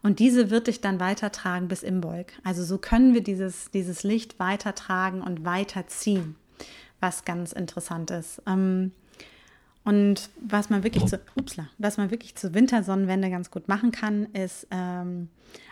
Und 0.01 0.19
diese 0.19 0.49
wird 0.49 0.67
dich 0.67 0.81
dann 0.81 0.99
weitertragen 0.99 1.67
bis 1.67 1.84
Imbolg. 1.84 2.34
Also 2.43 2.63
so 2.63 2.77
können 2.77 3.13
wir 3.13 3.23
dieses, 3.23 3.71
dieses 3.71 4.03
Licht 4.03 4.39
weitertragen 4.39 5.21
und 5.21 5.45
weiterziehen, 5.45 6.36
was 6.99 7.25
ganz 7.25 7.51
interessant 7.51 8.11
ist. 8.11 8.41
Ähm, 8.47 8.91
und 9.86 10.29
was 10.41 10.69
man 10.69 10.84
wirklich 10.84 11.05
zu, 11.05 11.19
upsla, 11.36 11.67
was 11.77 11.97
man 11.97 12.09
wirklich 12.09 12.36
zur 12.36 12.53
Wintersonnenwende 12.53 13.29
ganz 13.29 13.51
gut 13.51 13.67
machen 13.67 13.91
kann, 13.91 14.25
ist 14.34 14.67
ähm, 14.71 15.29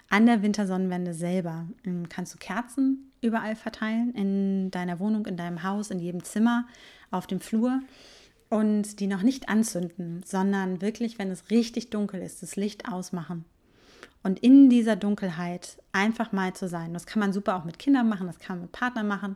an 0.09 0.25
der 0.25 0.41
Wintersonnenwende 0.41 1.13
selber 1.13 1.65
ähm, 1.85 2.09
kannst 2.09 2.33
du 2.33 2.37
Kerzen 2.37 3.10
überall 3.21 3.55
verteilen, 3.55 4.13
in 4.13 4.71
deiner 4.71 4.99
Wohnung, 4.99 5.25
in 5.25 5.37
deinem 5.37 5.63
Haus, 5.63 5.91
in 5.91 5.99
jedem 5.99 6.23
Zimmer, 6.23 6.67
auf 7.11 7.27
dem 7.27 7.39
Flur 7.39 7.81
und 8.49 8.99
die 8.99 9.07
noch 9.07 9.21
nicht 9.21 9.49
anzünden, 9.49 10.23
sondern 10.25 10.81
wirklich, 10.81 11.19
wenn 11.19 11.31
es 11.31 11.49
richtig 11.49 11.89
dunkel 11.89 12.21
ist, 12.21 12.41
das 12.41 12.55
Licht 12.55 12.91
ausmachen 12.91 13.45
und 14.23 14.39
in 14.39 14.69
dieser 14.69 14.95
Dunkelheit 14.95 15.77
einfach 15.91 16.31
mal 16.31 16.53
zu 16.53 16.67
sein. 16.67 16.93
Das 16.93 17.05
kann 17.05 17.19
man 17.19 17.33
super 17.33 17.55
auch 17.55 17.65
mit 17.65 17.79
Kindern 17.79 18.09
machen, 18.09 18.27
das 18.27 18.39
kann 18.39 18.57
man 18.57 18.63
mit 18.63 18.71
Partnern 18.71 19.07
machen. 19.07 19.35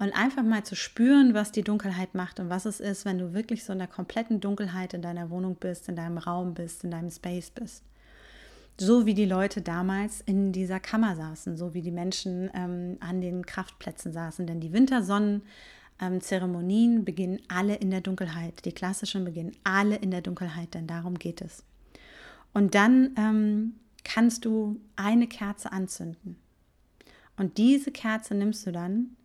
Und 0.00 0.12
einfach 0.12 0.44
mal 0.44 0.62
zu 0.62 0.76
spüren, 0.76 1.34
was 1.34 1.50
die 1.50 1.64
Dunkelheit 1.64 2.14
macht 2.14 2.38
und 2.38 2.50
was 2.50 2.66
es 2.66 2.78
ist, 2.78 3.04
wenn 3.04 3.18
du 3.18 3.34
wirklich 3.34 3.64
so 3.64 3.72
in 3.72 3.80
der 3.80 3.88
kompletten 3.88 4.40
Dunkelheit 4.40 4.94
in 4.94 5.02
deiner 5.02 5.28
Wohnung 5.28 5.56
bist, 5.56 5.88
in 5.88 5.96
deinem 5.96 6.18
Raum 6.18 6.54
bist, 6.54 6.84
in 6.84 6.92
deinem 6.92 7.10
Space 7.10 7.50
bist. 7.50 7.82
So 8.80 9.06
wie 9.06 9.14
die 9.14 9.24
Leute 9.24 9.60
damals 9.60 10.20
in 10.20 10.52
dieser 10.52 10.78
Kammer 10.78 11.16
saßen, 11.16 11.56
so 11.56 11.74
wie 11.74 11.82
die 11.82 11.90
Menschen 11.90 12.48
ähm, 12.54 12.96
an 13.00 13.20
den 13.20 13.44
Kraftplätzen 13.44 14.12
saßen. 14.12 14.46
Denn 14.46 14.60
die 14.60 14.72
Wintersonnenzeremonien 14.72 16.98
ähm, 16.98 17.04
beginnen 17.04 17.40
alle 17.48 17.74
in 17.74 17.90
der 17.90 18.02
Dunkelheit. 18.02 18.64
Die 18.64 18.72
klassischen 18.72 19.24
beginnen 19.24 19.56
alle 19.64 19.96
in 19.96 20.12
der 20.12 20.20
Dunkelheit, 20.20 20.74
denn 20.74 20.86
darum 20.86 21.18
geht 21.18 21.40
es. 21.40 21.64
Und 22.54 22.76
dann 22.76 23.16
ähm, 23.18 23.74
kannst 24.04 24.44
du 24.44 24.80
eine 24.94 25.26
Kerze 25.26 25.72
anzünden. 25.72 26.36
Und 27.36 27.58
diese 27.58 27.90
Kerze 27.90 28.36
nimmst 28.36 28.64
du 28.64 28.70
dann 28.70 29.16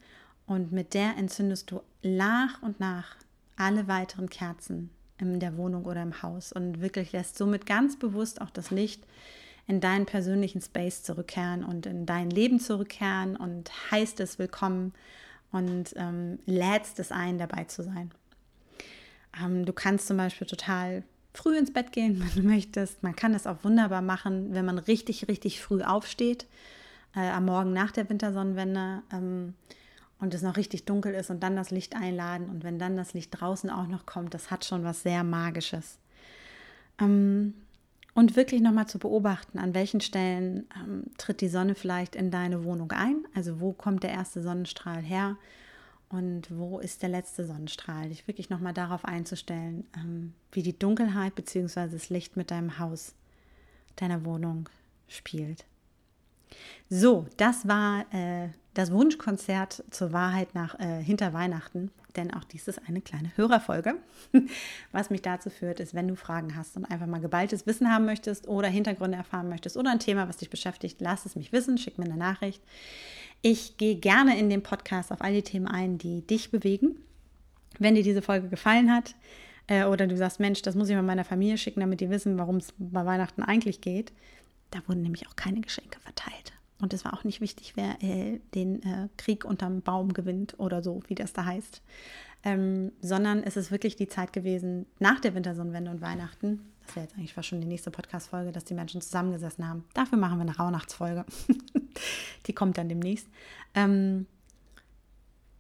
und 0.48 0.72
mit 0.72 0.96
der 0.96 1.16
entzündest 1.18 1.70
du 1.72 1.82
nach 2.02 2.64
und 2.64 2.80
nach 2.80 3.18
alle 3.56 3.88
weiteren 3.88 4.30
Kerzen 4.30 4.90
in 5.20 5.40
der 5.40 5.58
Wohnung 5.58 5.86
oder 5.86 6.02
im 6.02 6.22
Haus 6.22 6.52
und 6.52 6.82
wirklich 6.82 7.12
lässt 7.12 7.38
somit 7.38 7.66
ganz 7.66 7.98
bewusst 7.98 8.42
auch 8.42 8.50
das 8.50 8.72
Licht 8.72 9.04
in 9.68 9.80
deinen 9.80 10.06
persönlichen 10.06 10.62
Space 10.62 11.04
zurückkehren 11.04 11.64
und 11.64 11.86
in 11.86 12.06
dein 12.06 12.30
Leben 12.30 12.60
zurückkehren 12.60 13.36
und 13.36 13.72
heißt 13.92 14.20
es 14.20 14.38
willkommen 14.40 14.94
und 15.52 15.94
ähm, 15.96 16.40
lädst 16.46 17.00
es 17.00 17.12
ein, 17.12 17.38
dabei 17.38 17.64
zu 17.66 17.84
sein. 17.84 18.12
Ähm, 19.42 19.66
du 19.66 19.74
kannst 19.74 20.08
zum 20.08 20.18
Beispiel 20.18 20.48
total 20.48 21.04
früh 21.34 21.58
ins 21.58 21.72
Bett 21.72 21.92
gehen, 21.92 22.20
wenn 22.36 22.44
du 22.44 22.48
möchtest. 22.48 23.04
Man 23.04 23.16
kann 23.16 23.34
das 23.34 23.48
auch 23.48 23.64
wunderbar 23.64 24.02
machen, 24.02 24.54
wenn 24.54 24.66
man 24.66 24.80
richtig, 24.80 25.28
richtig 25.28 25.62
früh 25.62 25.82
aufsteht, 25.82 26.46
äh, 27.16 27.30
am 27.30 27.46
Morgen 27.46 27.72
nach 27.74 27.92
der 27.92 28.10
Wintersonnenwende 28.10 29.02
ähm, 29.14 29.54
und 30.20 30.34
es 30.34 30.42
noch 30.42 30.58
richtig 30.58 30.86
dunkel 30.86 31.14
ist 31.14 31.30
und 31.30 31.42
dann 31.42 31.56
das 31.56 31.72
Licht 31.72 31.96
einladen. 31.96 32.50
Und 32.50 32.64
wenn 32.64 32.80
dann 32.80 32.98
das 32.98 33.14
Licht 33.14 33.40
draußen 33.40 33.70
auch 33.70 33.88
noch 33.88 34.06
kommt, 34.06 34.34
das 34.34 34.52
hat 34.52 34.66
schon 34.66 34.84
was 34.84 35.04
sehr 35.04 35.24
Magisches. 35.24 36.00
Ähm, 37.00 37.54
und 38.14 38.36
wirklich 38.36 38.62
nochmal 38.62 38.88
zu 38.88 39.00
beobachten, 39.00 39.58
an 39.58 39.74
welchen 39.74 40.02
Stellen 40.02 40.68
ähm, 40.76 41.06
tritt 41.18 41.42
die 41.42 41.48
Sonne 41.48 41.76
vielleicht 41.76 42.16
in 42.16 42.32
deine 42.32 42.64
Wohnung 42.64 42.92
ein. 42.92 43.26
Also 43.34 43.60
wo 43.60 43.74
kommt 43.74 44.04
der 44.04 44.12
erste 44.12 44.42
Sonnenstrahl 44.42 45.02
her 45.02 45.38
und 46.10 46.56
wo 46.56 46.80
ist 46.80 47.02
der 47.02 47.10
letzte 47.10 47.46
Sonnenstrahl? 47.46 48.10
Dich 48.10 48.28
wirklich 48.28 48.50
nochmal 48.50 48.74
darauf 48.74 49.04
einzustellen, 49.06 49.86
ähm, 49.98 50.34
wie 50.52 50.62
die 50.62 50.78
Dunkelheit 50.78 51.34
bzw. 51.36 51.88
das 51.88 52.10
Licht 52.10 52.38
mit 52.38 52.52
deinem 52.52 52.78
Haus, 52.78 53.16
deiner 53.96 54.24
Wohnung 54.26 54.70
spielt. 55.08 55.66
So, 56.90 57.26
das 57.38 57.68
war 57.68 58.06
äh, 58.14 58.50
das 58.74 58.92
Wunschkonzert 58.92 59.84
zur 59.92 60.14
Wahrheit 60.14 60.56
nach 60.56 60.80
äh, 60.80 61.02
hinter 61.04 61.34
Weihnachten, 61.34 61.92
denn 62.16 62.34
auch 62.34 62.44
dies 62.44 62.68
ist 62.68 62.82
eine 62.88 63.02
kleine 63.02 63.32
Hörerfolge. 63.36 63.96
Was 64.92 65.10
mich 65.10 65.22
dazu 65.22 65.50
führt, 65.50 65.80
ist, 65.80 65.94
wenn 65.94 66.08
du 66.08 66.16
Fragen 66.16 66.56
hast 66.56 66.76
und 66.76 66.86
einfach 66.86 67.06
mal 67.06 67.22
geballtes 67.22 67.68
Wissen 67.68 67.92
haben 67.92 68.06
möchtest 68.06 68.48
oder 68.48 68.68
Hintergründe 68.68 69.18
erfahren 69.18 69.50
möchtest 69.50 69.78
oder 69.78 69.92
ein 69.92 70.00
Thema, 70.00 70.28
was 70.28 70.38
dich 70.38 70.50
beschäftigt, 70.50 71.02
lass 71.02 71.26
es 71.26 71.36
mich 71.36 71.52
wissen, 71.52 71.78
schick 71.78 71.98
mir 71.98 72.06
eine 72.06 72.18
Nachricht. 72.18 72.62
Ich 73.42 73.78
gehe 73.78 73.96
gerne 73.96 74.38
in 74.40 74.50
dem 74.50 74.64
Podcast 74.64 75.12
auf 75.12 75.22
all 75.22 75.34
die 75.34 75.42
Themen 75.42 75.68
ein, 75.68 75.98
die 75.98 76.26
dich 76.26 76.52
bewegen. 76.52 76.98
Wenn 77.80 77.96
dir 77.96 78.04
diese 78.04 78.22
Folge 78.22 78.50
gefallen 78.50 78.92
hat 78.92 79.16
äh, 79.68 79.86
oder 79.86 80.08
du 80.08 80.16
sagst, 80.16 80.40
Mensch, 80.40 80.62
das 80.62 80.76
muss 80.76 80.90
ich 80.90 80.96
mal 80.96 81.02
meiner 81.02 81.26
Familie 81.26 81.58
schicken, 81.58 81.82
damit 81.82 82.00
die 82.00 82.10
wissen, 82.10 82.38
warum 82.38 82.58
es 82.58 82.74
bei 82.78 83.06
Weihnachten 83.06 83.44
eigentlich 83.44 83.82
geht, 83.82 84.14
da 84.72 84.80
wurden 84.88 85.02
nämlich 85.02 85.28
auch 85.28 85.36
keine 85.36 85.62
Geschenke 85.62 86.00
verteilt. 86.00 86.54
Und 86.84 86.94
es 86.94 87.06
war 87.06 87.14
auch 87.14 87.24
nicht 87.24 87.40
wichtig, 87.40 87.78
wer 87.78 88.04
äh, 88.04 88.42
den 88.54 88.84
äh, 88.84 89.08
Krieg 89.16 89.46
unterm 89.46 89.82
Baum 89.82 90.12
gewinnt 90.12 90.60
oder 90.60 90.84
so, 90.84 91.02
wie 91.08 91.16
das 91.16 91.32
da 91.32 91.46
heißt. 91.46 91.82
Ähm, 92.44 92.92
sondern 93.00 93.42
es 93.42 93.56
ist 93.56 93.72
wirklich 93.72 93.96
die 93.96 94.10
Zeit 94.10 94.34
gewesen 94.34 94.86
nach 95.00 95.22
der 95.22 95.34
Wintersonnenwende 95.34 95.90
und 95.90 96.02
Weihnachten, 96.02 96.60
das 96.86 96.98
wäre 96.98 97.06
jetzt 97.06 97.16
eigentlich 97.16 97.34
fast 97.34 97.48
schon 97.48 97.62
die 97.62 97.68
nächste 97.68 97.90
Podcast-Folge, 97.90 98.52
dass 98.52 98.66
die 98.66 98.74
Menschen 98.74 99.00
zusammengesessen 99.00 99.66
haben. 99.66 99.86
Dafür 99.94 100.18
machen 100.18 100.40
wir 100.40 100.42
eine 100.42 100.58
Rauhnachtsfolge. 100.58 101.24
die 102.48 102.54
kommt 102.54 102.78
dann 102.78 102.90
demnächst. 102.90 103.30
Ähm, 103.76 104.26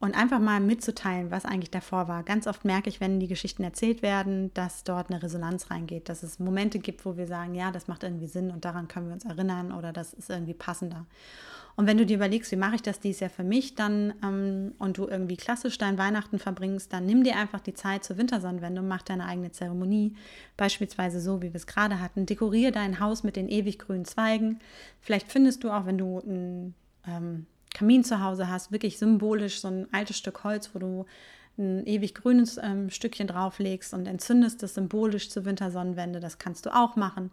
und 0.04 0.18
einfach 0.18 0.40
mal 0.40 0.60
mitzuteilen, 0.60 1.32
was 1.32 1.46
eigentlich 1.46 1.72
davor 1.72 2.10
war. 2.10 2.24
Ganz 2.24 2.46
oft 2.46 2.66
merke 2.66 2.90
ich, 2.90 3.00
wenn 3.00 3.22
die 3.22 3.30
Geschichten 3.30 3.64
erzählt 3.64 4.02
werden, 4.02 4.54
dass 4.54 4.84
dort 4.84 5.10
eine 5.10 5.24
Resonanz 5.24 5.72
reingeht, 5.72 6.10
dass 6.10 6.24
es 6.24 6.40
Momente 6.40 6.80
gibt, 6.80 7.06
wo 7.06 7.16
wir 7.16 7.26
sagen, 7.26 7.56
ja, 7.56 7.72
das 7.72 7.88
macht 7.88 8.04
irgendwie 8.04 8.28
Sinn 8.28 8.52
und 8.52 8.66
daran 8.66 8.90
können 8.90 9.08
wir 9.08 9.14
uns 9.14 9.24
erinnern 9.24 9.72
oder 9.72 9.94
das 9.94 10.12
ist 10.12 10.30
irgendwie 10.30 10.56
passender. 10.56 11.06
Und 11.78 11.88
wenn 11.88 11.98
du 11.98 12.06
dir 12.06 12.18
überlegst, 12.18 12.52
wie 12.52 12.58
mache 12.58 12.76
ich 12.76 12.82
das 12.82 13.00
dies 13.00 13.22
Jahr 13.22 13.30
für 13.30 13.46
mich, 13.46 13.76
dann 13.76 14.14
ähm, 14.22 14.74
und 14.78 14.98
du 14.98 15.08
irgendwie 15.08 15.38
klassisch 15.38 15.78
dein 15.78 15.98
Weihnachten 15.98 16.38
verbringst, 16.38 16.92
dann 16.92 17.06
nimm 17.06 17.24
dir 17.24 17.38
einfach 17.38 17.62
die 17.62 17.74
Zeit 17.74 18.04
zur 18.04 18.18
Wintersonnenwende 18.18 18.82
und 18.82 18.90
mach 18.90 19.04
deine 19.04 19.26
eigene 19.26 19.54
Zeremonie. 19.54 20.18
Beispielsweise 20.58 21.22
so, 21.22 21.42
wie 21.42 21.54
wir 21.54 21.56
es 21.56 21.66
gerade 21.66 22.02
hatten. 22.02 22.26
Dekoriere 22.26 22.74
dein 22.74 23.00
Haus 23.00 23.24
mit 23.24 23.38
den 23.38 23.48
ewig 23.48 23.80
grünen 23.80 24.04
Zweigen. 24.04 24.60
Vielleicht 25.00 25.32
findest 25.32 25.64
du 25.64 25.72
auch, 25.72 25.86
wenn 25.86 25.98
du 25.98 26.20
ein 26.20 26.74
ähm, 27.08 27.46
Kamin 27.74 28.04
zu 28.04 28.22
Hause 28.22 28.50
hast, 28.50 28.72
wirklich 28.72 28.98
symbolisch 28.98 29.60
so 29.60 29.68
ein 29.68 29.88
altes 29.92 30.18
Stück 30.18 30.44
Holz, 30.44 30.72
wo 30.74 30.80
du 30.80 31.06
ein 31.58 31.86
ewig 31.86 32.16
grünes 32.16 32.58
ähm, 32.58 32.90
Stückchen 32.90 33.28
drauflegst 33.28 33.94
und 33.94 34.08
entzündest 34.08 34.64
das 34.64 34.74
symbolisch 34.74 35.30
zur 35.30 35.46
Wintersonnenwende. 35.46 36.20
Das 36.20 36.40
kannst 36.40 36.66
du 36.66 36.76
auch 36.76 36.96
machen. 36.96 37.32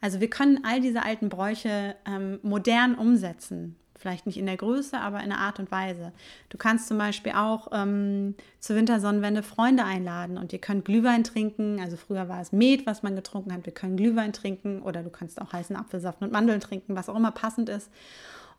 Also 0.00 0.20
wir 0.20 0.28
können 0.28 0.60
all 0.64 0.80
diese 0.80 1.02
alten 1.02 1.28
Bräuche 1.28 1.96
ähm, 2.06 2.38
modern 2.42 2.94
umsetzen. 2.94 3.76
Vielleicht 3.96 4.26
nicht 4.26 4.36
in 4.36 4.46
der 4.46 4.56
Größe, 4.56 4.98
aber 4.98 5.22
in 5.22 5.28
der 5.28 5.38
Art 5.38 5.60
und 5.60 5.70
Weise. 5.70 6.12
Du 6.48 6.58
kannst 6.58 6.88
zum 6.88 6.98
Beispiel 6.98 7.32
auch 7.32 7.68
ähm, 7.72 8.34
zur 8.58 8.74
Wintersonnenwende 8.74 9.44
Freunde 9.44 9.84
einladen 9.84 10.38
und 10.38 10.52
ihr 10.52 10.58
könnt 10.58 10.84
Glühwein 10.84 11.22
trinken. 11.22 11.80
Also 11.80 11.96
früher 11.96 12.28
war 12.28 12.40
es 12.40 12.50
Met, 12.50 12.84
was 12.84 13.04
man 13.04 13.14
getrunken 13.14 13.52
hat. 13.52 13.64
Wir 13.64 13.72
können 13.72 13.96
Glühwein 13.96 14.32
trinken 14.32 14.82
oder 14.82 15.04
du 15.04 15.10
kannst 15.10 15.40
auch 15.40 15.52
heißen 15.52 15.76
Apfelsaft 15.76 16.20
mit 16.20 16.32
Mandeln 16.32 16.60
trinken, 16.60 16.96
was 16.96 17.08
auch 17.08 17.14
immer 17.14 17.30
passend 17.30 17.68
ist. 17.68 17.90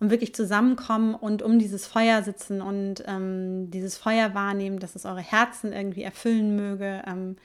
Und 0.04 0.10
wirklich 0.10 0.36
zusammenkommen 0.36 1.16
und 1.16 1.42
um 1.42 1.60
dieses 1.60 1.88
Feuer 1.88 2.24
sitzen 2.24 2.62
und 2.62 3.04
ähm, 3.08 3.72
dieses 3.72 3.96
Feuer 3.98 4.34
wahrnehmen, 4.34 4.80
dass 4.80 4.96
es 4.96 5.06
eure 5.06 5.22
Herzen 5.22 5.72
irgendwie 5.72 6.04
erfüllen 6.04 6.58
möge. 6.58 7.02
Ähm, 7.08 7.38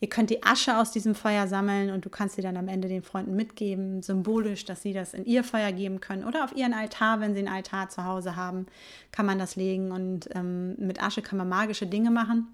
Ihr 0.00 0.08
könnt 0.08 0.30
die 0.30 0.44
Asche 0.44 0.78
aus 0.78 0.92
diesem 0.92 1.16
Feuer 1.16 1.48
sammeln 1.48 1.90
und 1.90 2.04
du 2.04 2.08
kannst 2.08 2.36
sie 2.36 2.42
dann 2.42 2.56
am 2.56 2.68
Ende 2.68 2.86
den 2.86 3.02
Freunden 3.02 3.34
mitgeben, 3.34 4.00
symbolisch, 4.00 4.64
dass 4.64 4.80
sie 4.80 4.92
das 4.92 5.12
in 5.12 5.24
ihr 5.24 5.42
Feuer 5.42 5.72
geben 5.72 6.00
können 6.00 6.24
oder 6.24 6.44
auf 6.44 6.54
ihren 6.54 6.72
Altar, 6.72 7.20
wenn 7.20 7.34
sie 7.34 7.40
einen 7.40 7.48
Altar 7.48 7.88
zu 7.88 8.04
Hause 8.04 8.36
haben, 8.36 8.66
kann 9.10 9.26
man 9.26 9.40
das 9.40 9.56
legen 9.56 9.90
und 9.90 10.28
ähm, 10.34 10.76
mit 10.78 11.02
Asche 11.02 11.20
kann 11.20 11.36
man 11.36 11.48
magische 11.48 11.86
Dinge 11.86 12.12
machen. 12.12 12.46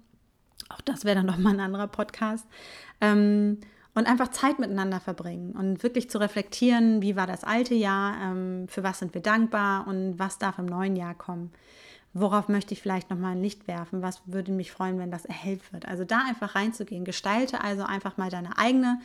Auch 0.69 0.81
das 0.81 1.05
wäre 1.05 1.17
dann 1.17 1.27
nochmal 1.27 1.53
ein 1.53 1.59
anderer 1.59 1.87
Podcast. 1.87 2.47
Ähm, 2.99 3.59
und 3.95 4.07
einfach 4.07 4.27
Zeit 4.27 4.59
miteinander 4.59 4.99
verbringen 4.99 5.53
und 5.53 5.81
wirklich 5.81 6.09
zu 6.09 6.19
reflektieren, 6.19 7.01
wie 7.01 7.15
war 7.15 7.27
das 7.27 7.45
alte 7.45 7.73
Jahr, 7.73 8.15
ähm, 8.21 8.67
für 8.67 8.83
was 8.83 8.99
sind 8.99 9.13
wir 9.13 9.21
dankbar 9.21 9.87
und 9.87 10.19
was 10.19 10.37
darf 10.37 10.59
im 10.59 10.65
neuen 10.65 10.97
Jahr 10.97 11.15
kommen. 11.15 11.51
Worauf 12.13 12.47
möchte 12.47 12.73
ich 12.73 12.81
vielleicht 12.81 13.09
nochmal 13.09 13.33
ein 13.33 13.41
Licht 13.41 13.67
werfen? 13.67 14.01
Was 14.01 14.21
würde 14.25 14.51
mich 14.51 14.71
freuen, 14.71 14.99
wenn 14.99 15.11
das 15.11 15.25
erhellt 15.25 15.73
wird? 15.73 15.87
Also 15.87 16.05
da 16.05 16.19
einfach 16.27 16.55
reinzugehen. 16.55 17.03
Gestalte 17.03 17.61
also 17.61 17.83
einfach 17.83 18.17
mal 18.17 18.29
deine 18.29 18.57
eigene 18.57 18.99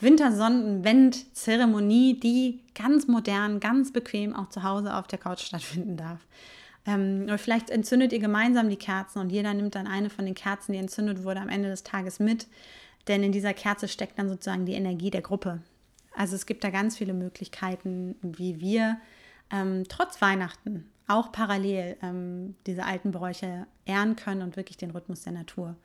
Wintersonnenwend-Zeremonie, 0.00 2.20
die 2.20 2.60
ganz 2.74 3.06
modern, 3.06 3.60
ganz 3.60 3.92
bequem 3.92 4.34
auch 4.34 4.48
zu 4.48 4.62
Hause 4.62 4.94
auf 4.94 5.06
der 5.06 5.18
Couch 5.18 5.40
stattfinden 5.46 5.96
darf. 5.96 6.20
Ähm, 6.86 7.22
oder 7.24 7.38
vielleicht 7.38 7.70
entzündet 7.70 8.12
ihr 8.12 8.20
gemeinsam 8.20 8.70
die 8.70 8.76
Kerzen 8.76 9.20
und 9.20 9.30
jeder 9.30 9.52
nimmt 9.52 9.74
dann 9.74 9.86
eine 9.86 10.10
von 10.10 10.24
den 10.24 10.34
Kerzen, 10.34 10.72
die 10.72 10.78
entzündet 10.78 11.24
wurde, 11.24 11.40
am 11.40 11.50
Ende 11.50 11.68
des 11.68 11.82
Tages 11.82 12.20
mit. 12.20 12.46
Denn 13.08 13.22
in 13.22 13.32
dieser 13.32 13.54
Kerze 13.54 13.88
steckt 13.88 14.18
dann 14.18 14.28
sozusagen 14.28 14.66
die 14.66 14.74
Energie 14.74 15.10
der 15.10 15.22
Gruppe. 15.22 15.60
Also 16.14 16.36
es 16.36 16.46
gibt 16.46 16.64
da 16.64 16.70
ganz 16.70 16.96
viele 16.96 17.14
Möglichkeiten, 17.14 18.16
wie 18.22 18.60
wir 18.60 18.98
ähm, 19.50 19.84
trotz 19.88 20.20
Weihnachten 20.20 20.90
auch 21.06 21.32
parallel 21.32 21.96
ähm, 22.02 22.54
diese 22.66 22.84
alten 22.84 23.10
Bräuche 23.10 23.66
ehren 23.84 24.16
können 24.16 24.42
und 24.42 24.56
wirklich 24.56 24.76
den 24.76 24.90
Rhythmus 24.90 25.22
der 25.22 25.32
Natur 25.32 25.76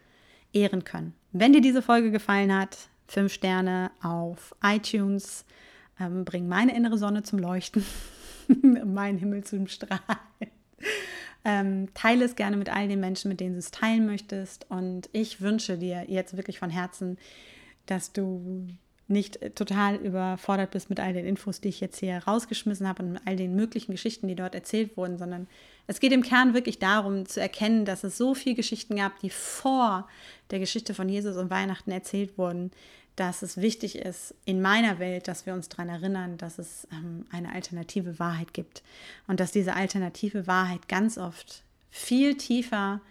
ehren 0.54 0.84
können. 0.84 1.14
Wenn 1.32 1.54
dir 1.54 1.62
diese 1.62 1.82
Folge 1.82 2.12
gefallen 2.12 2.54
hat, 2.54 2.90
fünf 3.08 3.34
Sterne 3.34 3.92
auf 4.02 4.56
iTunes, 4.64 5.46
ähm, 6.00 6.26
bring 6.26 6.48
meine 6.48 6.76
innere 6.76 6.98
Sonne 6.98 7.24
zum 7.24 7.40
Leuchten, 7.40 7.84
mein 8.86 9.18
Himmel 9.18 9.44
zum 9.44 9.68
Strahlen. 9.68 10.02
Ähm, 11.46 11.94
teile 11.94 12.26
es 12.26 12.36
gerne 12.36 12.58
mit 12.58 12.70
all 12.70 12.88
den 12.88 13.00
Menschen, 13.00 13.30
mit 13.30 13.40
denen 13.40 13.54
du 13.54 13.60
es 13.60 13.72
teilen 13.72 14.06
möchtest. 14.06 14.66
Und 14.70 15.10
ich 15.14 15.42
wünsche 15.42 15.78
dir 15.78 16.06
jetzt 16.08 16.36
wirklich 16.36 16.60
von 16.60 16.72
Herzen, 16.72 17.18
dass 17.86 18.12
du 18.12 18.68
nicht 19.08 19.56
total 19.56 19.96
überfordert 19.98 20.72
bist 20.72 20.90
mit 20.90 21.00
all 21.00 21.14
den 21.14 21.26
Infos, 21.26 21.62
die 21.62 21.70
ich 21.70 21.80
jetzt 21.80 22.00
hier 22.00 22.18
rausgeschmissen 22.26 22.88
habe 22.88 23.04
und 23.04 23.14
mit 23.14 23.22
all 23.26 23.36
den 23.36 23.56
möglichen 23.56 23.92
Geschichten, 23.92 24.28
die 24.28 24.36
dort 24.36 24.56
erzählt 24.56 24.98
wurden, 24.98 25.20
sondern 25.20 25.48
es 25.86 26.00
geht 26.00 26.12
im 26.12 26.24
Kern 26.24 26.56
wirklich 26.56 26.80
darum 26.80 27.28
zu 27.28 27.40
erkennen, 27.40 27.86
dass 27.86 28.04
es 28.04 28.18
so 28.18 28.34
viele 28.34 28.56
Geschichten 28.56 28.96
gab, 28.96 29.20
die 29.20 29.30
vor 29.30 30.08
der 30.50 30.58
Geschichte 30.58 30.96
von 30.96 31.08
Jesus 31.08 31.38
und 31.38 31.52
Weihnachten 31.52 31.92
erzählt 31.92 32.38
wurden, 32.40 32.72
dass 33.16 33.42
es 33.42 33.58
wichtig 33.58 33.98
ist 33.98 34.36
in 34.46 34.62
meiner 34.62 35.00
Welt, 35.00 35.28
dass 35.28 35.46
wir 35.46 35.54
uns 35.54 35.70
daran 35.70 35.90
erinnern, 35.90 36.38
dass 36.38 36.60
es 36.60 36.88
ähm, 36.92 37.26
eine 37.32 37.54
alternative 37.54 38.20
Wahrheit 38.20 38.54
gibt. 38.54 38.84
Und 39.28 39.40
dass 39.40 39.52
diese 39.52 39.74
alternative 39.74 40.48
Wahrheit 40.48 40.88
ganz 40.88 41.18
oft 41.18 41.64
viel 41.90 42.36
tiefer 42.36 43.02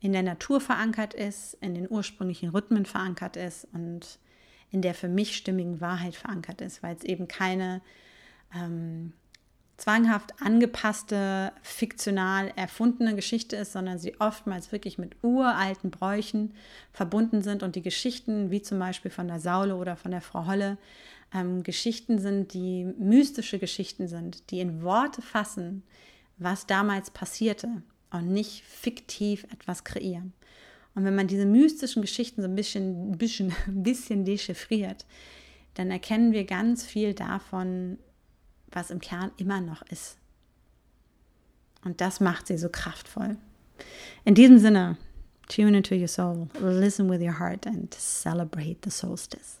in 0.00 0.12
der 0.12 0.22
Natur 0.22 0.60
verankert 0.60 1.14
ist, 1.14 1.54
in 1.60 1.74
den 1.74 1.90
ursprünglichen 1.90 2.50
Rhythmen 2.50 2.86
verankert 2.86 3.36
ist 3.36 3.66
und 3.72 4.18
in 4.70 4.82
der 4.82 4.94
für 4.94 5.08
mich 5.08 5.36
stimmigen 5.36 5.80
Wahrheit 5.80 6.14
verankert 6.14 6.60
ist, 6.60 6.82
weil 6.82 6.94
es 6.94 7.02
eben 7.02 7.26
keine 7.26 7.82
ähm, 8.54 9.12
zwanghaft 9.80 10.34
angepasste, 10.42 11.52
fiktional 11.62 12.52
erfundene 12.54 13.16
Geschichte 13.16 13.56
ist, 13.56 13.72
sondern 13.72 13.98
sie 13.98 14.20
oftmals 14.20 14.72
wirklich 14.72 14.98
mit 14.98 15.16
uralten 15.22 15.90
Bräuchen 15.90 16.52
verbunden 16.92 17.40
sind 17.40 17.62
und 17.62 17.76
die 17.76 17.82
Geschichten, 17.82 18.50
wie 18.50 18.60
zum 18.60 18.78
Beispiel 18.78 19.10
von 19.10 19.26
der 19.26 19.40
Saule 19.40 19.76
oder 19.76 19.96
von 19.96 20.10
der 20.10 20.20
Frau 20.20 20.46
Holle, 20.46 20.76
ähm, 21.32 21.62
Geschichten 21.62 22.18
sind, 22.18 22.52
die 22.52 22.84
mystische 22.98 23.58
Geschichten 23.58 24.06
sind, 24.06 24.50
die 24.50 24.60
in 24.60 24.82
Worte 24.82 25.22
fassen, 25.22 25.82
was 26.36 26.66
damals 26.66 27.10
passierte 27.10 27.68
und 28.10 28.30
nicht 28.30 28.62
fiktiv 28.64 29.44
etwas 29.44 29.84
kreieren. 29.84 30.34
Und 30.94 31.06
wenn 31.06 31.14
man 31.14 31.26
diese 31.26 31.46
mystischen 31.46 32.02
Geschichten 32.02 32.42
so 32.42 32.48
ein 32.48 32.54
bisschen, 32.54 33.16
bisschen, 33.16 33.54
ein 33.66 33.82
bisschen 33.82 34.26
dechiffriert, 34.26 35.06
dann 35.72 35.90
erkennen 35.90 36.32
wir 36.32 36.44
ganz 36.44 36.84
viel 36.84 37.14
davon, 37.14 37.96
was 38.72 38.90
im 38.90 39.00
Kern 39.00 39.32
immer 39.36 39.60
noch 39.60 39.82
ist. 39.82 40.16
Und 41.84 42.00
das 42.00 42.20
macht 42.20 42.46
sie 42.46 42.58
so 42.58 42.68
kraftvoll. 42.68 43.36
In 44.24 44.34
diesem 44.34 44.58
Sinne, 44.58 44.98
tune 45.48 45.76
into 45.76 45.94
your 45.94 46.08
soul, 46.08 46.48
listen 46.60 47.08
with 47.08 47.22
your 47.22 47.38
heart 47.38 47.66
and 47.66 47.92
celebrate 47.94 48.78
the 48.84 48.90
solstice. 48.90 49.59